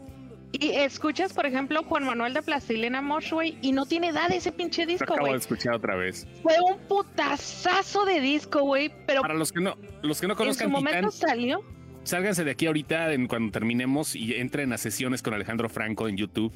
Y 0.51 0.71
escuchas, 0.71 1.31
por 1.31 1.45
ejemplo, 1.45 1.83
Juan 1.83 2.05
Manuel 2.05 2.33
de 2.33 2.41
Plastilina 2.41 3.01
Mosh, 3.03 3.31
güey, 3.33 3.59
y 3.61 3.71
no 3.71 3.85
tiene 3.85 4.07
edad 4.07 4.31
ese 4.31 4.51
pinche 4.51 4.81
Lo 4.85 4.87
disco, 4.87 5.13
acabo 5.13 5.27
de 5.31 5.37
escuchar 5.37 5.75
otra 5.75 5.95
vez. 5.95 6.25
Fue 6.41 6.55
un 6.67 6.79
putazazo 6.87 8.03
de 8.05 8.19
disco, 8.19 8.61
güey, 8.61 8.91
pero 9.05 9.21
Para 9.21 9.35
los 9.35 9.51
que 9.51 9.59
no, 9.61 9.75
los 10.01 10.19
que 10.19 10.25
no 10.27 10.33
en 10.33 10.37
su 10.37 10.43
conozcan 10.43 10.71
momento 10.71 11.09
Titán, 11.11 11.29
salió. 11.29 11.63
Sálganse 12.09 12.43
de 12.43 12.51
aquí 12.51 12.65
ahorita 12.65 13.13
en, 13.13 13.27
cuando 13.27 13.51
terminemos 13.51 14.15
y 14.15 14.33
entren 14.33 14.73
a 14.73 14.77
sesiones 14.77 15.21
con 15.21 15.33
Alejandro 15.33 15.69
Franco 15.69 16.09
en 16.09 16.17
YouTube. 16.17 16.51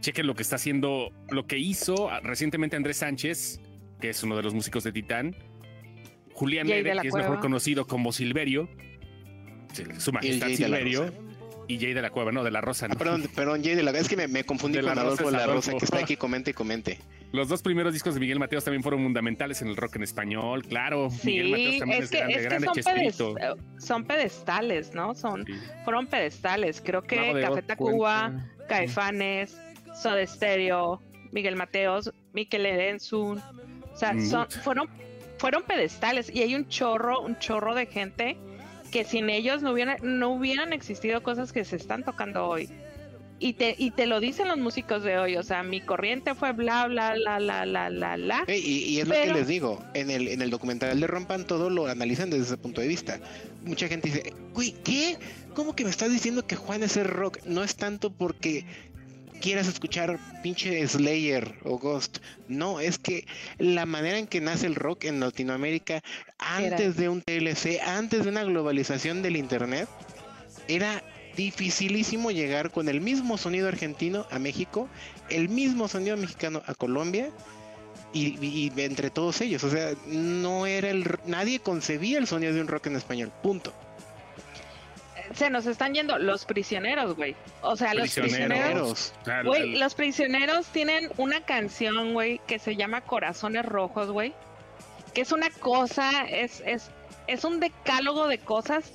Chequen 0.00 0.26
lo 0.26 0.34
que 0.34 0.42
está 0.42 0.56
haciendo, 0.56 1.12
lo 1.30 1.46
que 1.46 1.58
hizo 1.58 2.10
recientemente 2.22 2.76
Andrés 2.76 2.98
Sánchez, 2.98 3.60
que 4.00 4.10
es 4.10 4.22
uno 4.24 4.36
de 4.36 4.42
los 4.42 4.52
músicos 4.52 4.82
de 4.82 4.92
Titán. 4.92 5.36
Julián 6.34 6.66
Jay 6.66 6.78
de 6.78 6.82
Nere, 6.82 6.94
la 6.96 7.02
que 7.02 7.08
es 7.08 7.14
mejor 7.14 7.38
conocido 7.38 7.86
como 7.86 8.12
Silverio. 8.12 8.68
Su 9.98 10.12
majestad 10.12 10.48
Silverio. 10.48 11.12
Y 11.68 11.78
Jay 11.78 11.94
de 11.94 12.02
la 12.02 12.10
Cueva, 12.10 12.32
no, 12.32 12.42
de 12.42 12.50
la 12.50 12.60
Rosa. 12.60 12.88
Ah, 12.90 12.96
perdón, 12.96 13.28
perdón, 13.36 13.62
Jay 13.62 13.76
de 13.76 13.84
la 13.84 13.92
es 13.92 14.08
que 14.08 14.16
me, 14.16 14.26
me 14.26 14.42
confundí 14.42 14.78
De 14.78 14.82
la 14.82 14.94
con 14.94 15.04
Rosa 15.04 15.22
Adolfo 15.22 15.30
de 15.30 15.36
la 15.36 15.46
Rosa, 15.46 15.72
que 15.78 15.84
está 15.84 15.98
aquí, 15.98 16.16
comente 16.16 16.50
y 16.50 16.54
comente. 16.54 16.98
Los 17.32 17.48
dos 17.48 17.62
primeros 17.62 17.92
discos 17.94 18.14
de 18.14 18.20
Miguel 18.20 18.38
Mateos 18.38 18.62
también 18.64 18.82
fueron 18.82 19.02
fundamentales 19.02 19.62
en 19.62 19.68
el 19.68 19.76
rock 19.76 19.96
en 19.96 20.02
español, 20.02 20.62
claro. 20.64 21.08
Miguel 21.24 21.50
Mateos 21.50 21.72
Sí, 21.72 21.78
también 21.80 22.02
es 22.02 22.10
que, 22.10 22.16
grande, 22.18 22.34
es 22.34 22.40
que 22.40 22.44
grande 22.48 22.66
son, 22.66 22.74
Chespirito. 22.74 23.34
son 23.78 24.04
pedestales, 24.04 24.94
¿no? 24.94 25.14
Son, 25.14 25.44
Sí. 25.46 25.52
fueron 25.84 26.06
pedestales. 26.06 26.82
Creo 26.84 27.02
que 27.02 27.16
Café 27.16 27.48
Oz 27.48 27.66
Tacuba, 27.66 28.30
cuenta. 28.30 28.66
Caifanes, 28.68 29.58
Soda 29.94 30.26
Stereo, 30.26 31.00
Miguel 31.32 31.56
Mateos, 31.56 32.12
Miquel 32.34 32.66
Erensun. 32.66 33.38
O 33.38 33.96
sea, 33.96 34.18
son, 34.20 34.50
fueron, 34.50 34.88
fueron 35.38 35.62
pedestales. 35.62 36.30
Y 36.34 36.42
hay 36.42 36.54
un 36.54 36.68
chorro, 36.68 37.20
un 37.22 37.38
chorro 37.38 37.74
de 37.74 37.86
gente 37.86 38.36
que 38.90 39.04
sin 39.04 39.30
ellos 39.30 39.62
no 39.62 39.72
hubieran, 39.72 39.96
no 40.02 40.30
hubieran 40.30 40.74
existido 40.74 41.22
cosas 41.22 41.50
que 41.52 41.64
se 41.64 41.76
están 41.76 42.04
tocando 42.04 42.46
hoy. 42.46 42.68
Y 43.42 43.54
te, 43.54 43.74
y 43.76 43.90
te 43.90 44.06
lo 44.06 44.20
dicen 44.20 44.46
los 44.46 44.56
músicos 44.56 45.02
de 45.02 45.18
hoy. 45.18 45.36
O 45.36 45.42
sea, 45.42 45.64
mi 45.64 45.80
corriente 45.80 46.36
fue 46.36 46.52
bla, 46.52 46.86
bla, 46.86 47.16
la, 47.16 47.40
la, 47.40 47.66
la, 47.66 47.90
la, 47.90 48.16
la. 48.16 48.44
Y, 48.46 48.52
y 48.52 49.00
es 49.00 49.08
lo 49.08 49.14
que 49.14 49.32
les 49.32 49.48
digo, 49.48 49.84
en 49.94 50.12
el, 50.12 50.28
en 50.28 50.42
el 50.42 50.50
documental 50.50 51.00
de 51.00 51.06
Rompan 51.08 51.44
todo 51.44 51.68
lo 51.68 51.88
analizan 51.88 52.30
desde 52.30 52.44
ese 52.44 52.56
punto 52.56 52.80
de 52.80 52.86
vista. 52.86 53.18
Mucha 53.64 53.88
gente 53.88 54.10
dice, 54.10 54.32
güey, 54.54 54.76
¿qué? 54.84 55.18
¿Cómo 55.54 55.74
que 55.74 55.82
me 55.82 55.90
estás 55.90 56.12
diciendo 56.12 56.46
que 56.46 56.54
Juan 56.54 56.84
es 56.84 56.96
el 56.96 57.06
rock? 57.06 57.38
No 57.44 57.64
es 57.64 57.74
tanto 57.74 58.12
porque 58.12 58.64
quieras 59.40 59.66
escuchar 59.66 60.20
pinche 60.44 60.86
Slayer 60.86 61.52
o 61.64 61.78
Ghost. 61.78 62.18
No, 62.46 62.78
es 62.78 62.96
que 62.96 63.26
la 63.58 63.86
manera 63.86 64.18
en 64.18 64.28
que 64.28 64.40
nace 64.40 64.68
el 64.68 64.76
rock 64.76 65.06
en 65.06 65.18
Latinoamérica, 65.18 66.00
antes 66.38 66.96
de 66.96 67.08
un 67.08 67.20
TLC, 67.20 67.80
antes 67.84 68.22
de 68.22 68.30
una 68.30 68.44
globalización 68.44 69.20
del 69.20 69.36
Internet, 69.36 69.88
era 70.68 71.02
dificilísimo 71.36 72.30
llegar 72.30 72.70
con 72.70 72.88
el 72.88 73.00
mismo 73.00 73.38
sonido 73.38 73.68
argentino 73.68 74.26
a 74.30 74.38
México, 74.38 74.88
el 75.30 75.48
mismo 75.48 75.88
sonido 75.88 76.16
mexicano 76.16 76.62
a 76.66 76.74
Colombia 76.74 77.30
y, 78.12 78.38
y- 78.44 78.72
y 78.76 78.80
entre 78.82 79.10
todos 79.10 79.40
ellos, 79.40 79.64
o 79.64 79.70
sea, 79.70 79.92
no 80.06 80.66
era 80.66 80.90
el 80.90 81.04
nadie 81.26 81.60
concebía 81.60 82.18
el 82.18 82.26
sonido 82.26 82.52
de 82.52 82.60
un 82.60 82.68
rock 82.68 82.86
en 82.88 82.96
español, 82.96 83.32
punto. 83.42 83.72
se 85.34 85.48
nos 85.48 85.64
están 85.64 85.94
yendo 85.94 86.18
los 86.18 86.44
prisioneros, 86.44 87.16
güey. 87.16 87.34
O 87.62 87.74
sea, 87.74 87.94
los 87.94 88.12
prisioneros. 88.14 89.14
Claro, 89.24 89.48
Güey, 89.48 89.78
los 89.78 89.94
prisioneros 89.94 90.66
tienen 90.66 91.08
una 91.16 91.40
canción, 91.42 92.12
güey, 92.12 92.38
que 92.46 92.58
se 92.58 92.76
llama 92.76 93.00
Corazones 93.00 93.64
Rojos, 93.64 94.10
güey. 94.10 94.34
Que 95.14 95.22
es 95.22 95.32
una 95.32 95.48
cosa, 95.48 96.10
es, 96.28 96.62
es, 96.66 96.90
es 97.28 97.44
un 97.44 97.60
decálogo 97.60 98.28
de 98.28 98.38
cosas. 98.38 98.92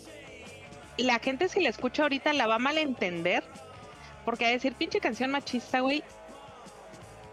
Y 0.98 1.04
la 1.04 1.20
gente 1.20 1.48
si 1.48 1.62
la 1.62 1.70
escucha 1.70 2.04
ahorita 2.04 2.34
la 2.34 2.48
va 2.48 2.56
a 2.56 2.60
malentender. 2.60 3.44
Porque 4.26 4.44
va 4.46 4.50
a 4.50 4.54
decir, 4.54 4.74
pinche 4.74 5.00
canción 5.00 5.32
machista, 5.32 5.80
güey. 5.80 6.04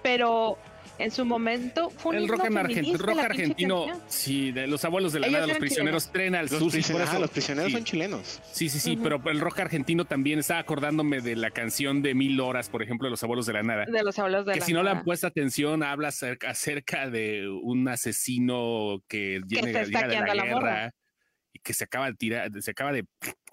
Pero 0.02 0.58
en 0.98 1.10
su 1.10 1.24
momento 1.24 1.90
fue 1.90 2.12
un 2.16 2.22
el 2.22 2.28
rock, 2.28 2.42
feminista, 2.42 2.98
rock 2.98 3.18
argentino, 3.18 3.86
canción. 3.86 4.04
sí, 4.06 4.52
de 4.52 4.66
los 4.68 4.84
abuelos 4.84 5.12
de 5.12 5.20
la 5.20 5.26
Ellos 5.26 5.40
nada, 5.40 5.46
los 5.48 5.58
prisioneros 5.58 6.12
tren 6.12 6.34
al 6.36 6.46
Los, 6.46 6.50
sur. 6.72 7.00
ah, 7.00 7.18
los 7.18 7.30
prisioneros 7.30 7.70
sí. 7.70 7.76
son 7.76 7.84
chilenos. 7.84 8.40
Sí, 8.52 8.68
sí, 8.68 8.78
sí, 8.78 8.96
pero 9.02 9.20
el 9.26 9.40
rock 9.40 9.60
argentino 9.60 10.04
también 10.04 10.38
estaba 10.38 10.60
acordándome 10.60 11.20
de 11.20 11.34
la 11.34 11.50
canción 11.50 12.00
de 12.02 12.14
Mil 12.14 12.38
Horas, 12.40 12.68
por 12.68 12.82
ejemplo, 12.82 13.06
de 13.06 13.10
los 13.10 13.22
abuelos 13.24 13.46
de 13.46 13.54
la 13.54 13.62
nada. 13.62 13.86
De 13.86 14.04
los 14.04 14.18
abuelos 14.18 14.46
de 14.46 14.52
que 14.52 14.60
la 14.60 14.66
si 14.66 14.72
no 14.72 14.82
le 14.84 14.90
han 14.90 15.02
puesto 15.02 15.26
atención, 15.26 15.82
habla 15.82 16.08
acerca, 16.08 16.50
acerca 16.50 17.10
de 17.10 17.48
un 17.48 17.88
asesino 17.88 19.02
que 19.08 19.40
llega, 19.48 19.66
está 19.66 19.82
llega 19.82 19.82
de 19.82 19.90
la 19.90 19.98
estaqueando 19.98 20.32
a 20.32 20.34
la 20.34 20.44
guerra 20.44 20.60
morra. 20.60 20.94
Que 21.64 21.74
se 21.74 21.84
acaba 21.84 22.06
de 22.06 22.14
tirar, 22.14 22.50
se 22.62 22.70
acaba 22.70 22.92
de 22.92 23.04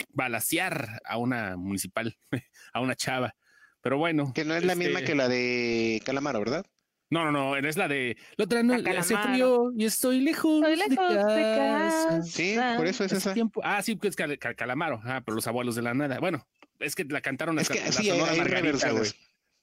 balasear 0.09 1.01
a 1.05 1.17
una 1.17 1.57
municipal, 1.57 2.15
a 2.73 2.81
una 2.81 2.95
chava. 2.95 3.35
Pero 3.81 3.97
bueno. 3.97 4.31
Que 4.33 4.45
no 4.45 4.53
es 4.53 4.63
la 4.63 4.75
misma 4.75 4.99
este, 4.99 5.11
que 5.11 5.15
la 5.15 5.27
de 5.27 6.01
Calamaro, 6.05 6.39
¿verdad? 6.39 6.65
No, 7.09 7.25
no, 7.25 7.31
no, 7.31 7.55
es 7.57 7.75
la 7.75 7.89
de 7.89 8.15
la 8.37 8.45
otra 8.45 8.63
no, 8.63 8.77
La 8.77 8.99
hace 9.01 9.17
frío 9.17 9.71
y 9.75 9.83
estoy 9.83 10.21
lejos, 10.21 10.63
Estoy 10.65 10.89
lejos 10.89 11.09
de 11.09 11.41
casa. 11.41 12.21
Sí, 12.23 12.55
por 12.77 12.87
eso 12.87 13.03
es 13.03 13.11
Hace 13.11 13.17
esa. 13.17 13.33
tiempo- 13.33 13.59
Ah, 13.65 13.81
sí, 13.81 13.97
que 13.97 14.07
es 14.07 14.15
Cal- 14.15 14.37
Cal- 14.39 14.55
Calamaro. 14.55 15.01
Ah, 15.03 15.21
pero 15.25 15.35
los 15.35 15.45
abuelos 15.45 15.75
de 15.75 15.81
la 15.81 15.93
nada. 15.93 16.19
Bueno, 16.19 16.47
es 16.79 16.95
que 16.95 17.03
la 17.03 17.19
cantaron 17.19 17.59
Es 17.59 17.63
hasta 17.69 17.73
que 17.83 17.85
la 17.89 17.91
sí, 17.91 18.07
Sonora 18.07 18.31
hay 18.31 18.37
Margarita, 18.39 18.91
güey. 18.91 19.11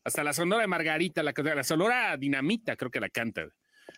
Hasta 0.05 0.25
la 0.25 0.33
Sonora 0.35 0.61
de 0.61 0.67
Margarita, 0.67 1.23
la, 1.23 1.33
la 1.35 1.65
Sonora 1.65 2.17
Dinamita, 2.19 2.77
creo 2.77 2.91
que 2.91 3.01
la 3.01 3.09
canta. 3.09 3.43
güey. 3.43 3.53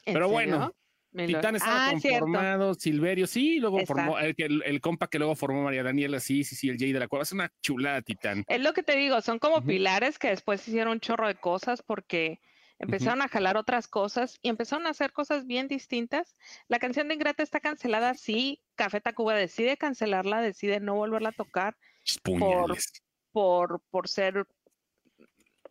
¿En 0.05 0.15
Pero 0.15 0.29
bueno, 0.29 0.73
lo- 1.12 1.27
Titán 1.27 1.57
estaba 1.57 1.88
Ah, 1.88 1.99
cierto. 1.99 2.20
conformado, 2.20 2.75
Silverio, 2.75 3.27
sí, 3.27 3.59
luego 3.59 3.85
formó, 3.87 4.18
el, 4.18 4.35
que- 4.35 4.44
el, 4.44 4.62
el 4.64 4.81
compa 4.81 5.09
que 5.09 5.18
luego 5.18 5.35
formó 5.35 5.62
María 5.64 5.83
Daniela, 5.83 6.20
sí, 6.20 6.44
sí, 6.44 6.55
sí, 6.57 6.68
el 6.68 6.79
Jay 6.79 6.92
de 6.92 7.01
la 7.01 7.09
Cueva, 7.09 7.23
es 7.25 7.33
una 7.33 7.53
chulada, 7.62 8.01
Titán. 8.03 8.44
Es 8.49 8.61
lo 8.61 8.73
que 8.73 8.83
te 8.83 8.96
digo, 8.96 9.20
son 9.20 9.38
como 9.38 9.62
pilares 9.64 10.18
que 10.18 10.29
después 10.29 10.66
hicieron 10.66 10.92
un 10.94 11.01
chorro 11.01 11.27
de 11.27 11.35
cosas 11.35 11.83
porque 11.83 12.40
empezaron 12.79 13.20
a 13.23 13.29
jalar 13.29 13.57
otras 13.59 13.88
cosas 13.88 14.38
y 14.40 14.49
empezaron 14.49 14.87
a 14.87 14.90
hacer 14.90 15.12
cosas 15.12 15.46
bien 15.46 15.68
distintas. 15.68 16.37
La 16.68 16.79
canción 16.79 17.09
de 17.09 17.14
Ingrata 17.14 17.42
está 17.42 17.61
cancelada, 17.61 18.14
sí. 18.14 18.62
Café 18.75 19.01
Tacuba 19.03 19.35
decide 19.35 19.77
cancelarla, 19.77 20.40
decide 20.40 20.81
no 20.81 20.94
volverla 20.94 21.29
a 21.31 21.33
tocar 21.33 21.77
Puñales. 22.23 23.03
por, 23.33 23.83
por 23.90 24.09
ser 24.09 24.46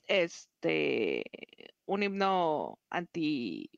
este 0.07 1.23
un 1.85 2.03
himno 2.03 2.79
anti 2.89 3.69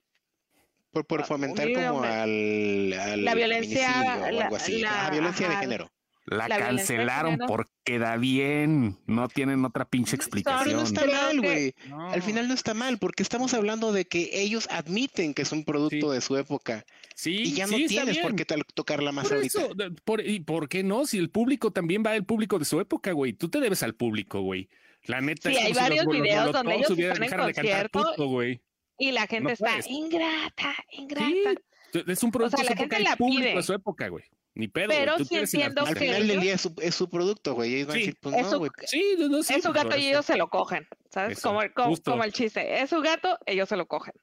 Por, 0.91 1.05
por 1.05 1.21
Ah, 1.21 1.25
fomentar 1.25 1.67
un 1.67 1.73
como 1.73 1.87
hombre. 1.95 2.09
al, 2.11 2.93
al 2.99 3.25
La 3.25 3.33
violencia, 3.35 3.89
la- 4.03 4.25
algo 4.43 4.55
así. 4.55 4.81
la- 4.81 5.07
Ah, 5.07 5.09
violencia 5.11 5.47
de 5.49 5.55
género. 5.55 5.89
La, 6.25 6.47
cancelaron 6.47 7.39
porque 7.47 7.97
da 7.97 8.15
bien, 8.15 8.97
no 9.07 9.27
tienen 9.27 9.65
otra 9.65 9.85
pinche 9.85 10.11
Pero 10.11 10.21
explicación. 10.21 10.75
no 10.75 10.83
está 10.83 11.05
mal, 11.05 11.41
güey. 11.41 11.73
No. 11.89 12.11
Al 12.11 12.21
final 12.21 12.47
no 12.47 12.53
está 12.53 12.73
mal, 12.75 12.99
porque 12.99 13.23
estamos 13.23 13.53
hablando 13.55 13.91
de 13.91 14.05
que 14.05 14.29
ellos 14.33 14.67
admiten 14.69 15.33
que 15.33 15.41
es 15.41 15.51
un 15.51 15.65
producto 15.65 16.09
Sí. 16.09 16.15
de 16.15 16.21
su 16.21 16.37
época. 16.37 16.85
sí, 17.15 17.41
Y 17.43 17.53
ya 17.53 17.67
no 17.67 17.75
sí, 17.77 17.87
tienes 17.87 18.17
por 18.19 18.35
qué 18.35 18.45
tal- 18.45 18.63
tocarla 18.73 19.11
más 19.11 19.27
Por 19.27 19.37
ahorita. 19.37 19.59
eso, 19.59 19.73
por- 20.05 20.25
¿y 20.25 20.39
por 20.41 20.69
qué 20.69 20.83
no? 20.83 21.05
Si 21.05 21.17
el 21.17 21.29
público 21.29 21.71
también 21.71 22.03
va 22.05 22.15
el 22.15 22.23
público 22.25 22.57
de 22.59 22.65
su 22.65 22.79
época, 22.79 23.11
güey. 23.11 23.33
Tú 23.33 23.49
te 23.49 23.59
debes 23.59 23.81
al 23.83 23.95
público, 23.95 24.41
güey. 24.41 24.69
La 25.05 25.19
neta 25.21 25.49
Sí, 25.49 25.57
hay 25.57 25.73
varios 25.73 26.05
videos 26.07 26.51
donde 26.51 26.75
ellos 26.75 26.89
hubieran 26.91 27.13
están 27.13 27.23
en 27.23 27.29
dejado 27.31 27.47
de 27.47 27.53
cantar 27.53 27.89
concierto 27.91 28.11
puto, 28.15 28.27
güey. 28.29 28.61
Y 28.97 29.11
la 29.11 29.21
gente 29.27 29.43
No 29.43 29.49
está 29.49 29.65
puedes. 29.69 29.87
ingrata, 29.87 30.75
ingrata. 30.91 31.61
Sí, 31.93 32.03
es 32.07 32.23
un 32.23 32.31
producto 32.31 32.57
sea, 32.57 32.63
de 32.63 32.69
la 32.69 32.75
su 32.77 32.83
época, 32.83 32.95
gente 32.95 32.95
el 32.97 33.03
la 33.03 33.15
público 33.17 33.41
pide. 33.41 33.55
de 33.55 33.63
su 33.63 33.73
época, 33.73 34.07
güey. 34.07 34.23
Ni 34.53 34.67
pedo. 34.67 34.89
Pero 34.89 35.17
sí 35.19 35.35
el 35.35 35.43
entiendo 35.43 35.85
Al 35.85 35.93
que 35.93 35.99
final 36.01 36.27
del 36.27 36.41
día 36.41 36.53
es 36.55 36.61
su, 36.61 36.75
es 36.81 36.93
su 36.95 37.09
producto, 37.09 37.53
güey. 37.53 37.73
Ellos 37.75 37.87
van 37.87 37.95
a 37.95 37.99
Sí. 37.99 38.05
decir, 38.05 38.17
pues 38.21 38.35
Es 38.35 38.41
no, 38.43 38.49
su- 38.51 38.57
güey. 38.59 38.71
Sí, 38.85 39.15
no, 39.17 39.27
no, 39.29 39.43
sí, 39.43 39.53
es 39.53 39.63
su 39.63 39.71
pero 39.71 39.83
gato 39.85 39.97
y 39.97 40.07
ellos 40.07 40.25
se 40.25 40.35
lo 40.37 40.49
cogen, 40.49 40.87
¿sabes? 41.09 41.37
Eso, 41.37 41.47
como, 41.49 41.61
el, 41.61 41.73
como, 41.73 41.87
justo. 41.89 42.11
como 42.11 42.23
el 42.25 42.33
chiste. 42.33 42.81
Es 42.81 42.89
su 42.89 42.99
gato, 43.01 43.37
ellos 43.45 43.69
se 43.69 43.77
lo 43.77 43.87
cogen. 43.87 44.13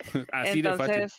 Así 0.32 0.60
de 0.62 0.70
fácil. 0.76 0.94
Entonces, 0.94 1.18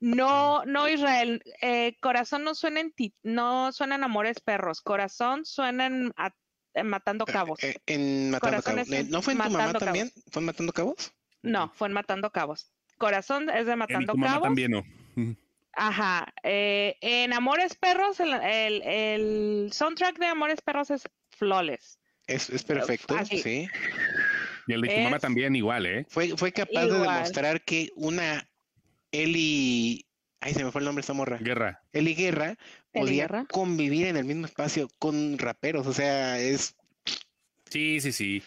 no, 0.00 0.64
no 0.64 0.88
Israel, 0.88 1.42
eh, 1.60 1.96
corazón 2.00 2.44
no 2.44 2.54
suena 2.54 2.80
en 2.80 2.92
ti, 2.92 3.14
no 3.22 3.72
suenan 3.72 4.02
amores 4.04 4.40
perros, 4.40 4.80
corazón 4.80 5.44
suenan 5.44 6.12
a- 6.16 6.34
en 6.72 6.86
matando 6.88 7.26
cabos. 7.26 7.62
Eh, 7.62 7.76
en 7.86 8.30
Matando 8.30 8.62
Corazones 8.62 8.84
Cabos. 8.88 8.92
Eh, 8.98 9.00
en 9.00 9.10
¿No 9.10 9.22
fue 9.22 9.32
en 9.34 9.40
tu 9.40 9.50
mamá 9.50 9.72
también? 9.74 10.10
¿Fue 10.30 10.40
en 10.40 10.46
Matando 10.46 10.72
Cabos? 10.72 11.12
No, 11.42 11.72
fue 11.74 11.88
en 11.88 11.94
matando 11.94 12.30
cabos. 12.30 12.72
Corazón 12.98 13.48
es 13.50 13.66
de 13.66 13.72
En 13.72 13.78
matando 13.78 14.12
tu 14.12 14.18
mamá 14.18 14.32
cabos. 14.34 14.46
también, 14.46 14.70
¿no? 14.72 14.84
Ajá. 15.72 16.32
eh, 16.42 16.96
en 17.00 17.32
Amores 17.32 17.74
Perros, 17.76 18.20
el, 18.20 18.32
el, 18.34 18.82
el 18.82 19.72
soundtrack 19.72 20.18
de 20.18 20.26
Amores 20.26 20.60
Perros 20.60 20.90
es 20.90 21.08
flawless. 21.30 21.98
Es, 22.26 22.50
es 22.50 22.62
perfecto, 22.64 23.16
así. 23.16 23.38
sí. 23.38 23.68
Y 24.66 24.72
el 24.72 24.82
de 24.82 24.88
tu 24.94 25.00
mamá 25.00 25.16
Es- 25.16 25.22
también 25.22 25.56
igual, 25.56 25.86
¿eh? 25.86 26.06
Fue, 26.08 26.36
fue 26.36 26.52
capaz 26.52 26.86
de 26.86 26.98
demostrar 27.00 27.62
que 27.62 27.90
una 27.96 28.46
Eli... 29.12 30.06
Ay, 30.40 30.54
se 30.54 30.64
me 30.64 30.70
fue 30.70 30.80
el 30.80 30.84
nombre 30.86 31.00
de 31.00 31.04
esta 31.04 31.12
morra. 31.12 31.38
Guerra. 31.38 31.82
Eli 31.92 32.14
Guerra 32.14 32.56
Eli 32.92 33.04
podía 33.04 33.22
Guerra. 33.24 33.46
convivir 33.50 34.06
en 34.06 34.16
el 34.16 34.24
mismo 34.24 34.46
espacio 34.46 34.88
con 34.98 35.38
raperos. 35.38 35.86
O 35.86 35.92
sea, 35.92 36.38
es... 36.38 36.76
Sí, 37.68 38.00
sí, 38.00 38.12
sí. 38.12 38.42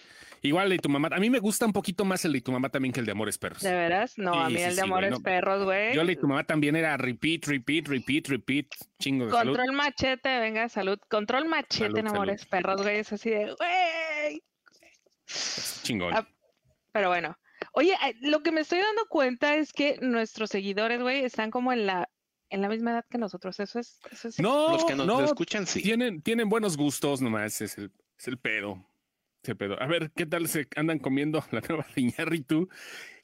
Igual 0.46 0.66
el 0.66 0.78
de 0.78 0.80
tu 0.80 0.90
mamá. 0.90 1.08
A 1.14 1.20
mí 1.20 1.30
me 1.30 1.40
gusta 1.40 1.66
un 1.66 1.72
poquito 1.72 2.04
más 2.04 2.26
el 2.26 2.34
de 2.34 2.42
tu 2.42 2.52
mamá 2.52 2.68
también 2.68 2.92
que 2.92 3.00
el 3.00 3.06
de 3.06 3.14
Amores 3.14 3.38
Perros. 3.38 3.62
¿De 3.62 3.74
veras? 3.74 4.18
No, 4.18 4.34
a 4.34 4.50
mí 4.50 4.58
sí, 4.58 4.64
el 4.64 4.72
de 4.72 4.76
sí, 4.76 4.82
Amores. 4.82 5.20
Perros, 5.20 5.64
güey. 5.64 5.96
Yo 5.96 6.02
el 6.02 6.08
de 6.08 6.18
tu 6.18 6.28
mamá 6.28 6.44
también 6.44 6.76
era 6.76 6.98
repeat, 6.98 7.46
repeat, 7.46 7.88
repeat, 7.88 8.28
repeat. 8.28 8.66
Chingo 9.00 9.26
de 9.26 9.32
salud. 9.32 9.56
Control 9.56 9.76
machete, 9.76 10.40
venga, 10.40 10.68
salud. 10.68 11.00
Control 11.10 11.46
machete 11.46 11.86
Salud, 11.86 11.98
en 11.98 12.08
Amores 12.10 12.46
Perros, 12.46 12.82
güey. 12.82 12.98
Es 12.98 13.14
así 13.14 13.30
de, 13.30 13.56
güey. 13.58 14.44
Chingón. 15.84 16.14
Ah, 16.14 16.28
Pero 16.92 17.08
bueno. 17.08 17.38
Oye, 17.72 17.96
lo 18.20 18.44
que 18.44 18.52
me 18.52 18.62
estoy 18.62 18.80
dando 18.80 19.06
cuenta 19.08 19.56
es 19.56 19.72
que 19.72 19.98
nuestros 20.02 20.50
seguidores, 20.50 21.02
güey, 21.02 21.24
están 21.24 21.52
como 21.52 21.72
en 21.72 21.86
la, 21.86 22.10
en 22.50 22.62
la 22.62 22.68
misma 22.68 22.92
edad 22.92 23.06
que 23.10 23.18
nosotros. 23.18 23.60
Eso 23.62 23.80
es, 23.80 23.98
eso 24.12 24.28
es 24.28 24.40
no, 24.40 24.74
los 24.74 24.84
que 24.84 24.96
nos 24.96 25.08
no, 25.08 25.24
escuchan, 25.24 25.66
sí. 25.66 25.82
tienen, 25.82 26.22
tienen 26.22 26.50
buenos 26.50 26.76
gustos 26.76 27.22
nomás, 27.22 27.62
es 27.62 27.78
el, 27.78 27.92
es 28.20 28.28
el 28.28 28.38
pedo. 28.38 28.86
Es 29.44 29.50
el 29.50 29.58
pedo. 29.58 29.82
A 29.82 29.88
ver, 29.88 30.12
¿qué 30.16 30.26
tal 30.26 30.48
se 30.48 30.68
andan 30.76 31.00
comiendo 31.00 31.44
la 31.52 31.62
nueva 31.68 31.86
de 31.96 32.02
Iñárritu? 32.02 32.70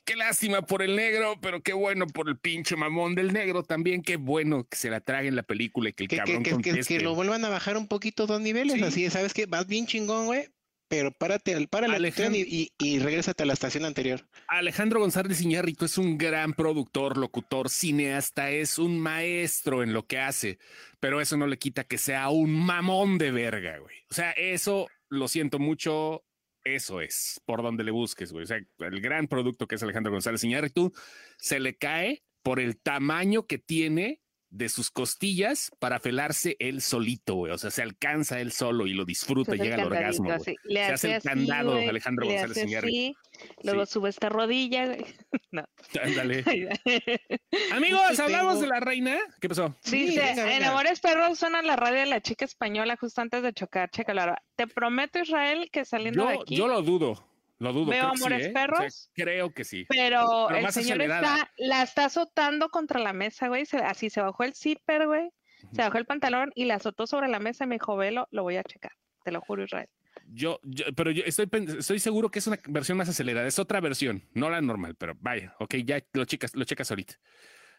Qué 0.05 0.15
lástima 0.15 0.63
por 0.63 0.82
el 0.82 0.95
negro, 0.95 1.36
pero 1.41 1.62
qué 1.62 1.73
bueno 1.73 2.08
por 2.08 2.29
el 2.29 2.38
pinche 2.38 2.75
mamón 2.75 3.15
del 3.15 3.32
negro 3.32 3.63
también. 3.63 4.01
Qué 4.01 4.17
bueno 4.17 4.65
que 4.67 4.75
se 4.75 4.89
la 4.89 5.01
trague 5.01 5.27
en 5.27 5.36
la 5.36 5.43
película 5.43 5.89
y 5.89 5.93
que 5.93 6.03
el 6.05 6.10
Que, 6.10 6.17
cabrón 6.17 6.38
que, 6.43 6.49
que- 6.49 6.53
conteste. 6.55 6.97
que 6.97 7.03
lo 7.03 7.15
vuelvan 7.15 7.45
a 7.45 7.49
bajar 7.49 7.77
un 7.77 7.88
poquito 7.88 8.25
dos 8.27 8.41
niveles. 8.41 8.75
Sí. 8.75 8.84
Así, 8.84 9.10
¿sabes 9.10 9.34
qué? 9.34 9.45
Vas 9.45 9.67
bien 9.67 9.86
chingón, 9.86 10.25
güey. 10.25 10.47
Pero 10.88 11.12
párate, 11.12 11.67
párale 11.67 11.97
al 11.97 12.13
tren 12.15 12.34
y, 12.34 12.39
y, 12.39 12.71
y 12.79 12.97
regrésate 12.97 13.43
a 13.43 13.45
la 13.45 13.53
estación 13.53 13.86
anterior. 13.86 14.27
Alejandro 14.47 14.99
González 14.99 15.39
Iñárritu 15.39 15.86
es 15.86 15.99
un 15.99 16.17
gran 16.17 16.53
productor, 16.53 17.15
locutor, 17.15 17.69
cineasta, 17.69 18.49
es 18.49 18.79
un 18.79 18.99
maestro 18.99 19.84
en 19.84 19.93
lo 19.93 20.08
que 20.08 20.17
hace, 20.17 20.58
pero 20.99 21.21
eso 21.21 21.38
no 21.38 21.45
le 21.45 21.60
quita 21.60 21.84
que 21.84 21.99
sea 21.99 22.29
un 22.29 22.51
mamón 22.65 23.19
de 23.19 23.29
verga, 23.29 23.77
güey. 23.77 23.97
O 24.10 24.15
sea, 24.15 24.32
eso 24.32 24.88
lo 25.09 25.27
siento 25.27 25.59
mucho, 25.59 26.23
eso 26.63 27.01
es 27.01 27.41
por 27.45 27.61
donde 27.61 27.83
le 27.83 27.91
busques, 27.91 28.31
güey. 28.31 28.43
O 28.43 28.47
sea, 28.47 28.57
el 28.57 29.01
gran 29.01 29.27
producto 29.27 29.67
que 29.67 29.75
es 29.75 29.83
Alejandro 29.83 30.11
González 30.11 30.43
Iñárritu 30.43 30.93
se 31.37 31.59
le 31.59 31.77
cae 31.77 32.23
por 32.41 32.59
el 32.59 32.79
tamaño 32.79 33.45
que 33.45 33.57
tiene 33.57 34.21
de 34.51 34.67
sus 34.69 34.89
costillas 34.89 35.71
para 35.79 35.99
felarse 35.99 36.55
él 36.59 36.81
solito, 36.81 37.35
güey. 37.35 37.51
O 37.53 37.57
sea, 37.57 37.69
se 37.71 37.81
alcanza 37.81 38.39
él 38.39 38.51
solo 38.51 38.88
y 38.88 38.93
lo 38.93 39.05
disfruta 39.05 39.53
el 39.53 39.59
llega 39.59 39.75
al 39.75 39.85
orgasmo. 39.85 40.25
güey. 40.25 40.35
así. 40.38 40.55
Le 40.63 40.85
Se 40.88 40.91
hace 40.91 41.07
el 41.09 41.13
así, 41.15 41.27
candado, 41.27 41.73
güey, 41.73 41.88
Alejandro 41.88 42.25
le 42.25 42.31
González 42.39 42.65
Iñárritu. 42.65 43.19
Luego 43.63 43.85
Sí. 43.85 43.93
sube 43.93 44.10
esta 44.10 44.29
rodilla, 44.29 44.85
güey. 44.87 45.06
No. 45.52 45.63
Ándale. 46.04 46.43
Amigos, 47.71 48.02
Yo 48.12 48.15
te 48.15 48.21
hablamos 48.21 48.62
de 48.62 48.67
la 48.67 48.79
reina. 48.79 49.17
¿Qué 49.41 49.50
pasó? 49.50 49.75
Sí, 49.81 50.15
venga, 50.15 50.56
en. 50.56 50.63
Amores 50.63 51.00
Perros 51.00 51.39
suena 51.39 51.62
la 51.62 51.75
radio 51.75 52.00
de 52.02 52.06
la 52.06 52.21
chica 52.21 52.45
española 52.45 52.97
justo 52.97 53.21
antes 53.21 53.41
de 53.41 53.54
chocar. 53.54 53.89
Chécalo. 53.89 54.35
Te 54.56 54.67
prometo, 54.67 55.19
Israel, 55.19 55.69
que 55.71 55.85
saliendo 55.85 56.25
de 56.25 56.35
Yo, 56.35 56.41
aquí, 56.41 56.56
yo 56.56 56.67
lo 56.67 56.81
dudo. 56.81 57.29
Lo 57.60 57.73
dudo. 57.73 57.91
Veo 57.91 57.99
creo 57.99 58.12
que 58.12 58.17
sí, 58.17 58.23
Amores 58.23 58.47
¿eh? 58.47 58.51
Perros. 58.51 58.79
O 58.79 58.89
sea, 58.89 59.12
creo 59.25 59.53
que 59.53 59.63
sí. 59.63 59.85
pero, 59.89 60.45
pero 60.47 60.60
el 60.67 60.71
señor 60.73 61.01
está, 61.01 61.51
la 61.57 61.83
está 61.83 62.05
azotando 62.05 62.69
contra 62.69 62.99
la 62.99 63.13
mesa, 63.13 63.47
güey. 63.49 63.65
se- 63.65 63.77
así 63.77 64.10
se 64.10 64.21
bajó 64.21 64.43
el 64.43 64.55
zipper, 64.55 65.07
güey. 65.07 65.29
Se 65.73 65.81
bajó 65.81 65.97
el 65.97 66.05
pantalón 66.05 66.51
y 66.55 66.63
la 66.65 66.75
azotó 66.75 67.05
sobre 67.05 67.27
la 67.27 67.39
mesa 67.39 67.65
y 67.65 67.67
me 67.67 67.75
dijo, 67.75 67.97
velo, 67.97 68.27
lo 68.31 68.43
voy 68.43 68.55
a 68.55 68.63
checar. 68.63 68.93
Te 69.25 69.31
lo 69.31 69.41
juro, 69.41 69.63
Israel. 69.65 69.89
Yo, 70.31 70.60
yo- 70.63 70.85
pero 70.95 71.12
yo 71.12 71.23
estoy, 71.25 71.49
estoy 71.77 71.99
seguro 71.99 72.29
que 72.31 72.39
es 72.39 72.47
una 72.47 72.57
versión 72.67 72.97
más 72.97 73.10
acelerada. 73.10 73.45
Es 73.47 73.60
otra 73.60 73.81
versión, 73.81 74.23
no 74.33 74.49
la 74.49 74.62
normal, 74.62 74.95
pero 74.95 75.15
vaya, 75.19 75.53
ok, 75.60 75.75
ya 75.83 76.01
lo 76.13 76.23
checas, 76.25 76.55
lo 76.55 76.63
checas 76.63 76.89
ahorita. 76.91 77.15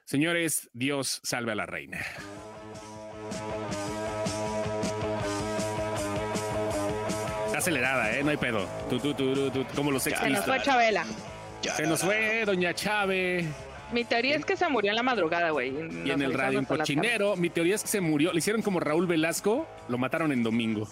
Señores, 0.04 0.68
Dios 0.74 1.20
salve 1.22 1.52
a 1.52 1.54
la 1.54 1.64
reina. 1.66 2.00
Acelerada, 7.60 8.12
¿eh? 8.16 8.22
No 8.24 8.30
hay 8.30 8.36
pedo. 8.36 8.66
Tú, 8.90 8.98
tú, 8.98 9.14
tú, 9.14 9.32
tú, 9.34 9.50
tú, 9.50 9.66
como 9.74 9.90
los 9.90 10.02
Se 10.02 10.10
nos 10.30 10.44
fue 10.44 10.60
Chabela. 10.62 11.04
Se 11.76 11.86
nos 11.86 12.00
fue 12.02 12.44
Doña 12.44 12.74
Chave. 12.74 13.46
Mi 13.92 14.04
teoría 14.04 14.36
es 14.36 14.44
que 14.44 14.56
se 14.56 14.68
murió 14.68 14.90
en 14.90 14.96
la 14.96 15.02
madrugada, 15.02 15.50
güey. 15.50 15.72
Y 16.04 16.10
en 16.10 16.22
el 16.22 16.32
radio 16.34 16.60
un 16.60 16.64
cochinero. 16.64 17.36
Mi 17.36 17.50
teoría 17.50 17.74
es 17.74 17.82
que 17.82 17.88
se 17.88 18.00
murió. 18.00 18.32
Le 18.32 18.38
hicieron 18.38 18.62
como 18.62 18.78
Raúl 18.80 19.06
Velasco, 19.06 19.66
lo 19.88 19.98
mataron 19.98 20.30
en 20.32 20.42
domingo. 20.44 20.86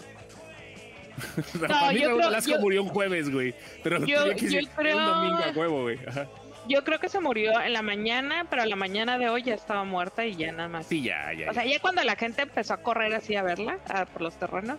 Para 1.60 1.92
mí 1.92 1.98
Raúl 2.00 2.16
creo- 2.16 2.16
Velasco 2.16 2.50
yo- 2.52 2.60
murió 2.60 2.82
un 2.82 2.88
jueves, 2.88 3.30
güey. 3.30 3.54
Pero 3.82 4.04
Yo- 4.04 4.20
tenía 4.24 4.34
que 4.34 4.44
yo 4.46 4.50
ser 4.50 4.62
un 4.64 4.70
creo- 4.76 4.98
domingo 5.00 5.38
a 5.38 5.50
huevo, 5.50 5.82
güey. 5.82 5.98
Ajá. 6.06 6.26
Yo 6.68 6.84
creo 6.84 6.98
que 6.98 7.08
se 7.08 7.18
murió 7.20 7.58
en 7.62 7.72
la 7.72 7.80
mañana, 7.82 8.46
pero 8.50 8.62
a 8.62 8.66
la 8.66 8.76
mañana 8.76 9.16
de 9.16 9.28
hoy 9.30 9.42
ya 9.42 9.54
estaba 9.54 9.84
muerta 9.84 10.26
y 10.26 10.36
ya 10.36 10.52
nada 10.52 10.68
más. 10.68 10.86
Sí, 10.86 11.00
ya, 11.02 11.32
ya. 11.32 11.50
O 11.50 11.54
sea, 11.54 11.64
ya 11.64 11.80
cuando 11.80 12.02
la 12.04 12.14
gente 12.14 12.42
empezó 12.42 12.74
a 12.74 12.82
correr 12.82 13.14
así 13.14 13.34
a 13.36 13.42
verla 13.42 13.78
a- 13.88 14.04
por 14.04 14.20
los 14.22 14.34
terrenos, 14.38 14.78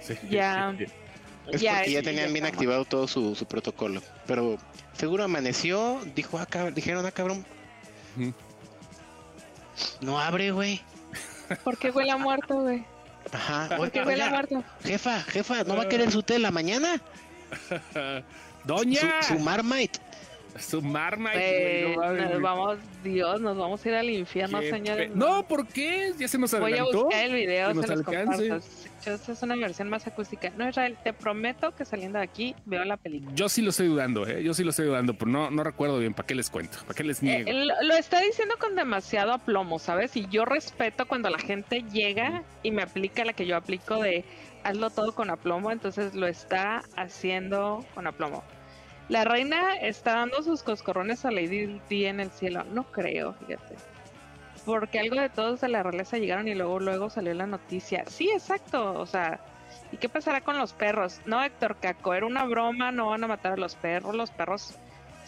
sí, 0.00 0.14
ya- 0.30 0.72
sí, 0.78 0.86
sí. 0.86 0.92
Es 1.52 1.60
Ya, 1.60 1.74
porque 1.76 1.92
ya 1.92 2.02
tenían 2.02 2.26
ya 2.28 2.32
bien 2.32 2.46
activado 2.46 2.84
todo 2.84 3.06
su, 3.08 3.34
su 3.34 3.46
protocolo. 3.46 4.02
Pero 4.26 4.58
seguro 4.96 5.24
amaneció, 5.24 6.00
dijo, 6.14 6.38
ah, 6.38 6.46
cab- 6.48 6.72
dijeron, 6.74 7.04
ah, 7.06 7.10
cabrón. 7.12 7.44
No 10.00 10.18
abre, 10.20 10.50
güey. 10.50 10.80
¿por 11.62 11.76
qué 11.78 11.90
huele 11.90 12.10
a 12.10 12.16
muerto, 12.16 12.54
güey? 12.62 12.84
Ajá. 13.32 13.76
¿Por 13.76 13.90
qué 13.90 14.00
Oiga, 14.00 14.10
huele 14.10 14.22
a 14.24 14.30
muerto? 14.30 14.64
jefa, 14.84 15.20
jefa, 15.22 15.64
¿no 15.64 15.76
va 15.76 15.82
a 15.84 15.88
querer 15.88 16.10
su 16.10 16.22
té 16.22 16.36
en 16.36 16.42
la 16.42 16.50
mañana? 16.50 17.00
Doña, 18.64 19.22
Su, 19.22 19.34
su 19.34 19.38
Marmite. 19.40 20.00
Su 20.58 20.82
Marmite, 20.82 21.84
güey, 21.84 21.96
no 21.96 22.02
mames, 22.02 22.30
nos 22.30 22.42
vamos, 22.42 22.78
Dios, 23.04 23.40
nos 23.40 23.56
vamos 23.56 23.84
a 23.84 23.88
ir 23.88 23.94
al 23.94 24.10
infierno, 24.10 24.60
señores. 24.62 25.14
No, 25.14 25.46
¿por 25.46 25.66
qué? 25.66 26.12
Ya 26.18 26.28
se 26.28 26.38
nos 26.38 26.50
Voy 26.52 26.60
a 26.72 26.76
adelantó. 26.82 27.04
buscar 27.04 27.24
el 27.24 27.32
video, 27.34 27.74
se 27.82 27.86
los 27.88 28.02
comparto. 28.02 28.60
Esta 29.06 29.32
es 29.32 29.42
una 29.42 29.54
versión 29.54 29.88
más 29.88 30.04
acústica. 30.08 30.50
No, 30.56 30.68
Israel, 30.68 30.96
te 31.04 31.12
prometo 31.12 31.72
que 31.76 31.84
saliendo 31.84 32.18
de 32.18 32.24
aquí 32.24 32.56
veo 32.64 32.84
la 32.84 32.96
película. 32.96 33.30
Yo 33.36 33.48
sí 33.48 33.62
lo 33.62 33.70
estoy 33.70 33.86
dudando, 33.86 34.26
¿eh? 34.26 34.42
Yo 34.42 34.52
sí 34.52 34.64
lo 34.64 34.70
estoy 34.70 34.86
dudando, 34.86 35.14
pero 35.14 35.30
no, 35.30 35.48
no 35.50 35.62
recuerdo 35.62 35.98
bien. 36.00 36.12
¿Para 36.12 36.26
qué 36.26 36.34
les 36.34 36.50
cuento? 36.50 36.78
¿Para 36.82 36.94
qué 36.94 37.04
les 37.04 37.22
Eh, 37.22 37.26
niego? 37.44 37.50
lo- 37.52 37.82
lo 37.82 37.94
está 37.94 38.20
diciendo 38.20 38.56
con 38.58 38.74
demasiado 38.74 39.32
aplomo, 39.32 39.78
¿sabes? 39.78 40.16
Y 40.16 40.26
yo 40.28 40.44
respeto 40.44 41.06
cuando 41.06 41.30
la 41.30 41.38
gente 41.38 41.84
llega 41.92 42.42
y 42.64 42.72
me 42.72 42.82
aplica 42.82 43.24
la 43.24 43.32
que 43.32 43.46
yo 43.46 43.56
aplico 43.56 44.02
de 44.02 44.24
hazlo 44.64 44.90
todo 44.90 45.14
con 45.14 45.30
aplomo, 45.30 45.70
entonces 45.70 46.14
lo 46.16 46.26
está 46.26 46.82
haciendo 46.96 47.84
con 47.94 48.08
aplomo. 48.08 48.42
La 49.08 49.24
reina 49.24 49.76
está 49.76 50.16
dando 50.16 50.42
sus 50.42 50.62
coscorrones 50.62 51.24
a 51.24 51.30
Lady 51.30 51.80
Di 51.88 52.06
en 52.06 52.18
el 52.18 52.30
cielo. 52.30 52.64
No 52.64 52.84
creo, 52.84 53.34
fíjate. 53.34 53.76
Porque 54.64 54.98
algo 54.98 55.20
de 55.20 55.28
todos 55.28 55.60
de 55.60 55.68
la 55.68 55.84
realeza 55.84 56.18
llegaron 56.18 56.48
y 56.48 56.54
luego 56.54 56.80
luego 56.80 57.08
salió 57.08 57.32
la 57.34 57.46
noticia. 57.46 58.04
Sí, 58.08 58.30
exacto. 58.32 58.98
O 58.98 59.06
sea, 59.06 59.38
¿y 59.92 59.96
qué 59.96 60.08
pasará 60.08 60.40
con 60.40 60.58
los 60.58 60.72
perros? 60.72 61.20
No, 61.24 61.42
Héctor 61.42 61.76
Caco, 61.76 62.14
era 62.14 62.26
una 62.26 62.44
broma, 62.46 62.90
no 62.90 63.10
van 63.10 63.22
a 63.22 63.28
matar 63.28 63.52
a 63.52 63.56
los 63.56 63.76
perros. 63.76 64.16
Los 64.16 64.32
perros 64.32 64.76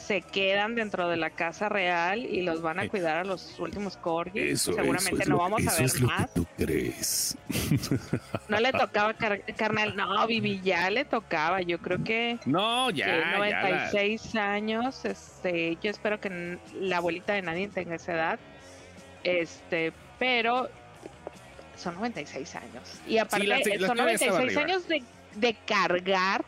se 0.09 0.23
quedan 0.23 0.75
dentro 0.75 1.07
de 1.09 1.19
la 1.19 1.29
casa 1.29 1.69
real 1.69 2.25
y 2.25 2.41
los 2.43 2.63
van 2.63 2.79
a 2.79 2.85
Eh, 2.85 2.89
cuidar 2.89 3.19
a 3.19 3.25
los 3.25 3.59
últimos 3.61 3.99
corgis. 3.99 4.43
Eso, 4.43 4.73
Seguramente 4.73 5.11
eso 5.13 5.23
es 5.23 5.29
no 5.29 5.35
lo- 5.37 5.43
vamos 5.43 5.67
a 5.69 5.73
ver 5.73 5.83
es 5.83 6.01
lo 6.01 6.07
más. 6.07 6.27
que 6.29 6.33
tú 6.35 6.47
crees. 6.57 7.37
No 8.49 8.59
le 8.59 8.73
tocaba, 8.73 9.13
car- 9.15 9.43
carnal. 9.57 9.95
No, 9.97 10.27
Vivi, 10.27 10.61
ya 10.63 10.89
le 10.89 11.05
tocaba. 11.05 11.61
Yo 11.61 11.79
creo 11.79 12.03
que 12.03 12.39
No, 12.47 12.89
que 12.89 12.95
ya, 13.01 13.07
ya. 13.07 13.17
la- 13.19 13.33
96 13.39 14.35
años, 14.37 15.05
este, 15.05 15.77
yo 15.83 15.91
espero 15.91 16.19
que 16.21 16.59
la 16.81 16.97
abuelita 16.97 17.35
de 17.35 17.43
nadie 17.43 17.69
tenga 17.69 17.97
esa 17.97 18.13
edad, 18.15 18.39
este, 19.25 19.93
pero 20.19 20.69
son 21.77 21.95
96 21.97 22.55
años. 22.57 23.01
Y 23.07 23.19
aparte, 23.19 23.47
la- 23.47 23.59
la 23.59 23.63
son 23.65 23.73
señora 23.73 23.83
estaba 23.85 23.95
96 23.95 24.57
arriba. 24.57 24.63
años 24.63 24.89
de, 24.89 25.03
de 25.37 25.55
cargar 25.67 26.45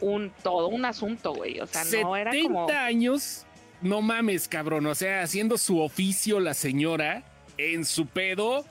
un 0.00 0.32
todo 0.42 0.68
un 0.68 0.84
asunto, 0.84 1.34
güey. 1.34 1.60
O 1.60 1.66
sea, 1.66 1.84
no 2.02 2.16
era 2.16 2.32
70 2.32 2.52
como... 2.52 2.68
años, 2.70 3.46
no 3.82 4.02
mames, 4.02 4.48
cabrón. 4.48 4.86
O 4.86 4.94
sea, 4.94 5.22
haciendo 5.22 5.58
su 5.58 5.80
oficio 5.80 6.40
la 6.40 6.54
señora 6.54 7.24
en 7.56 7.84
su 7.84 8.06
pedo, 8.06 8.64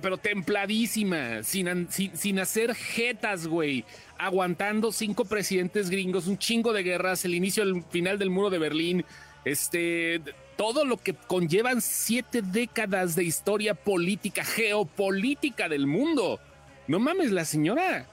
pero 0.00 0.18
templadísima, 0.18 1.42
sin, 1.42 1.90
sin, 1.90 2.16
sin 2.16 2.38
hacer 2.38 2.74
jetas, 2.74 3.46
güey. 3.46 3.84
Aguantando 4.18 4.92
cinco 4.92 5.24
presidentes 5.24 5.90
gringos, 5.90 6.26
un 6.26 6.38
chingo 6.38 6.72
de 6.72 6.82
guerras, 6.82 7.24
el 7.24 7.34
inicio, 7.34 7.62
el 7.62 7.82
final 7.90 8.18
del 8.18 8.30
muro 8.30 8.50
de 8.50 8.58
Berlín, 8.58 9.04
este, 9.44 10.20
todo 10.56 10.84
lo 10.84 10.96
que 10.96 11.14
conllevan 11.14 11.80
siete 11.80 12.42
décadas 12.42 13.14
de 13.14 13.24
historia 13.24 13.74
política, 13.74 14.44
geopolítica 14.44 15.68
del 15.68 15.86
mundo. 15.86 16.40
No 16.86 16.98
mames, 16.98 17.32
la 17.32 17.44
señora 17.44 18.06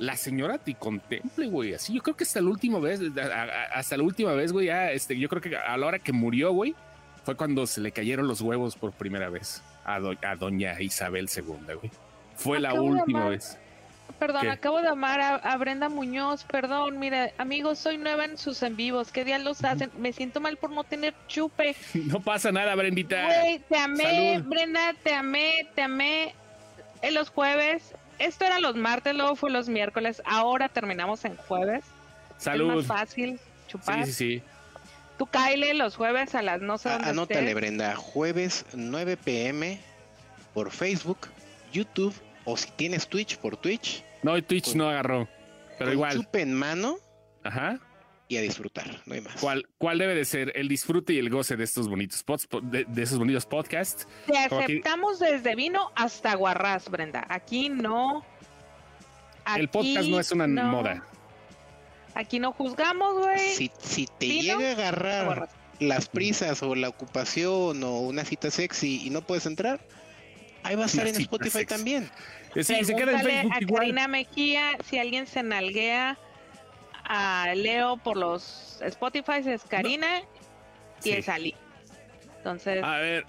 la 0.00 0.16
señora 0.16 0.58
te 0.58 0.74
contemple, 0.74 1.46
güey. 1.48 1.74
Así, 1.74 1.92
yo 1.94 2.02
creo 2.02 2.16
que 2.16 2.24
hasta 2.24 2.40
la 2.40 2.48
última 2.48 2.78
vez, 2.80 3.00
hasta 3.72 3.96
la 3.96 4.02
última 4.02 4.32
vez, 4.32 4.50
güey, 4.52 4.66
ya, 4.66 4.90
este, 4.92 5.16
yo 5.18 5.28
creo 5.28 5.40
que 5.42 5.56
a 5.56 5.76
la 5.76 5.86
hora 5.86 5.98
que 5.98 6.12
murió, 6.12 6.52
güey, 6.52 6.74
fue 7.24 7.36
cuando 7.36 7.66
se 7.66 7.80
le 7.80 7.92
cayeron 7.92 8.26
los 8.26 8.40
huevos 8.40 8.76
por 8.76 8.92
primera 8.92 9.28
vez 9.28 9.62
a, 9.84 9.98
do- 10.00 10.16
a 10.26 10.34
doña 10.36 10.80
Isabel 10.80 11.28
II, 11.34 11.42
güey. 11.74 11.90
Fue 12.34 12.58
la 12.58 12.70
Acabo 12.70 12.86
última 12.86 13.18
amar. 13.20 13.30
vez. 13.32 13.58
Perdón, 14.18 14.42
¿Qué? 14.42 14.50
acabo 14.50 14.82
de 14.82 14.88
amar 14.88 15.20
a, 15.20 15.34
a 15.36 15.56
Brenda 15.56 15.88
Muñoz, 15.88 16.44
perdón, 16.44 16.98
mira, 16.98 17.30
amigos, 17.38 17.78
soy 17.78 17.96
nueva 17.96 18.24
en 18.24 18.36
sus 18.36 18.62
en 18.62 18.76
vivos, 18.76 19.12
¿qué 19.12 19.24
días 19.24 19.42
los 19.42 19.62
hacen? 19.64 19.90
Me 19.98 20.12
siento 20.12 20.40
mal 20.40 20.56
por 20.56 20.70
no 20.70 20.82
tener 20.84 21.14
chupe. 21.28 21.74
No 21.94 22.20
pasa 22.20 22.50
nada, 22.52 22.74
Brendita. 22.74 23.24
Güey, 23.24 23.58
te 23.68 23.76
amé, 23.78 24.34
Salud. 24.34 24.48
Brenda, 24.48 24.94
te 25.02 25.14
amé, 25.14 25.68
te 25.74 25.82
amé. 25.82 26.34
En 27.02 27.14
los 27.14 27.30
jueves, 27.30 27.94
esto 28.20 28.44
era 28.44 28.60
los 28.60 28.76
martes, 28.76 29.14
luego 29.14 29.34
fue 29.36 29.50
los 29.50 29.68
miércoles, 29.68 30.22
ahora 30.24 30.68
terminamos 30.68 31.24
en 31.24 31.36
jueves. 31.36 31.82
Es 32.38 32.44
Salud. 32.44 32.74
más 32.76 32.86
fácil 32.86 33.38
chupar. 33.68 34.04
Sí, 34.06 34.12
sí, 34.12 34.36
sí. 34.38 34.42
Tú 35.18 35.26
Kyle 35.26 35.76
los 35.76 35.96
jueves 35.96 36.34
a 36.34 36.40
las 36.42 36.60
no 36.62 36.78
sé 36.78 36.88
Ah, 36.88 36.92
dónde 36.94 37.10
Anótale, 37.10 37.40
estés. 37.40 37.54
Brenda, 37.54 37.94
jueves 37.96 38.64
9 38.72 39.16
pm 39.18 39.80
por 40.54 40.70
Facebook, 40.70 41.28
YouTube 41.72 42.14
o 42.44 42.56
si 42.56 42.70
tienes 42.70 43.06
Twitch 43.06 43.36
por 43.36 43.56
Twitch. 43.56 44.02
No, 44.22 44.36
y 44.38 44.42
Twitch 44.42 44.74
no 44.74 44.88
agarró. 44.88 45.28
Pero 45.78 45.90
con 45.90 45.92
igual. 45.92 46.12
chupe 46.16 46.40
en 46.42 46.54
mano 46.54 46.96
Ajá. 47.42 47.78
Y 48.30 48.36
a 48.36 48.42
disfrutar, 48.42 48.86
no 49.06 49.14
hay 49.14 49.20
más. 49.20 49.34
¿Cuál, 49.40 49.66
¿Cuál 49.76 49.98
debe 49.98 50.14
de 50.14 50.24
ser 50.24 50.52
el 50.54 50.68
disfrute 50.68 51.12
y 51.12 51.18
el 51.18 51.30
goce 51.30 51.56
de 51.56 51.64
estos 51.64 51.88
bonitos 51.88 52.22
pods, 52.22 52.46
de, 52.62 52.84
de 52.84 53.02
esos 53.02 53.18
bonitos 53.18 53.44
podcasts? 53.44 54.06
Te 54.26 54.38
aquí- 54.38 54.54
aceptamos 54.54 55.18
desde 55.18 55.56
vino 55.56 55.90
hasta 55.96 56.34
guarrás, 56.36 56.88
Brenda. 56.88 57.26
Aquí 57.28 57.68
no. 57.68 58.24
el 59.56 59.68
podcast 59.68 60.08
no 60.08 60.20
es 60.20 60.30
una 60.30 60.46
no. 60.46 60.62
moda. 60.64 61.04
Aquí 62.14 62.38
no 62.38 62.52
juzgamos, 62.52 63.18
güey. 63.18 63.50
Si, 63.50 63.70
si 63.82 64.06
te 64.06 64.26
¿Vino? 64.26 64.58
llega 64.60 64.68
a 64.68 64.72
agarrar 64.88 65.48
las 65.80 66.08
prisas 66.08 66.62
o 66.62 66.76
la 66.76 66.88
ocupación 66.88 67.82
o 67.82 67.98
una 68.00 68.24
cita 68.24 68.50
sexy 68.52 69.02
y 69.06 69.10
no 69.10 69.22
puedes 69.22 69.46
entrar, 69.46 69.80
ahí 70.62 70.76
va 70.76 70.84
a 70.84 70.86
estar 70.86 71.04
Una 71.06 71.16
en 71.16 71.22
Spotify 71.22 71.50
sexy. 71.50 71.66
también. 71.66 72.08
Sí, 72.54 72.62
se 72.84 72.94
queda 72.94 73.12
en 73.12 73.20
Facebook 73.20 73.52
a 73.54 73.60
igual. 73.60 73.80
Karina 73.80 74.06
Mejía 74.08 74.70
si 74.88 74.98
alguien 74.98 75.26
se 75.26 75.42
nalguea 75.42 76.16
a 77.12 77.52
Leo 77.56 77.96
por 77.96 78.16
los 78.16 78.78
Spotify 78.82 79.42
es 79.44 79.62
Karina 79.64 80.20
y 81.00 81.02
Sí. 81.02 81.10
es 81.10 81.28
Ali. 81.28 81.54
Entonces, 82.38 82.82
A 82.84 82.98
ver. 82.98 83.26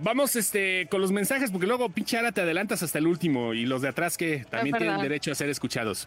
Vamos 0.00 0.36
este 0.36 0.86
con 0.90 1.00
los 1.00 1.10
mensajes, 1.10 1.50
porque 1.50 1.66
luego 1.66 1.88
pinche 1.90 2.16
Ara 2.16 2.30
te 2.30 2.40
adelantas 2.40 2.84
hasta 2.84 2.98
el 2.98 3.08
último 3.08 3.52
y 3.52 3.66
los 3.66 3.82
de 3.82 3.88
atrás 3.88 4.16
que 4.16 4.44
también 4.48 4.76
tienen 4.76 5.00
derecho 5.00 5.32
a 5.32 5.34
ser 5.34 5.48
escuchados. 5.50 6.06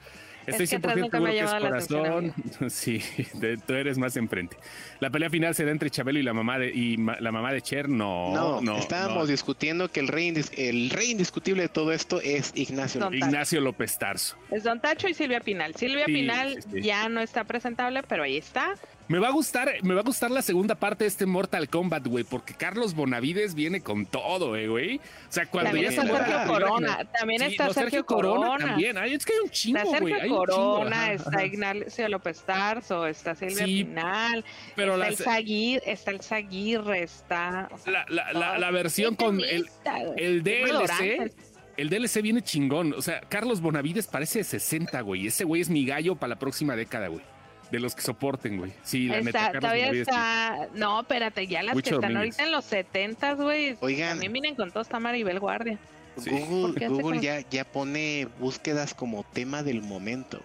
Estoy 0.51 0.67
que 0.67 0.75
atrás 0.75 0.95
100% 0.95 0.99
nunca 1.01 1.19
me 1.19 1.29
ha 1.41 1.47
seguro 1.47 1.71
que 1.71 1.77
es 1.83 1.91
la 1.91 1.99
corazón. 1.99 2.33
Sí, 2.69 3.01
de- 3.33 3.57
tú 3.57 3.73
eres 3.73 3.97
más 3.97 4.15
enfrente. 4.17 4.57
La 4.99 5.09
pelea 5.09 5.29
final 5.29 5.55
será 5.55 5.71
entre 5.71 5.89
Chabelo 5.89 6.19
y 6.19 6.23
la 6.23 6.33
mamá 6.33 6.59
de 6.59 6.69
y 6.73 6.97
ma- 6.97 7.17
la 7.19 7.31
mamá 7.31 7.51
de 7.53 7.61
Cher. 7.61 7.89
No, 7.89 8.33
no, 8.33 8.61
no. 8.61 8.77
estábamos 8.77 9.25
no. 9.25 9.31
discutiendo 9.31 9.89
que 9.89 9.99
el 9.99 10.07
rey, 10.07 10.29
indis- 10.29 10.51
el 10.57 10.89
rey 10.89 11.11
indiscutible 11.11 11.63
de 11.63 11.69
todo 11.69 11.91
esto 11.91 12.21
es 12.21 12.51
Ignacio. 12.55 12.99
Don 13.01 13.13
López. 13.13 13.27
Ignacio 13.27 13.61
López 13.61 13.97
Tarso. 13.97 14.35
es 14.51 14.63
Don 14.63 14.79
Tacho 14.79 15.07
y 15.07 15.13
Silvia 15.13 15.39
Pinal. 15.39 15.75
Silvia 15.75 16.05
Sí, 16.05 16.13
Pinal 16.13 16.55
sí, 16.61 16.69
sí. 16.73 16.81
ya 16.81 17.09
no 17.09 17.21
está 17.21 17.43
presentable, 17.43 18.03
pero 18.03 18.23
ahí 18.23 18.37
está. 18.37 18.73
Me 19.07 19.19
va 19.19 19.27
a 19.27 19.31
gustar, 19.31 19.69
me 19.83 19.93
va 19.93 19.99
a 19.99 20.03
gustar 20.03 20.31
la 20.31 20.41
segunda 20.41 20.75
parte 20.75 21.03
de 21.03 21.09
este 21.09 21.25
Mortal 21.25 21.67
Kombat, 21.67 22.07
güey, 22.07 22.23
porque 22.23 22.53
Carlos 22.53 22.93
Bonavides 22.93 23.55
viene 23.55 23.81
con 23.81 24.05
todo, 24.05 24.55
eh, 24.55 24.67
güey. 24.67 24.97
O 24.97 25.01
sea, 25.29 25.45
cuando 25.47 25.71
También 25.71 25.91
ya 25.91 26.01
está 26.01 26.01
Sergio 26.03 26.17
la 26.17 26.23
primera 26.25 26.47
Corona. 26.47 27.05
También 27.19 27.41
Sí, 27.41 27.47
está 27.47 27.67
no, 27.67 27.73
Sergio 27.73 28.05
Corona. 28.05 28.65
también. 28.67 28.97
Ay, 28.97 29.13
es 29.15 29.25
que 29.25 29.33
hay 29.33 29.39
un 29.39 29.49
chingo, 29.49 29.79
Está 29.79 29.99
güey. 29.99 30.13
Sergio 30.13 30.15
hay 30.15 30.29
un 30.29 30.45
chingo, 30.45 30.75
Corona, 30.75 31.11
está. 31.13 31.45
Ignacio 31.45 32.09
López 32.09 32.41
Tarso, 32.43 33.05
está 33.07 33.35
Silvia 33.35 33.65
Sí, 33.65 33.83
Pinal, 33.83 34.45
Pero 34.75 34.93
está, 34.93 35.07
el 35.07 35.17
Zaguir, 35.17 35.81
está 35.85 36.11
el 36.11 36.21
Zaguirre, 36.21 37.03
está... 37.03 37.67
o 37.71 37.77
sea, 37.77 38.05
la, 38.07 38.31
la, 38.33 38.57
la, 38.57 38.71
versión 38.71 39.15
con 39.15 39.41
el, 39.41 39.63
lista, 39.63 39.97
el 40.15 40.41
DLC. 40.43 41.33
El 41.77 41.89
DLC 41.89 42.21
viene 42.21 42.41
chingón. 42.41 42.93
O 42.93 43.01
sea, 43.01 43.21
Carlos 43.21 43.59
Bonavides 43.61 44.07
parece 44.07 44.39
de 44.39 44.43
60, 44.45 45.01
güey. 45.01 45.27
Ese 45.27 45.43
güey 45.43 45.61
es 45.61 45.69
mi 45.69 45.85
gallo 45.85 46.15
para 46.15 46.29
la 46.29 46.39
próxima 46.39 46.75
década, 46.75 47.07
güey. 47.07 47.23
De 47.71 47.79
los 47.79 47.95
que 47.95 48.01
soporten, 48.01 48.57
güey. 48.57 48.73
Sí, 48.83 49.07
la 49.07 49.17
Está- 49.19 49.25
neta. 49.25 49.39
Carlos 49.45 49.61
todavía 49.61 49.91
está. 49.91 50.67
No, 50.75 51.01
espérate, 51.01 51.47
ya 51.47 51.63
las 51.63 51.73
que 51.75 51.79
están 51.81 52.01
Domínguez. 52.01 52.17
ahorita 52.17 52.43
en 52.43 52.51
los 52.51 52.65
70, 52.65 53.33
güey. 53.35 53.77
Oigan. 53.79 54.09
También 54.11 54.33
vienen 54.33 54.55
con 54.55 54.71
todo, 54.71 54.81
está 54.83 54.99
Maribel 54.99 55.39
Guardia. 55.39 55.79
Sí. 56.17 56.29
Google, 56.29 56.61
¿Por 56.73 56.75
qué 56.75 56.85
hace 56.85 56.93
Google 56.93 57.19
ya, 57.21 57.39
ya 57.49 57.63
pone 57.63 58.27
búsquedas 58.39 58.93
como 58.93 59.23
tema 59.23 59.63
del 59.63 59.81
momento. 59.81 60.41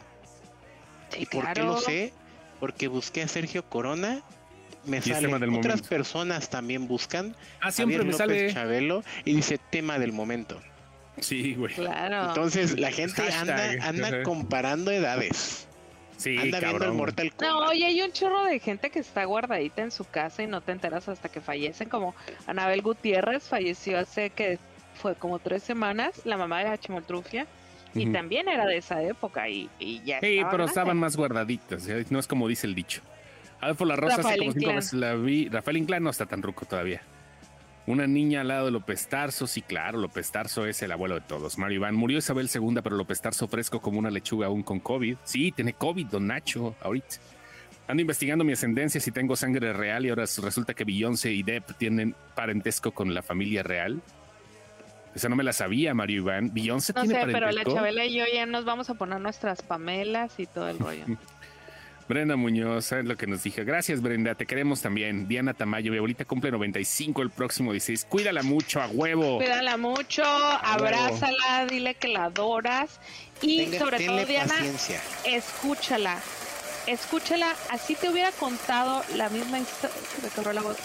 Sí, 1.11 1.23
¿Y 1.23 1.27
por 1.27 1.53
qué 1.53 1.63
lo 1.63 1.77
sé? 1.79 2.13
Porque 2.61 2.89
busqué 2.89 3.23
a 3.23 3.29
Sergio 3.29 3.65
Corona, 3.69 4.23
me 4.85 5.03
sale. 5.03 5.27
Otras 5.27 5.51
momento. 5.51 5.89
personas 5.89 6.49
también 6.49 6.87
buscan. 6.87 7.35
Ah, 7.61 7.73
siempre 7.73 7.97
Javier 7.99 8.05
me 8.07 8.13
López 8.13 8.17
sale. 8.19 8.55
Chabelo 8.55 9.03
y 9.25 9.35
dice 9.35 9.59
tema 9.59 9.99
del 9.99 10.13
momento. 10.13 10.61
Sí, 11.21 11.55
güey. 11.55 11.75
Claro. 11.75 12.29
Entonces 12.29 12.79
la 12.79 12.93
gente 12.93 13.23
Hashtag. 13.23 13.81
anda, 13.81 13.89
anda 13.89 14.23
comparando 14.23 14.91
edades. 14.93 15.66
Sí, 16.17 16.31
anda 16.39 16.43
viendo 16.45 16.57
el 16.57 16.63
cabrón. 16.81 16.97
Mortal 16.97 17.33
No, 17.41 17.59
oye, 17.69 17.85
hay 17.85 18.01
un 18.03 18.13
chorro 18.13 18.45
de 18.45 18.59
gente 18.59 18.91
que 18.91 18.99
está 19.01 19.25
guardadita 19.25 19.83
en 19.83 19.91
su 19.91 20.05
casa 20.05 20.43
y 20.43 20.47
no 20.47 20.61
te 20.61 20.73
enteras 20.73 21.09
hasta 21.09 21.29
que 21.29 21.41
fallecen, 21.41 21.89
como 21.89 22.15
Anabel 22.47 22.83
Gutiérrez 22.83 23.45
falleció 23.45 23.99
hace 23.99 24.31
que 24.31 24.59
fue 24.95 25.15
como 25.15 25.39
tres 25.39 25.63
semanas, 25.63 26.23
la 26.25 26.37
mamá 26.37 26.61
de 26.61 26.65
la 26.71 26.79
Chimoltrufia, 26.79 27.47
y 27.95 28.07
también 28.13 28.49
era 28.49 28.67
de 28.67 28.77
esa 28.79 29.03
época 29.03 29.49
y, 29.49 29.71
y 29.79 30.03
ya 30.05 30.21
Sí, 30.21 30.37
estaba 30.37 30.51
pero 30.51 30.65
grande. 30.65 30.71
estaban 30.71 30.97
más 30.99 31.17
guardaditas. 31.17 31.87
¿eh? 31.89 32.05
No 32.11 32.19
es 32.19 32.27
como 32.27 32.47
dice 32.49 32.67
el 32.67 32.75
dicho. 32.75 33.01
Adolfo 33.61 33.85
La 33.87 33.97
Rosa 33.97 34.17
hace 34.21 34.37
como 34.39 34.53
cinco 34.53 34.59
Inclán. 34.59 34.77
veces 34.77 34.93
la 34.95 35.15
vi. 35.15 35.49
Rafael 35.49 35.77
Inclán 35.79 36.03
no 36.03 36.11
está 36.11 36.27
tan 36.27 36.43
ruco 36.43 36.67
todavía. 36.67 37.01
Una 37.87 38.09
niña 38.09 38.41
al 38.41 38.49
lado 38.49 38.67
de 38.67 38.73
López 38.73 39.07
Tarso, 39.07 39.47
sí, 39.47 39.63
claro, 39.63 39.99
López 39.99 40.33
Tarso 40.33 40.67
es 40.67 40.83
el 40.83 40.91
abuelo 40.91 41.15
de 41.15 41.21
todos. 41.21 41.57
Mario 41.57 41.77
Iván 41.77 41.95
murió 41.95 42.19
Isabel 42.19 42.51
II, 42.53 42.81
pero 42.83 42.97
López 42.97 43.21
Tarso 43.21 43.47
fresco 43.47 43.81
como 43.81 44.01
una 44.01 44.11
lechuga 44.11 44.49
aún 44.49 44.65
con 44.65 44.81
COVID. 44.81 45.17
Sí, 45.23 45.53
tiene 45.53 45.73
COVID, 45.73 46.07
don 46.07 46.27
Nacho, 46.27 46.75
ahorita. 46.81 47.17
Ando 47.87 48.01
investigando 48.01 48.43
mi 48.43 48.55
ascendencia 48.55 49.01
si 49.01 49.13
tengo 49.13 49.37
sangre 49.37 49.73
real 49.73 50.05
y 50.05 50.09
ahora 50.09 50.25
resulta 50.25 50.75
que 50.75 50.83
Beyoncé 50.83 51.33
y 51.33 51.45
Depp 51.45 51.77
tienen 51.79 52.17
parentesco 52.35 52.91
con 52.91 53.15
la 53.15 53.23
familia 53.23 53.63
real. 53.63 54.03
Esa 55.15 55.29
no 55.29 55.37
me 55.37 55.45
la 55.45 55.53
sabía, 55.53 55.95
Mario 55.95 56.17
Iván. 56.23 56.53
Beyoncé 56.53 56.93
No 56.93 57.03
tiene 57.03 57.21
sé, 57.21 57.27
pero 57.27 57.47
la 57.47 57.63
parentesco. 57.63 57.75
Chabela 57.75 58.05
y 58.05 58.15
yo 58.17 58.25
ya 58.35 58.47
nos 58.47 58.65
vamos 58.65 58.91
a 58.91 58.95
poner 58.95 59.21
nuestras 59.21 59.63
pamelas 59.63 60.41
y 60.41 60.47
todo 60.47 60.69
el 60.69 60.81
rollo. 60.81 61.05
Brenda 62.09 62.37
Muñoz, 62.37 62.87
¿sabes 62.87 63.05
lo 63.05 63.17
que 63.17 63.27
nos 63.27 63.43
dijo? 63.43 63.63
Gracias, 63.65 64.01
Brenda, 64.01 64.37
te 64.37 64.47
queremos 64.47 64.81
también. 64.81 65.27
Diana 65.27 65.55
Tamayo, 65.55 65.91
mi 65.91 65.99
abuelita 65.99 66.25
cumple 66.25 66.53
95 66.53 67.21
el 67.23 67.31
próximo 67.31 67.73
16. 67.73 68.07
Cuídala 68.09 68.45
mucho, 68.45 68.81
a 68.81 68.87
huevo. 68.87 69.39
Cuídala 69.39 69.77
mucho, 69.77 70.23
abrázala, 70.25 71.67
dile 71.69 71.95
que 71.95 72.09
la 72.09 72.25
adoras 72.27 73.01
y 73.43 73.65
Tenga- 73.67 73.79
sobre 73.81 73.99
tenle 73.99 74.23
todo, 74.23 74.27
Diana, 74.27 74.55
paciencia. 74.55 75.01
escúchala. 75.25 76.21
Escúchala, 76.87 77.53
así 77.71 77.97
te 77.97 78.09
hubiera 78.09 78.31
contado 78.31 79.03
la 79.17 79.29
misma 79.29 79.59
historia. 79.59 79.97
Me 80.47 80.53
la 80.55 80.63
voz. 80.63 80.77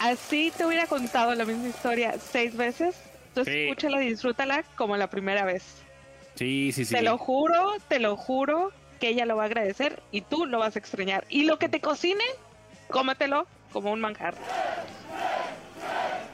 Así 0.00 0.50
te 0.56 0.64
hubiera 0.64 0.86
contado 0.86 1.34
la 1.34 1.44
misma 1.44 1.68
historia 1.68 2.14
seis 2.32 2.56
veces. 2.56 2.94
Tú 3.34 3.44
Sí. 3.44 3.50
escúchala 3.50 4.02
y 4.02 4.08
disfrútala 4.08 4.62
como 4.76 4.96
la 4.96 5.10
primera 5.10 5.44
vez. 5.44 5.62
Sí, 6.36 6.72
sí, 6.72 6.86
sí. 6.86 6.94
Te 6.94 7.02
lo 7.02 7.18
juro, 7.18 7.74
te 7.88 7.98
lo 7.98 8.16
juro 8.16 8.72
que 8.96 9.08
ella 9.08 9.26
lo 9.26 9.36
va 9.36 9.44
a 9.44 9.46
agradecer 9.46 10.02
y 10.10 10.22
tú 10.22 10.46
lo 10.46 10.58
vas 10.58 10.76
a 10.76 10.78
extrañar. 10.78 11.24
Y 11.28 11.44
lo 11.44 11.58
que 11.58 11.68
te 11.68 11.80
cocine, 11.80 12.24
cómetelo 12.88 13.46
como 13.72 13.92
un 13.92 14.00
manjar. 14.00 14.34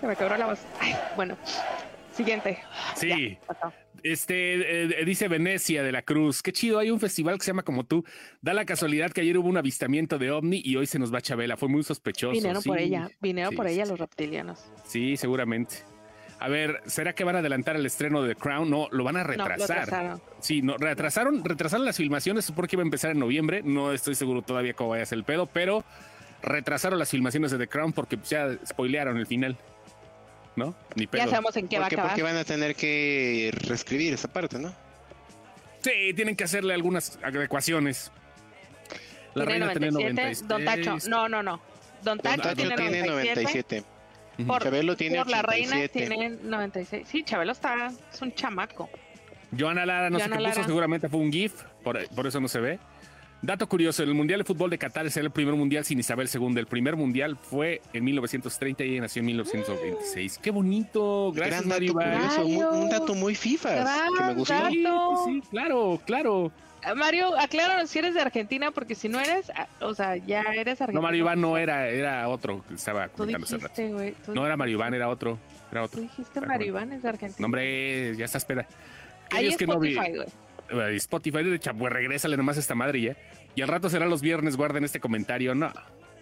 Se 0.01 0.07
me 0.07 0.17
quebró 0.17 0.37
la 0.37 0.47
voz. 0.47 0.61
Ay, 0.81 0.95
bueno, 1.17 1.37
siguiente. 2.13 2.59
Sí. 2.97 3.39
Este, 4.03 4.83
eh, 4.83 5.05
dice 5.05 5.29
Venecia 5.29 5.83
de 5.83 5.93
la 5.93 6.03
Cruz. 6.03 6.43
Qué 6.43 6.53
chido, 6.53 6.79
hay 6.79 6.91
un 6.91 6.99
festival 6.99 7.39
que 7.39 7.45
se 7.45 7.51
llama 7.51 7.63
como 7.63 7.85
tú. 7.85 8.05
Da 8.41 8.53
la 8.53 8.65
casualidad 8.65 9.13
que 9.13 9.21
ayer 9.21 9.39
hubo 9.39 9.49
un 9.49 9.57
avistamiento 9.57 10.19
de 10.19 10.31
ovni 10.33 10.61
y 10.65 10.77
hoy 10.77 10.87
se 10.87 10.99
nos 10.99 11.15
va 11.15 11.21
Chabela. 11.21 11.57
Fue 11.57 11.69
muy 11.69 11.85
sospechoso. 11.85 12.33
Vinieron 12.33 12.63
por 12.63 12.79
ella, 12.79 13.11
vinieron 13.21 13.51
Sí, 13.51 13.57
por 13.57 13.69
sí, 13.69 13.75
ella 13.75 13.87
los 13.87 13.99
reptilianos. 13.99 14.65
Sí, 14.85 15.17
seguramente. 15.17 15.77
A 16.43 16.49
ver, 16.49 16.83
¿será 16.87 17.13
que 17.13 17.23
van 17.23 17.37
a 17.37 17.39
adelantar 17.39 17.77
el 17.77 17.87
estreno 17.87 18.21
de 18.21 18.35
The 18.35 18.41
Crown? 18.41 18.69
No, 18.69 18.89
lo 18.91 19.05
van 19.05 19.17
a 19.17 19.23
No, 19.23 19.37
lo 19.37 19.47
retrasar. 19.47 20.19
Sí, 20.41 20.61
no, 20.61 20.77
retrasaron, 20.77 21.45
retrasaron 21.45 21.87
las 21.87 21.97
filmaciones 21.97 22.51
porque 22.51 22.75
iba 22.75 22.83
a 22.83 22.85
empezar 22.85 23.13
en 23.13 23.21
noviembre. 23.21 23.63
No 23.63 23.93
estoy 23.93 24.17
seguro 24.17 24.43
todavía 24.43 24.75
cómo 24.75 24.91
vaya 24.91 25.05
a 25.05 25.07
ser 25.07 25.19
el 25.19 25.25
pedo, 25.25 25.47
pero 25.47 25.85
retrasaron 26.43 26.99
las 26.99 27.11
filmaciones 27.11 27.53
de 27.53 27.59
The 27.59 27.69
Crown 27.69 27.93
porque 27.93 28.17
pues, 28.17 28.31
ya 28.31 28.59
spoilearon 28.67 29.19
el 29.19 29.27
final. 29.27 29.57
¿No? 30.57 30.75
Ni 30.97 31.07
pedo. 31.07 31.23
Ya 31.23 31.31
sabemos 31.31 31.57
en 31.57 31.69
qué 31.69 31.79
va 31.79 31.85
a 31.85 31.87
acabar. 31.87 32.09
Porque 32.09 32.25
van 32.25 32.37
a 32.37 32.43
tener 32.43 32.75
que 32.75 33.55
reescribir 33.63 34.13
esa 34.13 34.27
parte, 34.27 34.59
¿no? 34.59 34.75
Sí, 35.79 36.13
tienen 36.17 36.35
que 36.35 36.43
hacerle 36.43 36.75
algunas 36.75 37.21
adecuaciones. 37.23 38.11
La 39.35 39.47
Tiene 39.47 39.67
reina 39.67 39.79
tiene 39.79 39.93
97, 39.93 40.47
Don 40.49 40.65
Tacho. 40.65 40.91
96. 40.91 41.09
No, 41.09 41.29
no, 41.29 41.41
no. 41.41 41.61
Don 42.03 42.19
Tacho, 42.19 42.43
Tacho 42.43 42.57
tiene, 42.57 42.75
tiene 42.75 43.07
97. 43.07 43.43
97. 43.43 43.92
Por, 44.47 44.63
Chabelo 44.63 44.97
tiene 44.97 45.19
por 45.19 45.29
la 45.29 45.43
reina 45.43 45.77
87. 45.77 46.09
tiene 46.09 46.31
96. 46.43 47.07
Sí, 47.09 47.23
Chabelo 47.23 47.53
está, 47.53 47.93
es 48.13 48.23
un 48.23 48.33
chamaco. 48.35 48.89
Joana 49.57 49.85
Lara 49.85 50.09
no 50.11 50.19
Joana 50.19 50.37
sé 50.37 50.39
qué 50.39 50.45
puso, 50.49 50.57
Lara. 50.59 50.67
seguramente 50.67 51.09
fue 51.09 51.21
un 51.21 51.31
GIF, 51.33 51.63
por, 51.85 52.09
por 52.09 52.27
eso 52.27 52.41
no 52.41 52.49
se 52.49 52.61
ve. 52.61 52.79
Dato 53.43 53.69
curioso, 53.69 54.05
el 54.05 54.15
Mundial 54.15 54.39
de 54.39 54.45
Fútbol 54.45 54.71
de 54.71 54.79
Qatar 54.79 55.11
será 55.11 55.27
el 55.27 55.33
primer 55.33 55.55
mundial 55.57 55.85
sin 55.85 55.99
Isabel 55.99 56.29
II. 56.33 56.55
El 56.59 56.67
primer 56.69 56.95
mundial 56.95 57.37
fue 57.37 57.83
en 57.93 58.05
1930 58.05 58.85
y 58.85 58.93
ella 58.93 59.01
nació 59.03 59.19
en 59.21 59.27
1926. 59.27 60.39
¡Qué 60.41 60.51
bonito! 60.53 61.33
Gracias, 61.35 61.67
Gran 61.67 61.81
dato 61.81 61.93
curioso, 61.93 62.47
un 62.47 62.61
Rayos. 62.87 62.91
dato 62.91 63.15
muy 63.17 63.35
FIFA 63.35 63.85
que 64.17 64.25
me 64.25 64.35
gustó. 64.35 64.55
dato. 64.55 64.71
Sí, 65.27 65.41
sí, 65.43 65.49
claro, 65.51 66.01
claro. 66.07 66.53
Mario, 66.97 67.39
acláranos 67.39 67.91
si 67.91 67.99
eres 68.01 68.15
de 68.15 68.21
Argentina, 68.21 68.71
porque 68.71 68.95
si 68.95 69.09
no 69.09 69.21
eres, 69.21 69.51
ah, 69.57 69.67
o 69.81 69.95
sea, 69.95 70.17
ya 70.17 70.41
eres 70.43 70.81
argentino. 70.81 71.01
No, 71.01 71.03
Mario 71.03 71.21
Iván 71.21 71.41
no 71.41 71.57
era, 71.57 71.89
era 71.89 72.29
otro 72.29 72.65
que 72.69 72.75
estaba 72.75 73.09
Tú 73.09 73.19
comentando 73.19 73.47
hace 73.47 73.59
rato. 73.59 73.83
dijiste. 73.83 74.15
Tú, 74.25 74.35
No 74.35 74.45
era 74.47 74.57
Mario 74.57 74.75
Iván, 74.75 74.95
era 74.95 75.09
otro. 75.09 75.39
Era 75.71 75.81
tú 75.83 75.87
otro. 75.87 76.01
dijiste 76.03 76.23
Está 76.23 76.41
Mario. 76.43 76.67
Iván 76.69 76.93
es 76.93 77.03
de 77.03 77.09
Argentina. 77.09 77.37
No, 77.41 77.47
hombre, 77.47 78.17
ya 78.17 78.25
está, 78.25 78.39
espera. 78.39 78.67
¿Qué 79.31 79.37
Ahí 79.39 79.47
es 79.49 79.57
que 79.57 79.67
no 79.67 79.79
vi? 79.79 79.93
Spotify, 79.97 80.17
güey. 80.71 80.97
Spotify 80.97 81.43
de 81.45 81.59
Chapo, 81.59 81.89
regrésale 81.89 82.37
nomás 82.37 82.57
a 82.57 82.61
esta 82.61 82.75
madre 82.75 83.01
ya. 83.01 83.17
Y 83.55 83.63
al 83.63 83.69
rato 83.69 83.89
será 83.91 84.07
los 84.07 84.23
viernes, 84.23 84.57
guarden 84.57 84.85
este 84.85 85.01
comentario. 85.01 85.55
No. 85.55 85.73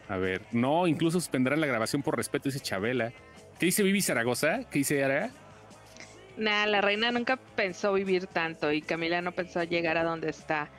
A 0.08 0.16
ver, 0.16 0.42
no, 0.52 0.86
incluso 0.88 1.20
suspenderán 1.20 1.60
la 1.60 1.68
grabación 1.68 2.02
por 2.02 2.16
respeto, 2.16 2.48
dice 2.48 2.60
Chabela. 2.60 3.12
¿Qué 3.60 3.66
dice 3.66 3.82
Vivi 3.82 4.02
Zaragoza? 4.02 4.64
¿Qué 4.70 4.80
dice 4.80 5.04
Ara? 5.04 5.30
Nah, 6.40 6.64
la 6.64 6.80
reina 6.80 7.12
nunca 7.12 7.36
pensó 7.36 7.92
vivir 7.92 8.26
tanto 8.26 8.72
y 8.72 8.80
Camila 8.80 9.20
no 9.20 9.32
pensó 9.32 9.62
llegar 9.62 9.98
a 9.98 10.04
donde 10.04 10.30
está. 10.30 10.70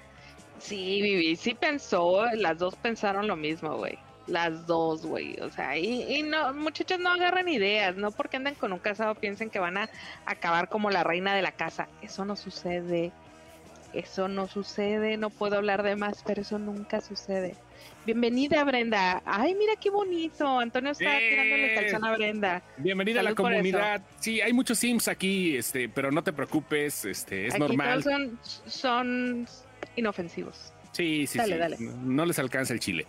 Sí, 0.58 1.04
Vivi, 1.04 1.36
sí 1.36 1.54
pensó, 1.54 2.26
las 2.34 2.58
dos 2.58 2.76
pensaron 2.76 3.28
lo 3.28 3.36
mismo, 3.36 3.78
güey. 3.78 4.00
Las 4.26 4.66
dos, 4.66 5.06
güey. 5.06 5.40
O 5.40 5.52
sea, 5.52 5.78
y, 5.78 6.16
y 6.16 6.24
no, 6.24 6.52
muchachos 6.56 6.98
no 7.00 7.12
agarran 7.12 7.48
ideas, 7.48 7.96
no 7.96 8.10
porque 8.10 8.38
anden 8.38 8.56
con 8.56 8.74
un 8.74 8.80
casado 8.80 9.14
piensen 9.14 9.52
que 9.52 9.60
van 9.60 9.78
a 9.78 9.90
acabar 10.26 10.68
como 10.68 10.90
la 10.90 11.04
reina 11.04 11.36
de 11.36 11.44
la 11.44 11.52
casa. 11.52 11.88
Eso 12.02 12.26
no 12.26 12.36
sucede. 12.36 13.12
Eso 13.94 14.28
no 14.28 14.48
sucede, 14.48 15.18
no 15.18 15.30
puedo 15.30 15.58
hablar 15.58 15.84
de 15.84 15.96
más, 15.96 16.24
pero 16.26 16.42
eso 16.42 16.58
nunca 16.58 17.02
sucede. 17.02 17.56
Bienvenida, 18.06 18.64
Brenda. 18.64 19.22
Ay, 19.26 19.54
mira 19.54 19.74
qué 19.80 19.90
bonito. 19.92 20.60
Antonio 20.60 20.92
está 20.92 21.20
¡Eh! 21.20 21.30
tirándole 21.30 21.76
calzón 21.76 22.04
a 22.06 22.16
Brenda. 22.18 22.64
Bienvenida 22.78 23.20
a 23.20 23.24
la 23.24 23.36
comunidad. 23.36 24.02
Sí, 24.20 24.42
hay 24.42 24.54
muchos 24.54 24.80
Sims 24.80 25.08
aquí, 25.08 25.56
este, 25.56 25.88
pero 25.88 26.12
no 26.12 26.24
te 26.24 26.34
preocupes, 26.34 27.06
este, 27.06 27.48
es 27.48 27.54
Aquí 27.54 27.60
normal. 27.62 28.04
todos 28.04 28.04
son, 28.04 28.40
son 28.66 29.48
inofensivos. 29.96 30.74
Sí, 30.94 31.28
sí, 31.28 31.38
Dale, 31.38 31.54
sí. 31.54 31.60
dale. 31.60 31.78
No, 31.80 31.92
no 32.04 32.26
les 32.26 32.40
alcanza 32.40 32.74
el 32.74 32.80
chile. 32.80 33.06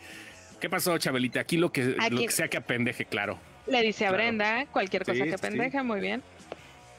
¿Qué 0.61 0.69
pasó, 0.69 0.97
Chabelita? 0.99 1.41
Aquí 1.41 1.57
lo 1.57 1.73
que, 1.73 1.83
lo 2.11 2.19
que 2.21 2.31
sea 2.31 2.49
que 2.49 2.59
apendeje, 2.59 3.07
claro. 3.07 3.39
Le 3.67 3.81
dice 3.83 4.07
a. 4.07 4.13
Brenda 4.13 4.67
cualquier 4.67 5.05
cosa 5.05 5.25
Sí, 5.25 5.31
que 5.31 5.39
sí. 5.39 5.43
pendeja, 5.43 5.83
muy 5.83 6.01
bien. 6.01 6.23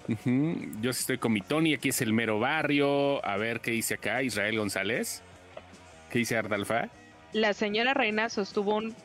Ujú. 0.08 0.58
Yo 0.82 0.92
sí 0.92 1.00
estoy 1.02 1.18
con 1.20 1.32
mi 1.32 1.42
Tony, 1.42 1.74
aquí 1.76 1.90
es 1.90 2.02
el 2.02 2.12
mero 2.12 2.40
barrio. 2.40 3.24
A 3.26 3.38
ver 3.38 3.62
qué 3.62 3.72
dice 3.72 3.94
acá 3.94 4.24
Israel 4.24 4.58
González. 4.58 5.22
¿Qué 6.12 6.20
dice 6.20 6.36
Ardalfa? 6.38 6.90
La 7.34 7.54
señora 7.54 7.94
reina 7.94 8.30
sostuvo 8.30 8.76
un 8.76 8.96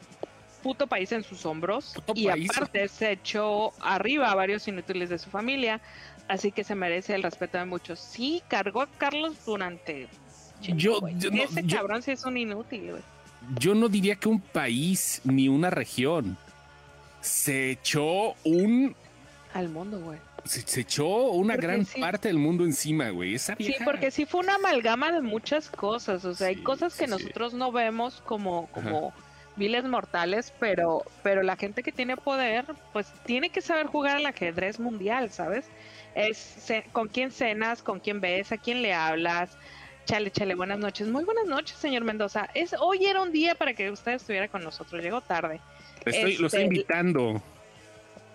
puto 0.62 0.86
país 0.86 1.12
en 1.12 1.22
sus 1.24 1.46
hombros 1.46 1.92
Puto 1.94 2.12
y 2.14 2.26
país. 2.26 2.50
aparte 2.50 2.88
se 2.88 3.12
echó 3.12 3.72
arriba 3.80 4.30
a 4.30 4.34
varios 4.34 4.66
inútiles 4.68 5.08
de 5.08 5.18
su 5.18 5.30
familia, 5.30 5.80
así 6.28 6.52
que 6.52 6.64
se 6.64 6.74
merece 6.74 7.14
el 7.14 7.22
respeto 7.22 7.58
de 7.58 7.64
muchos. 7.64 7.98
Sí, 7.98 8.42
cargó 8.48 8.82
a 8.82 8.86
Carlos 8.98 9.34
durante... 9.46 10.08
Yo- 10.60 11.00
yo 11.16 11.30
no- 11.30 11.42
Ese 11.42 11.62
yo- 11.64 11.76
cabrón 11.76 12.02
sí 12.02 12.10
es 12.10 12.24
un 12.24 12.36
inútil, 12.36 12.90
güey. 12.90 13.02
Yo 13.60 13.74
no 13.74 13.88
diría 13.88 14.16
que 14.16 14.28
un 14.28 14.40
país 14.40 15.20
ni 15.24 15.48
una 15.48 15.70
región. 15.70 16.36
Se 17.20 17.70
echó 17.70 18.34
un. 18.44 18.94
Al 19.54 19.68
mundo, 19.68 20.00
güey. 20.00 20.18
Se, 20.48 20.62
se 20.62 20.80
echó 20.80 21.06
una 21.06 21.54
Porque 21.54 21.66
gran 21.66 21.84
sí. 21.84 22.00
parte 22.00 22.28
del 22.28 22.38
mundo 22.38 22.64
encima, 22.64 23.10
güey. 23.10 23.34
Esa 23.34 23.54
Sí, 23.56 23.74
porque 23.84 24.10
sí 24.10 24.24
fue 24.24 24.40
una 24.40 24.54
amalgama 24.54 25.12
de 25.12 25.20
muchas 25.20 25.68
cosas. 25.68 26.24
O 26.24 26.34
sea, 26.34 26.48
hay 26.48 26.56
cosas 26.56 26.96
que 26.96 27.04
sí, 27.04 27.10
nosotros 27.10 27.54
no 27.54 27.70
vemos 27.70 28.22
como, 28.24 28.66
como 28.68 29.12
viles 29.56 29.84
mortales, 29.84 30.52
pero, 30.58 31.02
pero 31.22 31.42
la 31.42 31.56
gente 31.56 31.82
que 31.82 31.92
tiene 31.92 32.16
poder, 32.16 32.64
pues 32.92 33.12
tiene 33.26 33.50
que 33.50 33.60
saber 33.60 33.86
jugar 33.86 34.16
al 34.16 34.26
ajedrez 34.26 34.80
mundial, 34.80 35.30
¿sabes? 35.30 35.66
Es 36.14 36.72
con 36.92 37.08
quién 37.08 37.30
cenas, 37.30 37.82
con 37.82 38.00
quién 38.00 38.20
ves, 38.20 38.50
a 38.52 38.56
quién 38.56 38.82
le 38.82 38.94
hablas. 38.94 39.56
Chale, 40.06 40.30
chale, 40.30 40.54
buenas 40.54 40.78
noches. 40.78 41.06
Muy 41.08 41.24
buenas 41.24 41.44
noches, 41.44 41.76
señor 41.76 42.02
Mendoza. 42.04 42.48
Es, 42.54 42.74
hoy 42.80 43.04
era 43.04 43.20
un 43.20 43.30
día 43.30 43.54
para 43.54 43.74
que 43.74 43.90
usted 43.90 44.12
estuviera 44.12 44.48
con 44.48 44.64
nosotros. 44.64 45.02
Llegó 45.02 45.20
tarde. 45.20 45.60
Estoy, 46.06 46.38
Lo 46.38 46.46
estoy 46.46 46.62
Este, 46.62 46.74
invitando. 46.74 47.42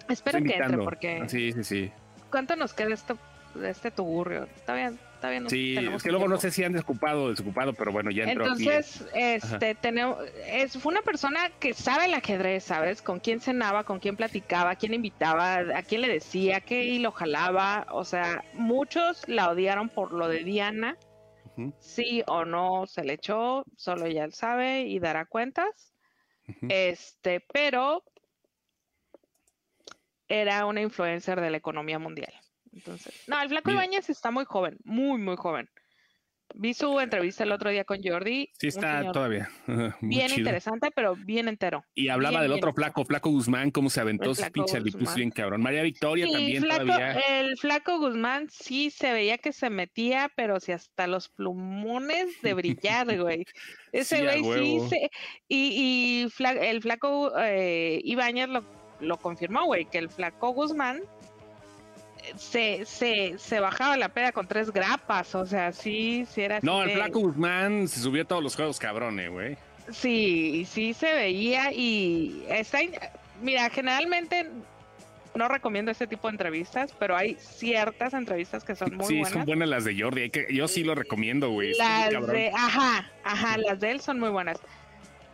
Espero 0.07 0.38
estoy 0.38 0.51
que 0.51 0.57
entre 0.59 0.78
porque 0.78 1.24
Sí, 1.28 1.51
sí, 1.53 1.64
sí. 1.64 1.91
¿Cuánto 2.34 2.55
nos 2.55 2.73
queda 2.73 2.95
esto, 2.95 3.15
de 3.53 3.69
este 3.69 3.91
tugurrio? 3.91 4.45
Está 4.55 4.73
bien, 4.73 4.99
está 5.13 5.29
bien. 5.29 5.47
Sí, 5.51 5.77
es 5.77 6.01
que 6.01 6.09
luego 6.09 6.27
no 6.27 6.38
sé 6.38 6.49
si 6.49 6.63
han 6.63 6.73
desocupado 6.73 7.25
o 7.25 7.29
desocupado, 7.29 7.73
pero 7.73 7.91
bueno, 7.91 8.09
ya 8.09 8.23
entró 8.23 8.51
aquí. 8.51 8.67
Entonces, 8.67 9.05
este, 9.13 9.75
tenemos, 9.75 10.17
es, 10.47 10.75
fue 10.79 10.93
una 10.93 11.03
persona 11.03 11.51
que 11.59 11.75
sabe 11.75 12.05
el 12.05 12.15
ajedrez, 12.15 12.63
¿sabes? 12.63 13.03
Con 13.03 13.19
quién 13.19 13.39
cenaba, 13.39 13.84
con 13.84 13.99
quién 13.99 14.15
platicaba, 14.15 14.71
a 14.71 14.75
quién 14.75 14.95
invitaba, 14.95 15.57
a 15.57 15.84
quién 15.84 16.01
le 16.01 16.09
decía, 16.09 16.61
qué 16.61 16.86
hilo 16.86 17.11
jalaba. 17.11 17.86
O 17.91 18.03
sea, 18.03 18.43
muchos 18.53 19.29
la 19.29 19.51
odiaron 19.51 19.89
por 19.89 20.11
lo 20.11 20.27
de 20.27 20.43
Diana. 20.43 20.97
Sí 21.77 22.23
o 22.25 22.45
no 22.45 22.88
se 22.88 23.03
le 23.03 23.13
echó, 23.13 23.63
solo 23.77 24.07
ella 24.07 24.27
sabe 24.31 24.81
y 24.88 24.97
dará 24.97 25.25
cuentas. 25.25 25.93
Este, 26.67 27.45
pero 27.53 28.03
era 30.41 30.65
una 30.65 30.81
influencer 30.81 31.39
de 31.41 31.49
la 31.51 31.57
economía 31.57 31.99
mundial. 31.99 32.34
Entonces, 32.71 33.13
no, 33.27 33.41
el 33.41 33.49
Flaco. 33.49 33.71
Ibáñez 33.71 34.09
está 34.09 34.31
muy 34.31 34.45
joven, 34.45 34.77
muy, 34.84 35.19
muy 35.19 35.36
joven. 35.36 35.69
Vi 36.55 36.75
su 36.75 36.99
entrevista 36.99 37.43
el 37.45 37.51
otro 37.51 37.71
día 37.71 37.84
con 37.84 37.99
Jordi. 38.03 38.47
Sí, 38.59 38.67
está 38.67 39.11
todavía. 39.11 39.49
Bien 40.01 40.27
chido. 40.27 40.39
interesante, 40.39 40.89
pero 40.93 41.15
bien 41.15 41.47
entero. 41.47 41.84
Y 41.95 42.09
hablaba 42.09 42.41
bien, 42.41 42.51
del 42.51 42.51
otro 42.59 42.73
flaco, 42.73 43.05
Flaco 43.05 43.31
Guzmán, 43.31 43.71
cómo 43.71 43.89
se 43.89 44.01
aventó 44.01 44.36
sus 44.36 44.49
pinches 44.51 44.84
lipus 44.84 45.15
bien 45.15 45.31
cabrón. 45.31 45.61
María 45.63 45.81
Victoria 45.81 46.27
Sí, 46.27 46.31
también 46.34 46.61
flaco, 46.61 46.86
todavía. 46.86 47.11
el 47.39 47.57
flaco 47.57 47.97
Guzmán 47.97 48.49
sí 48.51 48.91
se 48.91 49.11
veía 49.13 49.39
que 49.39 49.51
se 49.51 49.71
metía, 49.71 50.31
pero 50.36 50.59
si 50.59 50.73
hasta 50.73 51.07
los 51.07 51.29
plumones 51.29 52.27
de 52.43 52.53
brillar, 52.53 53.07
güey. 53.19 53.45
Ese 53.91 54.17
Sí, 54.17 54.21
güey 54.23 54.38
sí 54.43 54.43
huevo. 54.77 54.89
se... 54.89 55.09
Y, 55.47 56.23
y 56.25 56.25
fla- 56.29 56.59
el 56.61 56.81
flaco 56.84 57.31
eh, 57.39 57.99
Ibáñez 58.03 58.49
lo, 58.49 58.63
lo 59.03 59.17
confirmó, 59.17 59.65
güey, 59.65 59.85
que 59.85 59.97
el 59.99 60.09
flaco 60.09 60.49
Guzmán 60.51 61.01
eh, 62.23 62.33
se, 62.37 62.85
se, 62.85 63.37
se 63.37 63.59
bajaba 63.59 63.97
la 63.97 64.09
peda 64.09 64.31
con 64.31 64.47
tres 64.47 64.71
grapas, 64.71 65.35
o 65.35 65.45
sea, 65.45 65.71
sí, 65.71 66.25
sí 66.31 66.41
era 66.41 66.57
así 66.57 66.65
No, 66.65 66.81
el 66.83 66.89
de- 66.89 66.95
Flaco 66.95 67.19
Guzmán 67.19 67.87
se 67.87 67.99
subió 67.99 68.23
a 68.23 68.25
todos 68.25 68.41
los 68.43 68.55
juegos 68.55 68.79
cabrones, 68.79 69.29
güey. 69.29 69.57
Sí, 69.91 70.65
sí 70.69 70.93
se 70.93 71.13
veía 71.13 71.71
y 71.73 72.45
está... 72.47 72.79
Mira, 73.41 73.69
generalmente 73.69 74.47
no 75.35 75.47
recomiendo 75.49 75.91
este 75.91 76.07
tipo 76.07 76.27
de 76.27 76.33
entrevistas, 76.33 76.93
pero 76.97 77.17
hay 77.17 77.35
ciertas 77.39 78.13
entrevistas 78.13 78.63
que 78.63 78.75
son 78.75 78.95
muy 78.95 79.05
sí, 79.05 79.13
buenas. 79.15 79.33
son 79.33 79.45
buenas 79.45 79.67
las 79.67 79.83
de 79.83 79.99
Jordi. 79.99 80.21
hay 80.21 80.29
que- 80.29 80.45
yo 80.51 80.67
sí 80.69 80.83
lo 80.83 80.95
recomiendo, 80.95 81.49
güey. 81.49 81.73
Las 81.73 82.27
de, 82.27 82.51
ajá, 82.53 83.11
ajá, 83.25 83.57
las 83.57 83.79
de 83.79 83.91
él 83.91 83.99
son 83.99 84.19
muy 84.19 84.29
buenas. 84.29 84.59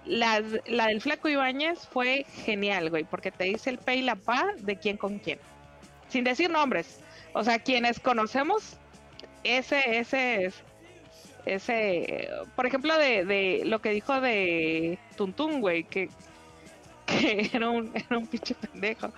La 0.10 0.42
del 0.88 1.02
Flaco 1.02 1.30
Ibáñez 1.30 1.88
fue 1.88 2.26
genial, 2.46 2.90
güey, 2.90 3.04
porque 3.04 3.32
te 3.32 3.46
dice 3.46 3.70
el 3.70 3.78
pe 3.78 3.96
y 3.98 4.02
la 4.02 4.16
pa 4.16 4.54
de 4.60 4.78
quién 4.78 4.98
con 4.98 5.20
quién. 5.20 5.40
Sin 6.10 6.24
decir 6.24 6.50
nombres. 6.50 7.00
O 7.34 7.44
sea, 7.44 7.60
quienes 7.60 8.00
conocemos 8.00 8.78
ese, 9.44 10.00
ese, 10.00 10.52
ese, 11.46 12.30
por 12.56 12.66
ejemplo, 12.66 12.98
de, 12.98 13.24
de 13.26 13.62
lo 13.66 13.82
que 13.82 13.92
dijo 13.92 14.20
de 14.20 15.00
Tuntún, 15.16 15.62
güey, 15.62 15.84
que, 15.86 16.10
que 17.06 17.50
era 17.54 17.70
un, 17.70 17.92
era 17.96 18.18
un 18.18 18.28
pinche 18.28 18.56
pendejo. 18.56 19.14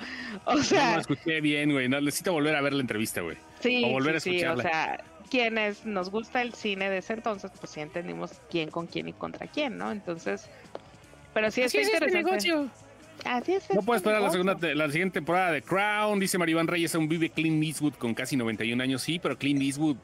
O 0.45 0.55
No, 0.55 0.63
no 0.63 0.63
sea, 0.63 0.95
lo 0.95 0.99
escuché 1.01 1.41
bien, 1.41 1.71
güey. 1.71 1.87
No, 1.89 2.01
necesito 2.01 2.33
volver 2.33 2.55
a 2.55 2.61
ver 2.61 2.73
la 2.73 2.81
entrevista, 2.81 3.21
güey. 3.21 3.37
Sí, 3.59 3.83
o 3.83 3.89
volver 3.89 4.15
sí, 4.15 4.17
a 4.17 4.19
sí, 4.19 4.29
o 4.45 4.53
escucharla. 4.53 4.63
sea, 4.63 5.03
quienes 5.29 5.85
nos 5.85 6.09
gusta 6.09 6.41
el 6.41 6.53
cine 6.53 6.89
de 6.89 6.97
ese 6.99 7.13
entonces, 7.13 7.51
pues 7.59 7.71
sí 7.71 7.79
entendimos 7.81 8.41
quién 8.49 8.69
con 8.71 8.87
quién 8.87 9.07
y 9.07 9.13
contra 9.13 9.47
quién, 9.47 9.77
¿no? 9.77 9.91
Entonces, 9.91 10.49
pero 11.33 11.51
sí 11.51 11.61
está 11.61 11.81
interesante. 11.81 12.69
Así 13.25 13.53
es. 13.53 13.69
No 13.69 13.75
este 13.75 13.85
puedo 13.85 13.97
esperar 13.97 14.21
la 14.21 14.27
negocio. 14.31 14.43
segunda, 14.59 14.75
la 14.75 14.91
siguiente 14.91 15.13
temporada 15.15 15.51
de 15.51 15.61
Crown. 15.61 16.19
Dice 16.19 16.37
Maribán 16.39 16.67
Reyes, 16.67 16.95
aún 16.95 17.07
vive 17.07 17.29
Clint 17.29 17.63
Eastwood 17.63 17.93
con 17.93 18.13
casi 18.15 18.35
91 18.35 18.81
años. 18.81 19.03
Sí, 19.03 19.19
pero 19.19 19.37
Clint 19.37 19.61
Eastwood, 19.61 19.97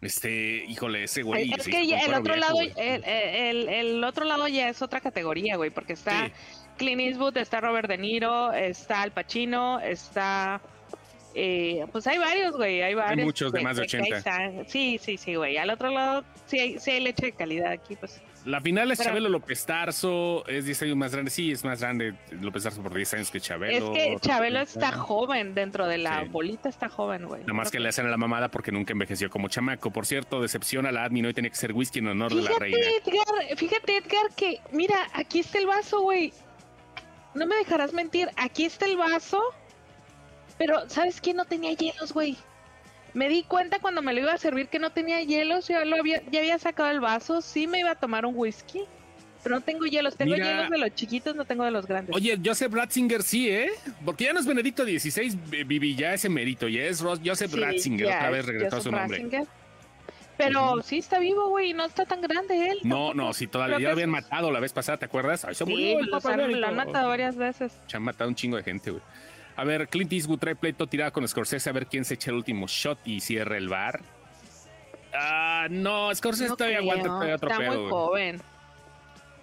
este, 0.00 0.64
híjole, 0.66 1.04
ese 1.04 1.22
güey. 1.22 1.52
Es 1.52 1.62
se 1.64 1.70
que 1.70 1.86
ya 1.86 2.00
el 2.00 2.14
otro 2.14 2.34
viejo, 2.34 2.36
lado, 2.52 2.60
el, 2.76 3.04
el- 3.04 3.68
el 3.68 4.04
otro 4.04 4.24
lado 4.24 4.48
ya 4.48 4.68
es 4.68 4.82
otra 4.82 5.00
categoría, 5.00 5.56
güey, 5.56 5.70
porque 5.70 5.92
está 5.92 6.26
Sí. 6.26 6.32
Clint 6.76 7.00
Eastwood, 7.02 7.36
está 7.36 7.60
Robert 7.60 7.88
De 7.88 7.98
Niro, 7.98 8.52
está 8.52 9.02
Al 9.02 9.12
Pacino, 9.12 9.78
está, 9.78 10.60
eh, 11.36 11.86
pues 11.92 12.04
hay 12.08 12.18
varios, 12.18 12.56
güey, 12.56 12.82
hay 12.82 12.94
varios. 12.94 13.24
muchos 13.26 13.52
de 13.52 13.60
más 13.62 13.76
de 13.76 13.82
que- 13.86 13.88
que 13.88 13.96
ahí 13.98 14.02
80. 14.12 14.18
están. 14.18 14.68
Sí, 14.68 14.98
sí, 15.00 15.16
sí, 15.16 15.36
güey. 15.36 15.56
Al 15.56 15.70
otro 15.70 15.90
lado, 15.90 16.24
sí 16.46 16.58
hay, 16.58 16.78
sí 16.80 16.90
hay 16.90 17.00
leche 17.00 17.26
de 17.26 17.32
calidad 17.32 17.70
aquí, 17.70 17.94
pues. 17.94 18.20
La 18.44 18.60
final 18.60 18.90
es 18.90 18.98
Pero- 18.98 19.10
Chabelo 19.10 19.28
López 19.30 19.64
Tarso, 19.64 20.46
es 20.46 20.66
10 20.66 20.82
años 20.82 20.96
más 20.96 21.12
grande. 21.12 21.30
Sí, 21.30 21.50
es 21.52 21.64
más 21.64 21.80
grande 21.80 22.14
López 22.30 22.62
Tarso 22.64 22.82
por 22.82 22.92
10 22.92 23.14
años 23.14 23.30
que 23.30 23.40
Chabelo. 23.40 23.94
Es 23.94 23.98
que 23.98 24.16
Chabelo 24.20 24.60
está 24.60 24.92
joven 24.92 25.54
dentro 25.54 25.86
de 25.86 25.96
la 25.98 26.22
Sí. 26.24 26.28
bolita, 26.28 26.68
está 26.68 26.88
joven, 26.90 27.24
güey. 27.26 27.40
Nada 27.40 27.54
más 27.54 27.70
que 27.70 27.80
le 27.80 27.88
hacen 27.88 28.06
a 28.06 28.10
la 28.10 28.18
mamada 28.18 28.50
porque 28.50 28.70
nunca 28.70 28.92
envejeció 28.92 29.30
como 29.30 29.48
chamaco. 29.48 29.90
Por 29.90 30.04
cierto, 30.04 30.42
decepciona 30.42 30.90
a 30.90 30.92
la 30.92 31.04
admin, 31.04 31.24
hoy 31.24 31.32
tenía 31.34 31.50
que 31.50 31.56
ser 31.56 31.72
whisky 31.72 32.00
en 32.00 32.08
honor 32.08 32.34
de 32.34 32.42
la 32.42 32.50
reina. 32.58 32.76
Fíjate, 32.76 33.10
Edgar, 33.10 33.56
fíjate, 33.56 33.96
Edgar, 33.96 34.34
que 34.36 34.60
mira, 34.72 34.96
aquí 35.14 35.38
está 35.40 35.58
el 35.58 35.66
vaso, 35.66 36.02
güey. 36.02 36.32
No 37.34 37.46
me 37.46 37.56
dejarás 37.56 37.92
mentir, 37.94 38.28
aquí 38.36 38.64
está 38.66 38.84
el 38.84 38.96
vaso. 38.96 39.42
Pero, 40.58 40.88
¿sabes 40.88 41.20
quién 41.20 41.36
no 41.36 41.46
tenía 41.46 41.72
hielos, 41.72 42.12
güey? 42.12 42.36
Me 43.14 43.28
di 43.28 43.44
cuenta 43.44 43.78
cuando 43.78 44.02
me 44.02 44.12
lo 44.12 44.20
iba 44.20 44.32
a 44.32 44.38
servir 44.38 44.68
que 44.68 44.78
no 44.78 44.90
tenía 44.90 45.22
hielos. 45.22 45.68
Ya, 45.68 45.84
lo 45.84 45.96
había, 45.96 46.22
ya 46.30 46.40
había 46.40 46.58
sacado 46.58 46.90
el 46.90 47.00
vaso. 47.00 47.40
Sí 47.40 47.66
me 47.66 47.78
iba 47.80 47.92
a 47.92 47.94
tomar 47.94 48.26
un 48.26 48.34
whisky. 48.36 48.82
Pero 49.42 49.56
no 49.56 49.60
tengo 49.62 49.84
hielos. 49.84 50.16
Tengo 50.16 50.32
Mira. 50.34 50.46
hielos 50.46 50.70
de 50.70 50.78
los 50.78 50.94
chiquitos, 50.94 51.36
no 51.36 51.44
tengo 51.44 51.64
de 51.64 51.70
los 51.70 51.86
grandes. 51.86 52.14
Oye, 52.16 52.38
Joseph 52.42 52.72
Ratzinger 52.72 53.22
sí, 53.22 53.48
¿eh? 53.50 53.70
Porque 54.04 54.24
ya 54.24 54.32
no 54.32 54.40
es 54.40 54.46
Benedicto 54.46 54.84
XVI, 54.84 55.38
Vivi, 55.64 55.94
ya 55.94 56.14
es 56.14 56.24
emérito, 56.24 56.66
ya 56.66 56.82
es 56.84 57.00
Joseph 57.02 57.52
Sí, 57.52 57.60
Ratzinger, 57.60 58.06
otra 58.06 58.30
vez 58.30 58.46
regresó 58.46 58.76
a 58.76 58.80
su 58.80 58.90
nombre. 58.90 59.18
Ratzinger. 59.18 59.46
Pero 60.36 60.82
sí 60.82 60.98
está 60.98 61.18
vivo, 61.20 61.48
güey. 61.50 61.74
No 61.74 61.84
está 61.84 62.04
tan 62.06 62.20
grande 62.20 62.70
él. 62.70 62.78
No, 62.82 62.96
tampoco. 62.96 63.14
no, 63.14 63.32
sí, 63.34 63.46
todavía 63.46 63.78
ya 63.78 63.88
lo 63.88 63.92
habían 63.92 64.10
matado 64.10 64.50
la 64.50 64.60
vez 64.60 64.72
pasada, 64.72 64.98
¿te 64.98 65.04
acuerdas? 65.04 65.44
Ay, 65.44 65.54
se 65.54 65.64
Sí, 65.64 65.70
murió 65.70 65.98
el 66.00 66.60
lo 66.60 66.66
han 66.66 66.76
matado 66.76 67.08
varias 67.08 67.36
veces. 67.36 67.72
Se 67.86 67.96
han 67.96 68.02
matado 68.02 68.28
un 68.28 68.34
chingo 68.34 68.56
de 68.56 68.62
gente, 68.64 68.90
güey. 68.90 69.02
A 69.56 69.64
ver, 69.64 69.88
Clint 69.88 70.12
Eastwood 70.12 70.38
trae 70.38 70.56
pleito 70.56 70.86
tirado 70.86 71.12
con 71.12 71.26
Scorsese 71.28 71.70
a 71.70 71.72
ver 71.72 71.86
quién 71.86 72.04
se 72.04 72.14
echa 72.14 72.30
el 72.30 72.36
último 72.36 72.66
shot 72.66 72.98
y 73.04 73.20
cierra 73.20 73.56
el 73.56 73.68
bar. 73.68 74.00
Ah, 75.12 75.68
no, 75.70 76.12
Scorsese 76.14 76.48
No 76.50 76.56
todavía 76.56 76.78
creo, 76.78 76.90
aguanta 76.90 77.08
todavía 77.08 77.34
otro 77.36 77.48
Está 77.50 77.58
pedo, 77.60 77.70
muy 77.72 77.80
güey. 77.80 77.90
joven. 77.90 78.42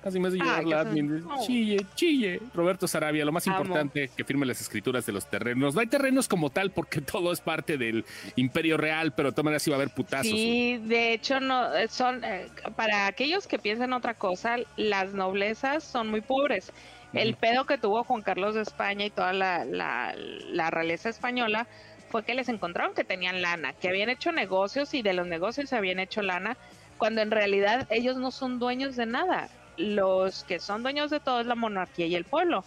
Casi 0.03 0.19
me 0.19 0.29
hace 0.29 0.37
Ah, 0.41 0.45
llorar 0.45 0.63
la 0.65 0.79
admin. 0.81 1.23
Chille, 1.45 1.85
chille. 1.93 2.41
Roberto 2.55 2.87
Sarabia, 2.87 3.23
lo 3.23 3.31
más 3.31 3.47
Amo. 3.47 3.59
importante, 3.61 4.09
que 4.17 4.23
firme 4.23 4.47
las 4.47 4.59
escrituras 4.59 5.05
de 5.05 5.13
los 5.13 5.29
terrenos. 5.29 5.75
No 5.75 5.79
hay 5.79 5.85
terrenos 5.85 6.27
como 6.27 6.49
tal 6.49 6.71
porque 6.71 7.01
todo 7.01 7.31
es 7.31 7.39
parte 7.39 7.77
del 7.77 8.03
imperio 8.35 8.77
real, 8.77 9.13
pero 9.13 9.29
de 9.29 9.33
todas 9.33 9.45
maneras 9.45 9.67
iba 9.67 9.75
a 9.75 9.79
haber 9.79 9.93
putazos. 9.93 10.31
güey. 10.31 10.41
Sí, 10.43 10.77
de 10.87 11.13
hecho 11.13 11.39
no 11.39 11.73
eh, 11.75 11.87
son 11.87 12.23
eh, 12.23 12.47
para 12.75 13.05
aquellos 13.05 13.45
que 13.47 13.59
piensan 13.59 13.93
otra 13.93 14.15
cosa, 14.15 14.57
las 14.75 15.13
noblezas 15.13 15.83
son 15.83 16.07
muy 16.09 16.21
pobres. 16.21 16.73
El 17.13 17.35
pedo 17.35 17.65
que 17.65 17.77
tuvo 17.77 18.03
Juan 18.03 18.21
Carlos 18.21 18.55
de 18.55 18.61
España 18.61 19.05
y 19.05 19.09
toda 19.09 19.33
la, 19.33 19.65
la, 19.65 20.13
la 20.15 20.69
realeza 20.71 21.09
española 21.09 21.67
fue 22.09 22.23
que 22.23 22.33
les 22.33 22.49
encontraron 22.49 22.93
que 22.93 23.03
tenían 23.03 23.41
lana, 23.41 23.73
que 23.73 23.89
habían 23.89 24.09
hecho 24.09 24.31
negocios 24.31 24.93
y 24.93 25.01
de 25.01 25.13
los 25.13 25.27
negocios 25.27 25.69
se 25.69 25.75
habían 25.75 25.99
hecho 25.99 26.21
lana, 26.21 26.57
cuando 26.97 27.21
en 27.21 27.31
realidad 27.31 27.87
ellos 27.89 28.17
no 28.17 28.31
son 28.31 28.59
dueños 28.59 28.95
de 28.95 29.05
nada. 29.05 29.49
Los 29.77 30.43
que 30.43 30.59
son 30.59 30.83
dueños 30.83 31.09
de 31.09 31.19
todo 31.19 31.39
es 31.39 31.47
la 31.47 31.55
monarquía 31.55 32.05
y 32.05 32.15
el 32.15 32.25
pueblo. 32.25 32.63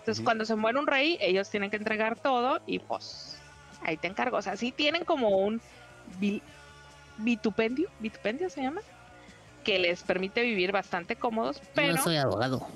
Entonces, 0.00 0.22
cuando 0.24 0.44
se 0.44 0.54
muere 0.54 0.78
un 0.78 0.86
rey, 0.86 1.16
ellos 1.20 1.48
tienen 1.50 1.70
que 1.70 1.76
entregar 1.76 2.16
todo 2.16 2.60
y 2.66 2.78
pues 2.78 3.38
ahí 3.82 3.96
te 3.96 4.06
encargo. 4.06 4.36
O 4.36 4.42
sea, 4.42 4.56
sí 4.56 4.70
tienen 4.70 5.04
como 5.04 5.28
un 5.30 5.60
vi- 6.18 6.42
vitupendio, 7.18 7.88
vitupendio 8.00 8.50
se 8.50 8.62
llama, 8.62 8.82
que 9.64 9.78
les 9.78 10.02
permite 10.02 10.42
vivir 10.42 10.72
bastante 10.72 11.16
cómodos, 11.16 11.60
pero, 11.74 11.94
no 11.94 12.02
soy 12.02 12.16
abogado. 12.16 12.66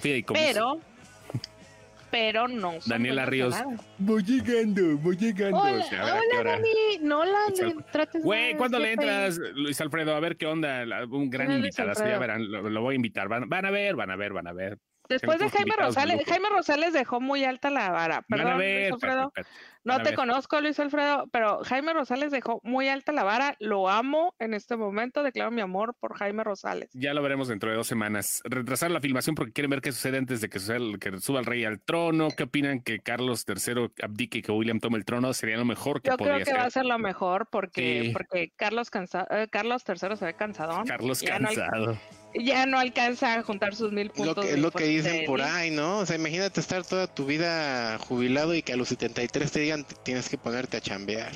Fideicomiso. 0.00 0.46
pero, 0.46 0.80
pero 2.10 2.48
no. 2.48 2.74
Daniela 2.86 3.26
Ríos. 3.26 3.50
nada. 3.54 3.76
Voy 3.98 4.22
llegando, 4.22 4.96
voy 4.98 5.16
llegando. 5.16 5.58
Hola, 5.58 5.84
O 5.84 5.88
sea, 5.88 6.04
hola, 6.04 6.20
hora. 6.40 6.50
Dani. 6.52 6.68
No 7.02 7.24
la 7.24 7.38
Luis 7.60 7.74
trates 7.92 8.22
Güey, 8.22 8.56
¿cuándo 8.56 8.78
le 8.78 8.92
entras, 8.92 9.38
Luis 9.54 9.80
Alfredo? 9.80 10.14
A 10.14 10.20
ver 10.20 10.36
qué 10.36 10.46
onda. 10.46 10.84
la- 10.86 11.04
Un 11.04 11.28
gran 11.30 11.46
¿Quién 11.48 11.58
es 11.58 11.62
Luis 11.64 11.78
invitado. 11.78 12.08
Ya 12.08 12.18
verán, 12.18 12.50
lo, 12.50 12.68
lo 12.70 12.80
voy 12.82 12.94
a 12.94 12.96
invitar. 12.96 13.28
Van, 13.28 13.48
van 13.48 13.66
a 13.66 13.70
ver, 13.70 13.96
van 13.96 14.10
a 14.10 14.16
ver, 14.16 14.32
van 14.32 14.46
a 14.46 14.52
ver. 14.52 14.78
Después 15.08 15.38
de 15.38 15.48
Jaime 15.50 15.74
Rosales. 15.78 16.22
Jaime 16.26 16.48
Rosales 16.50 16.92
dejó 16.92 17.20
muy 17.20 17.44
alta 17.44 17.70
la 17.70 17.90
vara. 17.90 18.22
Perdón, 18.28 18.58
ver, 18.58 18.90
Luis 18.90 18.92
Alfredo. 18.94 19.32
No 19.84 20.02
te 20.02 20.14
conozco, 20.14 20.60
Luis 20.60 20.80
Alfredo, 20.80 21.28
pero 21.30 21.62
Jaime 21.62 21.92
Rosales 21.92 22.32
dejó 22.32 22.60
muy 22.64 22.88
alta 22.88 23.12
la 23.12 23.22
vara. 23.22 23.54
Lo 23.60 23.88
amo 23.88 24.34
en 24.40 24.52
este 24.52 24.76
momento. 24.76 25.22
Declaro 25.22 25.52
mi 25.52 25.60
amor 25.60 25.94
por 26.00 26.16
Jaime 26.18 26.42
Rosales. 26.42 26.90
Ya 26.92 27.14
lo 27.14 27.22
veremos 27.22 27.46
dentro 27.46 27.70
de 27.70 27.76
dos 27.76 27.86
semanas. 27.86 28.42
Retrasaron 28.44 28.94
la 28.94 29.00
filmación 29.00 29.36
porque 29.36 29.52
quieren 29.52 29.70
ver 29.70 29.80
qué 29.80 29.92
sucede 29.92 30.18
antes 30.18 30.40
de 30.40 30.48
que, 30.48 30.58
suceda 30.58 30.78
el- 30.78 30.98
que 30.98 31.16
suba 31.20 31.38
el 31.38 31.46
rey 31.46 31.64
al 31.64 31.80
trono. 31.80 32.28
¿Qué 32.36 32.42
opinan 32.42 32.80
que 32.80 32.98
Carlos 32.98 33.44
III 33.46 33.92
abdique 34.02 34.38
y 34.38 34.42
que 34.42 34.50
William 34.50 34.80
tome 34.80 34.98
el 34.98 35.04
trono? 35.04 35.32
Sería 35.32 35.56
lo 35.56 35.64
mejor 35.64 36.02
que 36.02 36.10
Yo 36.10 36.16
creo 36.16 36.30
podría 36.30 36.44
que 36.44 36.50
ser. 36.50 36.58
va 36.60 36.64
a 36.64 36.70
ser 36.70 36.84
lo 36.84 36.98
mejor 36.98 37.46
porque, 37.48 38.02
Sí. 38.06 38.10
porque 38.10 38.50
Carlos, 38.56 38.90
cansa- 38.90 39.28
eh, 39.30 39.46
Carlos 39.48 39.84
III 39.88 40.16
se 40.16 40.24
ve 40.24 40.34
cansadón. 40.34 40.84
Carlos 40.86 41.20
ya 41.20 41.38
no, 41.38 41.48
al- 41.48 41.54
cansado. 41.54 41.98
Ya 42.34 42.66
no 42.66 42.78
alcanza 42.78 43.34
a 43.34 43.42
juntar 43.42 43.74
sus 43.74 43.92
mil 43.92 44.08
Lo 44.08 44.12
puntos. 44.12 44.44
que, 44.44 44.50
de 44.50 44.56
es 44.56 44.60
lo 44.62 44.70
que 44.70 44.84
dicen 44.84 45.24
por 45.26 45.40
ahí, 45.42 45.70
¿no? 45.70 45.98
O 45.98 46.06
sea, 46.06 46.16
imagínate 46.16 46.60
estar 46.60 46.84
toda 46.84 47.06
tu 47.06 47.24
vida 47.26 47.98
jubilado 47.98 48.54
y 48.54 48.62
que 48.62 48.72
a 48.72 48.76
los 48.76 48.88
73 48.88 49.50
te 49.52 49.60
digan 49.60 49.86
tienes 50.02 50.28
que 50.28 50.36
ponerte 50.38 50.76
a 50.76 50.80
chambear. 50.80 51.32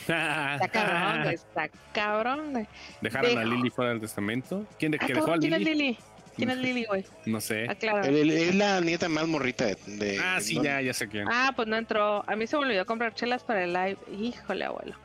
Está 0.00 0.68
cabrón, 0.72 1.22
güey, 1.22 1.34
está 1.34 1.68
cabrón. 1.92 2.52
güey. 2.52 2.66
¿Dejaron 3.00 3.38
a 3.38 3.42
Dejo- 3.42 3.54
Lily 3.56 3.70
fuera 3.70 3.90
del 3.92 4.00
testamento? 4.00 4.66
¿Quién 4.78 4.92
de 4.92 4.98
Ah, 5.00 5.06
que 5.06 5.14
dejó 5.14 5.24
a 5.26 5.26
cabrón, 5.34 5.40
¿Quién 5.40 5.52
es 5.54 5.58
Lily? 5.60 5.74
Lili? 5.74 5.98
¿Quién 6.36 6.50
es 6.50 6.58
Lili, 6.58 6.84
güey? 6.84 7.04
No 7.26 7.40
sé. 7.40 7.66
Es 7.70 8.54
la 8.56 8.80
nieta 8.80 9.08
más 9.08 9.26
morrita 9.28 9.66
de... 9.66 9.76
de- 9.86 10.18
Ah, 10.18 10.40
sí, 10.40 10.56
¿no? 10.56 10.64
ya, 10.64 10.80
ya 10.80 10.92
sé 10.92 11.08
quién. 11.08 11.28
Ah, 11.30 11.52
pues 11.54 11.68
no 11.68 11.76
entró. 11.76 12.28
A 12.28 12.34
mí 12.34 12.46
se 12.48 12.56
me 12.56 12.64
olvidó 12.64 12.84
comprar 12.86 13.14
chelas 13.14 13.44
para 13.44 13.62
el 13.62 13.72
live. 13.72 13.96
Híjole, 14.20 14.64
abuelo. 14.64 14.96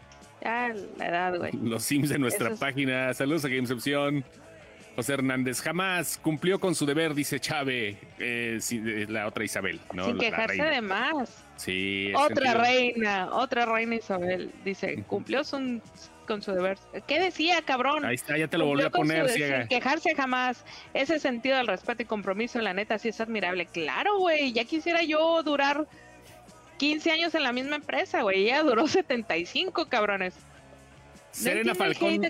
Ya 0.43 0.74
la 0.97 1.07
edad, 1.07 1.38
güey. 1.38 1.51
Los 1.61 1.84
Sims 1.84 2.09
de 2.09 2.17
nuestra 2.17 2.47
Eso 2.47 2.53
es- 2.55 2.59
página. 2.59 3.13
Saludos 3.13 3.45
a 3.45 3.49
Gamecepción. 3.49 4.26
José 4.95 5.13
Hernández 5.13 5.61
jamás 5.61 6.17
cumplió 6.21 6.59
con 6.59 6.75
su 6.75 6.85
deber, 6.85 7.13
dice 7.13 7.39
Chávez. 7.39 7.97
Eh, 8.19 8.59
la 9.07 9.27
otra 9.27 9.43
Isabel, 9.45 9.79
¿no? 9.93 10.05
Sin 10.05 10.17
la 10.17 10.23
quejarse 10.23 10.61
de 10.63 10.81
más. 10.81 11.43
Sí. 11.55 12.11
Otra 12.15 12.53
sentido. 12.53 12.61
reina, 12.61 13.29
otra 13.33 13.65
reina 13.65 13.95
Isabel. 13.95 14.51
Dice, 14.65 15.03
cumplió 15.07 15.43
su- 15.43 15.81
con 16.27 16.41
su 16.41 16.51
deber. 16.51 16.77
¿Qué 17.07 17.19
decía, 17.19 17.61
cabrón? 17.63 18.05
Ahí 18.05 18.15
está, 18.15 18.37
ya 18.37 18.47
te 18.47 18.57
lo 18.57 18.65
volví 18.65 18.83
a 18.83 18.89
poner, 18.89 19.29
ciega. 19.29 19.59
Sin 19.59 19.67
quejarse 19.67 20.13
jamás. 20.15 20.63
Ese 20.93 21.17
sentido 21.19 21.57
del 21.57 21.67
respeto 21.67 22.03
y 22.03 22.05
compromiso, 22.05 22.59
la 22.59 22.73
neta, 22.73 22.99
sí 22.99 23.09
es 23.09 23.19
admirable. 23.21 23.65
Claro, 23.67 24.19
güey. 24.19 24.51
Ya 24.53 24.63
quisiera 24.65 25.01
yo 25.03 25.41
durar 25.43 25.87
15 26.77 27.11
años 27.11 27.33
en 27.35 27.43
la 27.43 27.51
misma 27.51 27.77
empresa, 27.77 28.21
güey. 28.21 28.43
Ella 28.43 28.63
duró 28.63 28.87
75, 28.87 29.87
cabrones. 29.87 30.35
No 30.35 30.41
Serena 31.31 31.71
el 31.71 31.77
Falcón 31.77 32.21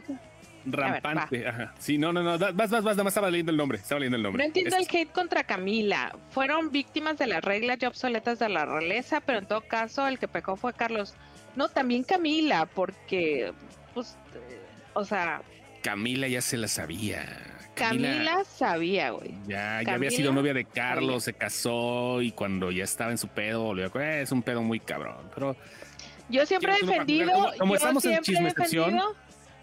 rampante. 0.66 1.47
Ajá. 1.47 1.74
Sí, 1.80 1.97
no, 1.97 2.12
no, 2.14 2.22
no. 2.24 2.38
Vas, 2.38 2.53
vas, 2.53 2.72
vas. 2.72 2.84
Nada 2.84 3.03
más 3.03 3.12
estaba 3.12 3.30
leyendo 3.32 3.51
el 3.51 3.57
nombre. 3.57 3.78
Estaba 3.78 3.99
leyendo 3.99 4.18
el 4.18 4.24
nombre. 4.24 4.43
No 4.43 4.47
entiendo 4.47 4.76
Es- 4.76 4.88
el 4.89 4.95
hate 4.95 5.12
contra 5.12 5.43
Camila. 5.43 6.16
Fueron 6.32 6.72
víctimas 6.72 7.18
de 7.18 7.28
las 7.28 7.43
reglas 7.43 7.78
ya 7.80 7.88
obsoletas 7.88 8.39
de 8.39 8.49
la 8.49 8.66
realeza, 8.66 9.22
pero 9.22 9.39
en 9.39 9.45
todo 9.45 9.62
caso 9.62 10.07
el 10.07 10.20
que 10.20 10.28
pecó 10.28 10.55
fue 10.55 10.74
Carlos. 10.74 11.16
No, 11.55 11.70
también 11.70 12.03
Camila, 12.03 12.66
porque, 12.68 13.51
pues, 13.93 14.18
eh, 14.36 14.60
o 14.93 15.03
sea, 15.03 15.41
Camila 15.82 16.28
ya 16.28 16.41
se 16.41 16.57
la 16.57 16.68
sabía. 16.68 17.26
Camila, 17.76 18.43
sabía, 18.43 19.12
güey. 19.12 19.32
Ya, 19.47 19.82
ya 19.84 19.93
había 19.93 20.12
sido 20.12 20.34
novia 20.34 20.53
de 20.53 20.66
Carlos, 20.66 21.24
se 21.24 21.34
casó 21.34 22.22
y 22.22 22.32
cuando 22.32 22.72
ya 22.72 22.84
estaba 22.84 23.12
en 23.12 23.18
su 23.18 23.30
pedo, 23.30 23.64
volvió 23.64 23.89
a- 23.95 24.03
eh, 24.03 24.22
es 24.24 24.32
un 24.34 24.43
pedo 24.43 24.62
muy 24.62 24.80
cabrón. 24.82 25.16
Pero 25.34 25.55
Yo 26.28 26.45
siempre 26.45 26.74
he 26.74 26.76
¿Tienes 26.76 26.84
uno 26.84 26.91
para 26.91 27.05
defendido? 27.05 27.32
Como- 27.34 27.57
como 27.57 27.72
yo 27.74 27.78
estamos 27.78 28.05
en 28.05 28.20
chisme 28.22 28.53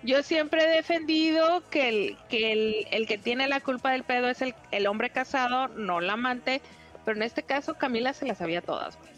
yo 0.03 0.23
siempre 0.23 0.65
he 0.65 0.69
defendido 0.77 1.63
que 1.71 1.89
el 1.89 2.19
que 2.29 2.53
el, 2.53 2.87
el 2.91 3.07
que 3.07 3.19
tiene 3.19 3.49
la 3.49 3.61
culpa 3.61 3.91
del 3.91 4.05
pedo 4.05 4.29
es 4.29 4.43
el, 4.43 4.55
el 4.71 4.87
hombre 4.87 5.11
casado, 5.11 5.69
no 5.69 6.01
la 6.01 6.15
amante, 6.15 6.61
pero 7.05 7.17
en 7.17 7.23
este 7.23 7.43
caso 7.43 7.75
Camila 7.75 8.13
se 8.13 8.27
las 8.27 8.39
sabía 8.39 8.61
todas. 8.63 8.97
güey. 8.99 9.11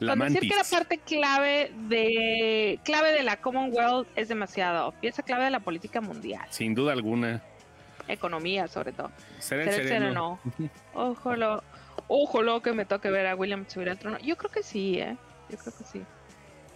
la 0.00 0.12
Con 0.16 0.32
decir 0.32 0.48
que 0.50 0.56
la 0.56 0.64
parte 0.64 0.98
clave 0.98 1.70
de 1.88 2.78
clave 2.84 3.12
de 3.12 3.22
la 3.22 3.36
Commonwealth 3.36 4.08
es 4.16 4.28
demasiado, 4.28 4.92
pieza 5.00 5.22
clave 5.22 5.44
de 5.44 5.50
la 5.50 5.60
política 5.60 6.00
mundial, 6.00 6.46
Sin 6.50 6.74
duda 6.74 6.92
alguna. 6.92 7.42
economía 8.08 8.66
sobre 8.68 8.92
todo. 8.92 9.10
Ser 9.38 9.60
el 9.60 9.70
sereno. 9.72 10.38
sereno. 10.48 10.70
Ojalá, 10.94 11.62
ojalá 12.08 12.60
que 12.60 12.72
me 12.72 12.84
toque 12.84 13.10
ver 13.10 13.26
a 13.26 13.36
William 13.36 13.64
subir 13.68 13.88
al 13.90 13.98
trono. 13.98 14.18
Yo 14.18 14.36
creo 14.36 14.50
que 14.50 14.62
sí, 14.64 14.98
eh. 14.98 15.16
Yo 15.48 15.58
creo 15.58 15.72
que 15.76 15.84
sí. 15.84 16.02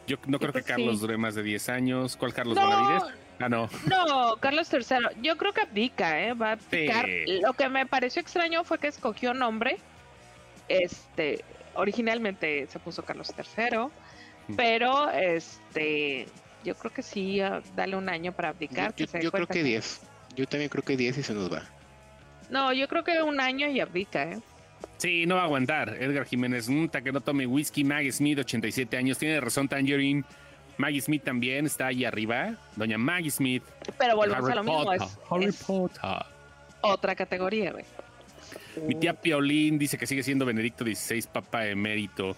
Yo 0.06 0.16
no 0.26 0.38
creo 0.38 0.52
que 0.52 0.62
creo 0.62 0.64
que 0.64 0.72
Carlos 0.72 0.96
sí. 0.96 1.00
dure 1.00 1.16
más 1.16 1.34
de 1.34 1.42
10 1.42 1.68
años. 1.70 2.16
¿Cuál 2.16 2.34
Carlos 2.34 2.56
No, 2.56 2.62
Bonavides? 2.66 3.14
Ah, 3.40 3.48
no. 3.48 3.68
no, 3.88 4.36
Carlos 4.36 4.68
III. 4.72 5.20
Yo 5.22 5.36
creo 5.36 5.52
que 5.52 5.62
abdica, 5.62 6.20
eh. 6.22 6.34
Va 6.34 6.50
a 6.50 6.52
abdicar. 6.52 7.06
Sí. 7.06 7.40
Lo 7.40 7.52
que 7.54 7.68
me 7.68 7.86
pareció 7.86 8.20
extraño 8.22 8.64
fue 8.64 8.78
que 8.78 8.88
escogió 8.88 9.34
nombre. 9.34 9.78
Este, 10.68 11.44
originalmente 11.74 12.66
se 12.68 12.78
puso 12.78 13.04
Carlos 13.04 13.32
III, 13.36 13.78
pero 14.56 15.10
este, 15.10 16.26
yo 16.64 16.74
creo 16.74 16.92
que 16.92 17.02
sí, 17.02 17.40
ah, 17.40 17.62
dale 17.76 17.96
un 17.96 18.08
año 18.08 18.32
para 18.32 18.50
abdicar. 18.50 18.90
Yo, 18.90 18.94
que 18.96 19.04
yo- 19.04 19.10
se 19.10 19.18
dé 19.18 19.24
yo 19.24 19.32
creo 19.32 19.46
que 19.46 19.62
10. 19.62 20.00
Yo 20.36 20.46
también 20.46 20.68
creo 20.70 20.82
que 20.82 20.96
10 20.96 21.18
y 21.18 21.22
se 21.22 21.34
nos 21.34 21.52
va. 21.52 21.62
No, 22.50 22.72
yo 22.72 22.88
creo 22.88 23.04
que 23.04 23.22
un 23.22 23.40
año 23.40 23.68
y 23.68 23.80
abdica, 23.80 24.22
eh. 24.24 24.38
Sí, 24.96 25.26
no 25.26 25.36
va 25.36 25.42
a 25.42 25.44
aguantar. 25.44 25.96
Edgar 26.00 26.24
Jiménez, 26.24 26.68
nunca 26.68 27.02
que 27.02 27.12
no 27.12 27.20
tome 27.20 27.46
whisky. 27.46 27.84
Maggie 27.84 28.12
Smith, 28.12 28.38
87 28.38 28.96
años. 28.96 29.18
Tiene 29.18 29.40
razón 29.40 29.68
Tangerine. 29.68 30.24
Maggie 30.76 31.00
Smith 31.00 31.22
también 31.22 31.66
está 31.66 31.86
ahí 31.88 32.04
arriba. 32.04 32.56
Doña 32.76 32.98
Maggie 32.98 33.30
Smith. 33.30 33.62
Pero 33.98 34.16
volvemos 34.16 34.50
a 34.50 34.54
lo 34.54 34.64
mismo, 34.64 34.92
es, 34.92 35.18
Harry 35.30 35.44
es 35.46 35.62
Potter. 35.62 36.00
otra 36.80 37.14
categoría, 37.14 37.72
güey. 37.72 37.84
Mi 38.86 38.94
tía 38.96 39.14
Piolín 39.14 39.78
dice 39.78 39.96
que 39.96 40.06
sigue 40.06 40.22
siendo 40.22 40.44
Benedicto 40.44 40.84
XVI, 40.84 41.22
papa 41.32 41.66
emérito. 41.66 42.36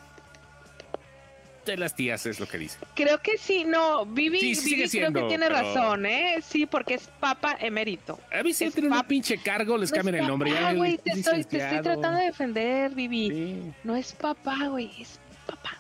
De 1.67 1.77
las 1.77 1.95
tías 1.95 2.25
es 2.27 2.39
lo 2.41 2.47
que 2.47 2.59
dice. 2.59 2.79
Creo 2.95 3.21
que 3.21 3.37
sí, 3.39 3.65
no, 3.65 4.07
Vivi, 4.07 4.39
Sí, 4.41 4.55
sí 4.55 4.61
Vivi 4.61 4.71
sigue 4.71 4.77
creo 4.77 4.89
siendo, 5.13 5.21
que 5.23 5.29
tiene 5.29 5.47
pero- 5.49 5.61
razón, 5.61 6.07
¿eh? 6.07 6.37
Sí, 6.43 6.65
porque 6.67 6.95
es 6.95 7.09
papa 7.21 7.57
emérito. 7.61 8.19
A 8.33 8.43
mí 8.43 8.53
si 8.55 8.65
Es 8.65 8.73
tienen 8.75 8.93
un 8.93 9.03
pinche 9.05 9.37
cargo, 9.39 9.77
les 9.77 9.91
No 9.91 9.97
cambian 9.97 10.15
el 10.23 10.27
nombre. 10.29 10.51
papá, 10.53 10.63
Ya, 10.73 10.73
güey, 10.79 10.99
te, 10.99 11.11
estoy, 11.11 11.45
te 11.45 11.59
estoy 11.59 11.83
tratando 11.83 12.19
de 12.21 12.25
defender, 12.27 12.93
Vivi. 12.95 13.29
Sí. 13.31 13.73
No 13.85 13.97
es 13.97 14.13
papá, 14.13 14.69
güey, 14.69 14.91
es 15.03 15.19
papá. 15.47 15.77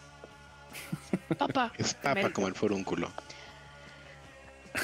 Papá. 1.38 1.72
Es 1.78 1.94
papa 1.94 2.10
emérito. 2.12 2.32
como 2.34 2.48
el 2.48 2.54
forúnculo. 2.54 3.10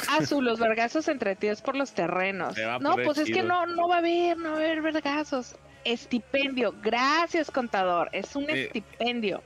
Azul, 0.09 0.45
los 0.45 0.59
vergazos 0.59 1.07
entre 1.09 1.37
tíos 1.37 1.61
por 1.61 1.77
los 1.77 1.93
terrenos. 1.93 2.55
No, 2.81 2.97
pues 2.97 3.19
es 3.19 3.29
que 3.31 3.43
no, 3.43 3.67
no 3.67 3.89
va 3.89 3.97
a 3.97 3.99
haber, 3.99 4.37
no 4.39 4.53
va 4.53 4.57
a 4.57 4.61
haber 4.61 4.81
vergazos. 4.83 5.55
Estipendio. 5.85 6.75
Gracias, 6.83 7.51
contador. 7.51 8.09
Es 8.13 8.35
un 8.37 8.49
Eh. 8.49 8.65
estipendio. 8.67 9.43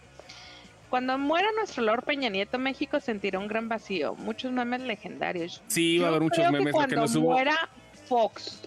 Cuando 0.91 1.18
muera 1.18 1.49
nuestro 1.57 1.82
Lord 1.82 2.05
Peña 2.05 2.28
Nieto, 2.28 2.59
México 2.59 3.01
sentirá 3.01 3.39
un 3.39 3.49
gran 3.49 3.68
vacío. 3.68 4.14
Muchos 4.16 4.53
memes 4.53 4.80
legendarios. 4.82 5.62
Sí, 5.66 5.99
va 5.99 6.07
a 6.07 6.09
haber 6.11 6.22
muchos 6.22 6.39
creo 6.39 6.51
que 6.51 6.59
memes. 6.59 6.66
Que 6.66 6.72
cuando 6.72 6.97
nos 6.97 7.16
hubo. 7.16 7.30
muera 7.32 7.68
Fox, 8.07 8.62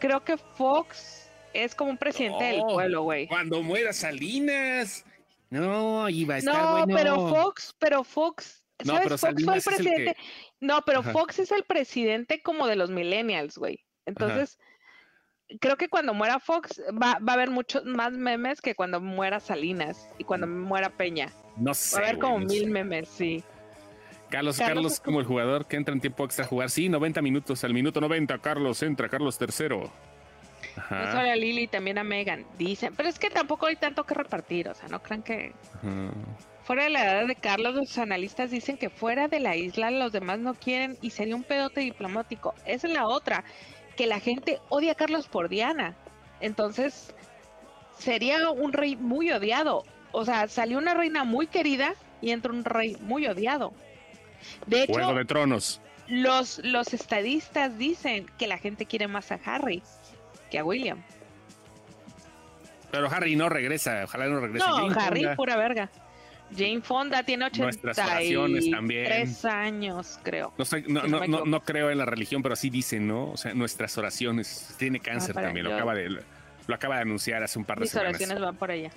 creo 0.00 0.24
que 0.24 0.36
Fox 0.36 1.28
es 1.52 1.74
como 1.74 1.90
un 1.90 1.98
presidente 1.98 2.44
del 2.44 2.58
No. 2.58 2.66
pueblo, 2.66 3.02
güey. 3.02 3.28
Cuando 3.28 3.62
muera 3.62 3.92
Salinas. 3.92 5.04
No, 5.50 6.08
iba 6.08 6.34
a 6.34 6.38
estar 6.38 6.54
No, 6.54 6.72
bueno. 6.84 6.96
pero 6.96 7.28
Fox, 7.28 7.74
pero 7.78 8.02
Fox, 8.02 8.64
No, 8.84 8.94
¿sabes? 8.94 9.02
pero 9.04 9.18
Fox 9.18 9.20
fue 9.20 9.28
el 9.30 9.34
Salinas 9.36 9.56
es 9.58 9.66
el 9.66 9.72
que- 9.76 9.82
presidente. 9.84 10.16
No, 10.60 10.82
pero 10.84 11.00
Ajá. 11.00 11.12
Fox 11.12 11.38
es 11.38 11.52
el 11.52 11.62
presidente 11.64 12.42
como 12.42 12.66
de 12.66 12.74
los 12.76 12.90
millennials, 12.90 13.56
güey. 13.56 13.78
Entonces, 14.06 14.58
creo 15.60 15.76
que 15.76 15.88
cuando 15.88 16.14
muera 16.14 16.38
Fox 16.40 16.80
va, 16.90 17.18
va 17.18 17.32
a 17.32 17.34
haber 17.34 17.50
muchos 17.50 17.84
más 17.84 18.12
memes 18.12 18.60
que 18.60 18.74
cuando 18.74 19.00
muera 19.00 19.40
Salinas 19.40 20.08
y 20.18 20.24
cuando 20.24 20.46
muera 20.46 20.90
Peña. 20.90 21.30
No 21.56 21.74
Va 21.74 21.74
sé. 21.74 21.96
a 22.00 22.00
haber 22.00 22.18
como 22.18 22.40
no 22.40 22.46
mil 22.46 22.64
sé. 22.64 22.66
memes, 22.70 23.08
sí. 23.08 23.44
Carlos, 24.30 24.58
Carlos 24.58 24.58
Carlos, 24.58 24.92
es 24.94 25.00
como 25.00 25.20
el 25.20 25.26
jugador 25.26 25.66
que 25.66 25.76
entra 25.76 25.94
en 25.94 26.00
tiempo 26.00 26.24
extra 26.24 26.44
a 26.44 26.48
jugar. 26.48 26.70
Sí, 26.70 26.88
90 26.88 27.22
minutos. 27.22 27.62
Al 27.64 27.74
minuto 27.74 28.00
90, 28.00 28.38
Carlos 28.38 28.82
entra, 28.82 29.08
Carlos 29.08 29.38
tercero. 29.38 29.92
No 30.90 31.04
Ajá. 31.04 31.12
solo 31.12 31.30
a 31.30 31.36
Lily, 31.36 31.68
también 31.68 31.98
a 31.98 32.04
Megan, 32.04 32.46
dicen. 32.58 32.94
Pero 32.96 33.08
es 33.08 33.18
que 33.18 33.30
tampoco 33.30 33.66
hay 33.66 33.76
tanto 33.76 34.04
que 34.04 34.14
repartir, 34.14 34.68
o 34.68 34.74
sea, 34.74 34.88
no 34.88 35.02
crean 35.02 35.22
que... 35.22 35.54
ajá. 35.74 36.12
Fuera 36.64 36.84
de 36.84 36.90
la 36.90 37.04
edad 37.04 37.26
de 37.26 37.36
Carlos, 37.36 37.74
los 37.74 37.98
analistas 37.98 38.50
dicen 38.50 38.78
que 38.78 38.88
fuera 38.88 39.28
de 39.28 39.38
la 39.38 39.54
isla 39.54 39.90
los 39.90 40.12
demás 40.12 40.38
no 40.38 40.54
quieren 40.54 40.96
y 41.02 41.10
sería 41.10 41.36
un 41.36 41.44
pedote 41.44 41.80
diplomático. 41.80 42.54
Esa 42.64 42.86
es 42.86 42.92
la 42.94 43.06
otra, 43.06 43.44
que 43.96 44.06
la 44.06 44.20
gente 44.20 44.60
odia 44.68 44.92
a 44.92 44.94
Carlos 44.94 45.28
por 45.28 45.48
Diana. 45.48 45.94
Entonces, 46.40 47.14
sería 47.98 48.50
un 48.50 48.72
rey 48.72 48.96
muy 48.96 49.30
odiado. 49.30 49.84
O 50.12 50.24
sea, 50.24 50.48
salió 50.48 50.78
una 50.78 50.94
reina 50.94 51.24
muy 51.24 51.46
querida 51.46 51.94
y 52.20 52.30
entra 52.30 52.52
un 52.52 52.64
rey 52.64 52.96
muy 53.00 53.26
odiado. 53.26 53.72
De 54.66 54.82
hecho, 54.82 54.92
Juego 54.94 55.14
de 55.14 55.24
Tronos. 55.24 55.80
los, 56.06 56.58
los 56.64 56.92
estadistas 56.92 57.78
dicen 57.78 58.26
que 58.38 58.46
la 58.46 58.58
gente 58.58 58.86
quiere 58.86 59.08
más 59.08 59.32
a 59.32 59.40
Harry 59.44 59.82
que 60.50 60.58
a 60.58 60.64
William. 60.64 61.02
Pero 62.90 63.10
Harry 63.10 63.34
no 63.34 63.48
regresa. 63.48 64.04
Ojalá 64.04 64.26
no 64.26 64.38
regrese. 64.40 64.64
No, 64.64 64.88
Harry, 65.00 65.26
pura 65.34 65.56
verga. 65.56 65.90
Jane 66.56 66.80
Fonda 66.80 67.22
tiene 67.22 67.48
Nuestras 67.56 67.98
oraciones 67.98 68.64
83 68.66 68.70
también. 68.70 69.54
años, 69.54 70.18
creo. 70.22 70.52
No, 70.56 70.64
no, 71.02 71.06
no 71.20 71.26
no, 71.26 71.44
no, 71.44 71.60
creo 71.62 71.90
en 71.90 71.98
la 71.98 72.04
religión, 72.06 72.42
pero 72.42 72.52
así 72.54 72.70
dicen, 72.70 73.06
¿no? 73.06 73.30
O 73.30 73.36
sea, 73.36 73.54
nuestras 73.54 73.96
oraciones. 73.98 74.74
Tiene 74.78 75.00
cáncer 75.00 75.34
para 75.34 75.48
también, 75.48 75.66
lo 75.66 75.74
acaba 75.74 75.94
de. 75.94 76.22
Lo 76.66 76.74
acaba 76.74 76.96
de 76.96 77.02
anunciar 77.02 77.42
hace 77.42 77.58
un 77.58 77.64
par 77.66 77.76
de 77.78 77.82
Mis 77.82 77.90
semanas. 77.90 78.10
oraciones 78.14 78.40
van 78.40 78.56
por 78.56 78.70
ella. 78.70 78.90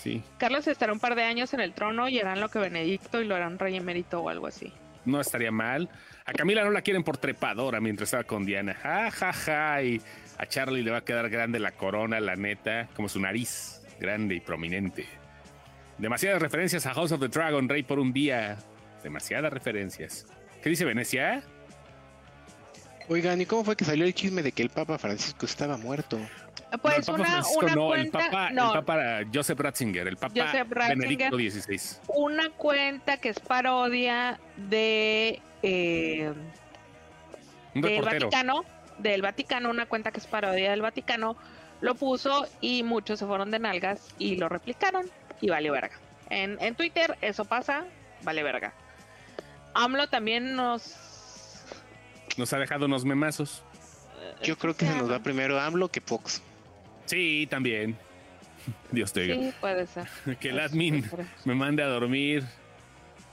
Sí. 0.00 0.22
Carlos 0.38 0.66
estará 0.66 0.92
un 0.92 0.98
par 1.00 1.14
de 1.14 1.22
años 1.22 1.52
en 1.54 1.60
el 1.60 1.72
trono 1.72 2.08
y 2.08 2.18
harán 2.18 2.40
lo 2.40 2.48
que 2.48 2.58
Benedicto 2.58 3.20
y 3.20 3.26
lo 3.26 3.34
harán 3.36 3.58
rey 3.58 3.76
emérito 3.76 4.20
o 4.20 4.28
algo 4.28 4.46
así. 4.46 4.72
no 5.04 5.20
estaría 5.20 5.50
mal. 5.52 5.88
A 6.24 6.32
Camila 6.32 6.64
no 6.64 6.70
la 6.70 6.80
quieren 6.80 7.04
por 7.04 7.18
trepadora 7.18 7.78
mientras 7.80 8.08
estaba 8.08 8.24
con 8.24 8.46
Diana. 8.46 8.74
Ja, 8.74 9.10
ja, 9.10 9.32
ja. 9.32 9.82
Y 9.82 10.00
a 10.38 10.46
Charlie 10.46 10.82
le 10.82 10.90
va 10.90 10.98
a 10.98 11.04
quedar 11.04 11.28
grande 11.28 11.58
la 11.60 11.72
corona, 11.72 12.18
la 12.20 12.34
neta, 12.36 12.88
como 12.96 13.08
su 13.10 13.20
nariz, 13.20 13.82
grande 14.00 14.34
y 14.34 14.40
prominente. 14.40 15.06
Demasiadas 15.98 16.42
referencias 16.42 16.86
a 16.86 16.94
House 16.94 17.12
of 17.12 17.20
the 17.20 17.28
Dragon, 17.28 17.68
Rey 17.68 17.82
por 17.82 17.98
un 17.98 18.12
día. 18.12 18.56
Demasiadas 19.02 19.52
referencias. 19.52 20.26
¿Qué 20.62 20.70
dice 20.70 20.84
Venecia? 20.84 21.42
Oigan, 23.08 23.40
¿y 23.40 23.46
cómo 23.46 23.64
fue 23.64 23.76
que 23.76 23.84
salió 23.84 24.04
el 24.04 24.14
chisme 24.14 24.42
de 24.42 24.52
que 24.52 24.62
el 24.62 24.70
Papa 24.70 24.98
Francisco 24.98 25.46
estaba 25.46 25.76
muerto? 25.76 26.18
Pues 26.80 26.82
No, 26.82 26.96
el 26.96 27.04
Papa 27.04 27.12
una, 27.12 27.24
Francisco 27.24 27.64
una 27.64 27.74
no, 27.74 27.86
cuenta, 27.86 28.18
el 28.18 28.30
Papa, 28.30 28.50
no, 28.50 28.74
el 28.74 28.84
Papa 28.84 29.02
Joseph 29.32 29.60
Ratzinger, 29.60 30.08
el 30.08 30.16
Papa 30.16 30.34
Joseph 30.34 30.68
Ratzinger. 30.70 30.98
Benedicto 30.98 31.36
XVI. 31.36 31.80
una 32.08 32.50
cuenta 32.50 33.18
que 33.18 33.28
es 33.28 33.38
parodia 33.38 34.40
de 34.56 35.40
eh, 35.62 36.32
Un 37.74 37.82
del 37.82 37.96
reportero. 37.98 38.26
Vaticano, 38.26 38.64
del 38.98 39.22
Vaticano, 39.22 39.70
una 39.70 39.86
cuenta 39.86 40.10
que 40.10 40.18
es 40.18 40.26
parodia 40.26 40.70
del 40.70 40.82
Vaticano, 40.82 41.36
lo 41.80 41.94
puso 41.94 42.48
y 42.60 42.82
muchos 42.82 43.18
se 43.18 43.26
fueron 43.26 43.50
de 43.50 43.58
nalgas 43.58 44.08
y 44.18 44.36
lo 44.36 44.48
replicaron 44.48 45.08
y 45.40 45.48
vale 45.50 45.70
verga. 45.70 45.96
En, 46.30 46.56
en 46.60 46.74
Twitter 46.74 47.16
eso 47.20 47.44
pasa, 47.44 47.84
vale 48.22 48.42
verga. 48.42 48.72
AMLO 49.74 50.08
también 50.08 50.54
nos... 50.56 50.94
Nos 52.36 52.52
ha 52.52 52.58
dejado 52.58 52.86
unos 52.86 53.04
memazos. 53.04 53.62
Yo 54.42 54.56
creo 54.58 54.74
que 54.76 54.86
se 54.86 54.94
nos 54.96 55.10
va 55.10 55.20
primero 55.20 55.60
AMLO 55.60 55.88
que 55.90 56.00
Fox. 56.00 56.42
Sí, 57.06 57.46
también. 57.50 57.96
Dios 58.90 59.12
te 59.12 59.20
oiga. 59.20 59.34
Sí, 59.34 59.54
puede 59.60 59.86
ser. 59.86 60.08
Que 60.40 60.48
el 60.50 60.60
admin 60.60 61.08
me 61.44 61.54
mande 61.54 61.82
a 61.82 61.86
dormir. 61.86 62.44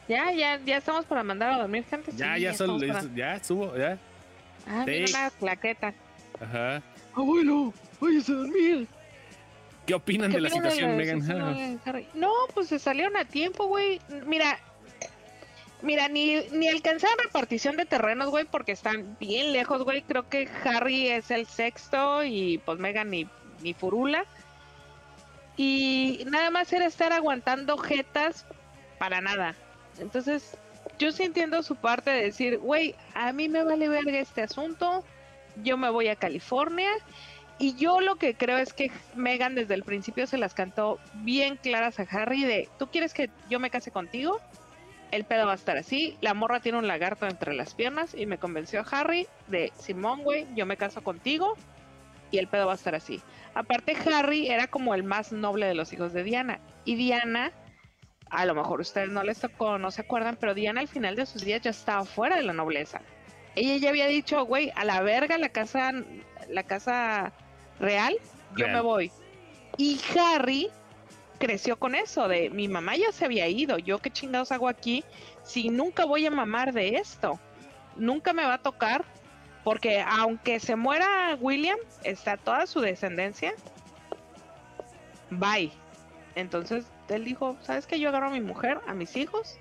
Ya, 0.07 0.31
ya, 0.33 0.59
ya 0.65 0.77
estamos 0.77 1.05
para 1.05 1.23
mandar 1.23 1.53
a 1.53 1.57
dormir 1.59 1.85
gente. 1.89 2.11
Ya, 2.15 2.35
sí, 2.35 2.41
ya, 2.41 2.53
solo, 2.53 2.75
estamos 2.81 3.03
para- 3.05 3.15
ya 3.15 3.43
subo, 3.43 3.77
ya. 3.77 3.97
Ah, 4.67 4.83
mira 4.85 5.05
una 5.09 5.29
claqueta. 5.31 5.93
Ajá. 6.39 6.81
Abuelo, 7.15 7.73
váyase 7.99 8.31
a 8.31 8.35
dormir. 8.35 8.87
¿Qué 9.91 9.95
opinan 9.95 10.29
¿Qué 10.29 10.37
de 10.37 10.41
la 10.43 10.49
situación, 10.49 10.95
Megan? 10.95 11.81
Harry? 11.83 12.07
No, 12.13 12.31
pues 12.53 12.69
se 12.69 12.79
salieron 12.79 13.17
a 13.17 13.25
tiempo, 13.25 13.65
güey. 13.65 13.99
Mira, 14.25 14.57
mira, 15.81 16.07
ni, 16.07 16.39
ni 16.53 16.69
alcanzaron 16.69 17.17
repartición 17.21 17.75
de 17.75 17.85
terrenos, 17.85 18.29
güey, 18.29 18.45
porque 18.45 18.71
están 18.71 19.17
bien 19.19 19.51
lejos, 19.51 19.83
güey. 19.83 20.01
Creo 20.03 20.29
que 20.29 20.47
Harry 20.63 21.09
es 21.09 21.29
el 21.29 21.45
sexto 21.45 22.23
y 22.23 22.59
pues 22.59 22.79
Megan 22.79 23.09
ni, 23.09 23.27
ni 23.61 23.73
Furula. 23.73 24.23
Y 25.57 26.23
nada 26.27 26.51
más 26.51 26.71
era 26.71 26.85
estar 26.85 27.11
aguantando 27.11 27.77
jetas 27.77 28.45
para 28.97 29.19
nada. 29.19 29.55
Entonces, 29.99 30.55
yo 30.99 31.11
sí 31.11 31.23
entiendo 31.23 31.63
su 31.63 31.75
parte 31.75 32.11
de 32.11 32.23
decir, 32.23 32.59
güey, 32.59 32.95
a 33.13 33.33
mí 33.33 33.49
me 33.49 33.65
vale 33.65 33.89
verga 33.89 34.17
este 34.19 34.41
asunto. 34.41 35.03
Yo 35.65 35.75
me 35.75 35.89
voy 35.89 36.07
a 36.07 36.15
California. 36.15 36.91
Y 37.61 37.75
yo 37.75 38.01
lo 38.01 38.15
que 38.15 38.33
creo 38.33 38.57
es 38.57 38.73
que 38.73 38.89
Megan 39.13 39.53
desde 39.53 39.75
el 39.75 39.83
principio 39.83 40.25
se 40.25 40.39
las 40.39 40.55
cantó 40.55 40.97
bien 41.13 41.57
claras 41.57 41.99
a 41.99 42.07
Harry 42.09 42.43
de, 42.43 42.67
¿tú 42.79 42.87
quieres 42.87 43.13
que 43.13 43.29
yo 43.51 43.59
me 43.59 43.69
case 43.69 43.91
contigo? 43.91 44.39
El 45.11 45.25
pedo 45.25 45.45
va 45.45 45.51
a 45.51 45.55
estar 45.55 45.77
así. 45.77 46.17
La 46.21 46.33
morra 46.33 46.59
tiene 46.59 46.79
un 46.79 46.87
lagarto 46.87 47.27
entre 47.27 47.53
las 47.53 47.75
piernas 47.75 48.15
y 48.15 48.25
me 48.25 48.39
convenció 48.39 48.83
Harry 48.89 49.27
de, 49.47 49.71
Simón, 49.77 50.23
güey, 50.23 50.47
yo 50.55 50.65
me 50.65 50.75
caso 50.75 51.03
contigo 51.03 51.55
y 52.31 52.39
el 52.39 52.47
pedo 52.47 52.65
va 52.65 52.71
a 52.71 52.75
estar 52.75 52.95
así. 52.95 53.21
Aparte, 53.53 53.95
Harry 54.11 54.47
era 54.47 54.65
como 54.65 54.95
el 54.95 55.03
más 55.03 55.31
noble 55.31 55.67
de 55.67 55.75
los 55.75 55.93
hijos 55.93 56.13
de 56.13 56.23
Diana. 56.23 56.59
Y 56.83 56.95
Diana, 56.95 57.51
a 58.31 58.47
lo 58.47 58.55
mejor 58.55 58.81
ustedes 58.81 59.09
no 59.09 59.21
les 59.21 59.39
tocó, 59.39 59.77
no 59.77 59.91
se 59.91 60.01
acuerdan, 60.01 60.35
pero 60.39 60.55
Diana 60.55 60.81
al 60.81 60.87
final 60.87 61.15
de 61.15 61.27
sus 61.27 61.45
días 61.45 61.61
ya 61.61 61.69
estaba 61.69 62.05
fuera 62.05 62.37
de 62.37 62.43
la 62.43 62.53
nobleza. 62.53 63.01
Ella 63.53 63.77
ya 63.77 63.89
había 63.89 64.07
dicho, 64.07 64.45
güey, 64.45 64.71
a 64.75 64.83
la 64.83 64.99
verga 65.03 65.37
la 65.37 65.49
casa, 65.49 65.91
la 66.49 66.63
casa 66.63 67.33
real, 67.81 68.15
yo 68.55 68.65
Real. 68.65 68.71
me 68.73 68.81
voy. 68.81 69.11
Y 69.77 69.99
Harry 70.17 70.69
creció 71.39 71.77
con 71.77 71.95
eso 71.95 72.27
de 72.27 72.49
mi 72.51 72.67
mamá 72.67 72.95
ya 72.95 73.11
se 73.11 73.25
había 73.25 73.47
ido, 73.47 73.79
yo 73.79 73.97
qué 73.99 74.11
chingados 74.11 74.51
hago 74.51 74.67
aquí 74.69 75.03
si 75.43 75.69
nunca 75.69 76.05
voy 76.05 76.25
a 76.25 76.31
mamar 76.31 76.71
de 76.71 76.97
esto. 76.97 77.39
Nunca 77.95 78.31
me 78.31 78.45
va 78.45 78.55
a 78.55 78.57
tocar 78.61 79.03
porque 79.63 80.01
aunque 80.07 80.59
se 80.59 80.75
muera 80.75 81.35
William, 81.39 81.77
está 82.03 82.37
toda 82.37 82.67
su 82.67 82.79
descendencia. 82.79 83.53
Bye. 85.29 85.71
Entonces 86.35 86.85
él 87.09 87.25
dijo, 87.25 87.57
¿sabes 87.61 87.85
qué? 87.87 87.99
Yo 87.99 88.09
agarro 88.09 88.27
a 88.27 88.31
mi 88.31 88.41
mujer, 88.41 88.79
a 88.87 88.93
mis 88.93 89.15
hijos. 89.17 89.57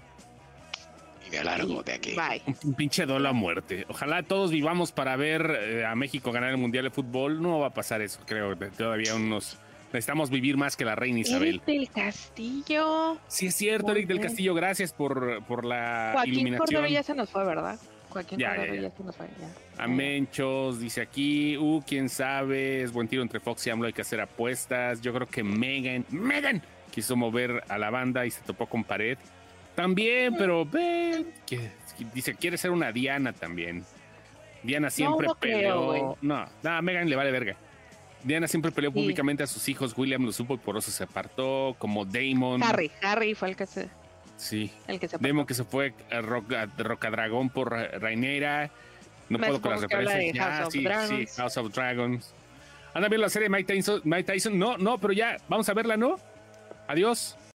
Y 1.26 1.30
me 1.36 1.44
largo 1.44 1.82
de 1.82 1.92
aquí. 1.92 2.14
Bye. 2.14 2.42
Un, 2.46 2.56
un 2.64 2.74
pinche 2.74 3.06
dolo 3.06 3.28
a 3.28 3.32
muerte. 3.32 3.84
Ojalá 3.88 4.22
todos 4.22 4.50
vivamos 4.50 4.92
para 4.92 5.16
ver 5.16 5.50
eh, 5.60 5.84
a 5.84 5.94
México 5.94 6.32
ganar 6.32 6.50
el 6.50 6.56
Mundial 6.56 6.84
de 6.84 6.90
Fútbol. 6.90 7.42
No 7.42 7.58
va 7.60 7.68
a 7.68 7.74
pasar 7.74 8.00
eso, 8.02 8.20
creo. 8.26 8.56
Todavía 8.56 9.14
unos... 9.14 9.58
Necesitamos 9.92 10.30
vivir 10.30 10.56
más 10.56 10.76
que 10.76 10.84
la 10.84 10.94
reina 10.94 11.18
Isabel. 11.18 11.48
Eric 11.48 11.64
del 11.64 11.90
Castillo. 11.90 13.18
Sí, 13.26 13.46
es 13.48 13.56
cierto, 13.56 13.88
Muy 13.88 13.96
Eric 13.96 14.06
del. 14.08 14.20
Castillo. 14.20 14.54
Gracias 14.54 14.92
por, 14.92 15.42
por 15.44 15.64
la 15.64 16.10
Joaquín 16.12 16.34
iluminación. 16.34 16.66
Cordero 16.66 16.86
ya 16.86 17.02
se 17.02 17.14
nos 17.14 17.28
fue, 17.28 17.44
¿verdad? 17.44 17.76
Joaquín 18.08 18.38
Ya, 18.38 18.54
Cordero 18.54 18.74
ya, 18.76 18.80
ya, 18.82 18.88
ya. 18.88 18.96
se 18.96 19.02
nos 19.02 19.16
fue. 19.16 19.26
ya. 19.40 19.82
A 19.82 19.88
Menchos, 19.88 20.78
dice 20.78 21.00
aquí, 21.00 21.56
uh, 21.56 21.82
quién 21.84 22.08
sabe, 22.08 22.82
es 22.82 22.92
buen 22.92 23.08
tiro 23.08 23.22
entre 23.22 23.40
Fox 23.40 23.66
y 23.66 23.70
AMLO, 23.70 23.86
hay 23.88 23.92
que 23.92 24.02
hacer 24.02 24.20
apuestas. 24.20 25.00
Yo 25.00 25.12
creo 25.12 25.26
que 25.26 25.42
Megan, 25.42 26.04
Megan 26.10 26.62
quiso 26.92 27.16
mover 27.16 27.64
a 27.68 27.76
la 27.76 27.90
banda 27.90 28.24
y 28.26 28.30
se 28.30 28.42
topó 28.42 28.66
con 28.66 28.84
pared. 28.84 29.18
También, 29.80 30.34
pero 30.36 30.68
que- 31.46 31.70
dice, 32.14 32.34
quiere 32.34 32.58
ser 32.58 32.70
una 32.70 32.92
Diana 32.92 33.32
también. 33.32 33.84
Diana 34.62 34.90
siempre 34.90 35.26
no 35.26 35.34
güey. 35.34 35.52
peleó. 35.52 36.18
no, 36.20 36.46
nada, 36.62 36.82
Megan 36.82 37.08
le 37.08 37.16
vale 37.16 37.30
verga. 37.30 37.56
Diana 38.22 38.46
siempre 38.46 38.70
peleó 38.70 38.90
Sí. 38.90 39.00
públicamente 39.00 39.42
a 39.42 39.46
sus 39.46 39.66
hijos. 39.70 39.96
William 39.96 40.22
lo 40.24 40.32
supo 40.32 40.54
y 40.54 40.58
por 40.58 40.76
eso 40.76 40.90
se 40.90 41.04
apartó, 41.04 41.74
como 41.78 42.04
Damon. 42.04 42.62
Harry, 42.62 42.90
Harry 43.02 43.34
fue 43.34 43.48
el 43.48 43.56
que 43.56 43.64
se, 43.64 43.88
Sí. 44.36 44.70
el 44.86 45.00
que 45.00 45.08
se 45.08 45.16
Damon 45.18 45.46
que 45.46 45.54
se 45.54 45.64
fue 45.64 45.94
a, 46.12 46.20
Roca, 46.20 46.62
a 46.62 46.82
Rocadragón 46.82 47.48
por 47.48 47.70
Ra- 47.70 47.88
Rainera. 47.98 48.70
No 49.30 49.38
Me 49.38 49.46
puedo 49.46 49.62
con 49.62 49.70
las 49.70 49.80
referencias. 49.80 50.36
House 50.46 50.58
Ya, 50.58 50.66
of 50.66 51.08
sí, 51.08 51.26
House 51.36 51.56
of 51.56 51.72
Dragons. 51.72 52.34
Anda 52.92 53.06
a 53.06 53.08
ver 53.10 53.20
la 53.20 53.30
serie 53.30 53.48
Mike 53.48 53.72
Tyson, 53.72 54.02
Mike 54.04 54.24
Tyson. 54.24 54.58
No, 54.58 54.76
no, 54.76 54.98
pero 54.98 55.14
ya, 55.14 55.38
vamos 55.48 55.66
a 55.70 55.72
verla, 55.74 55.96
¿no? 55.96 56.16
Adiós. 56.88 57.36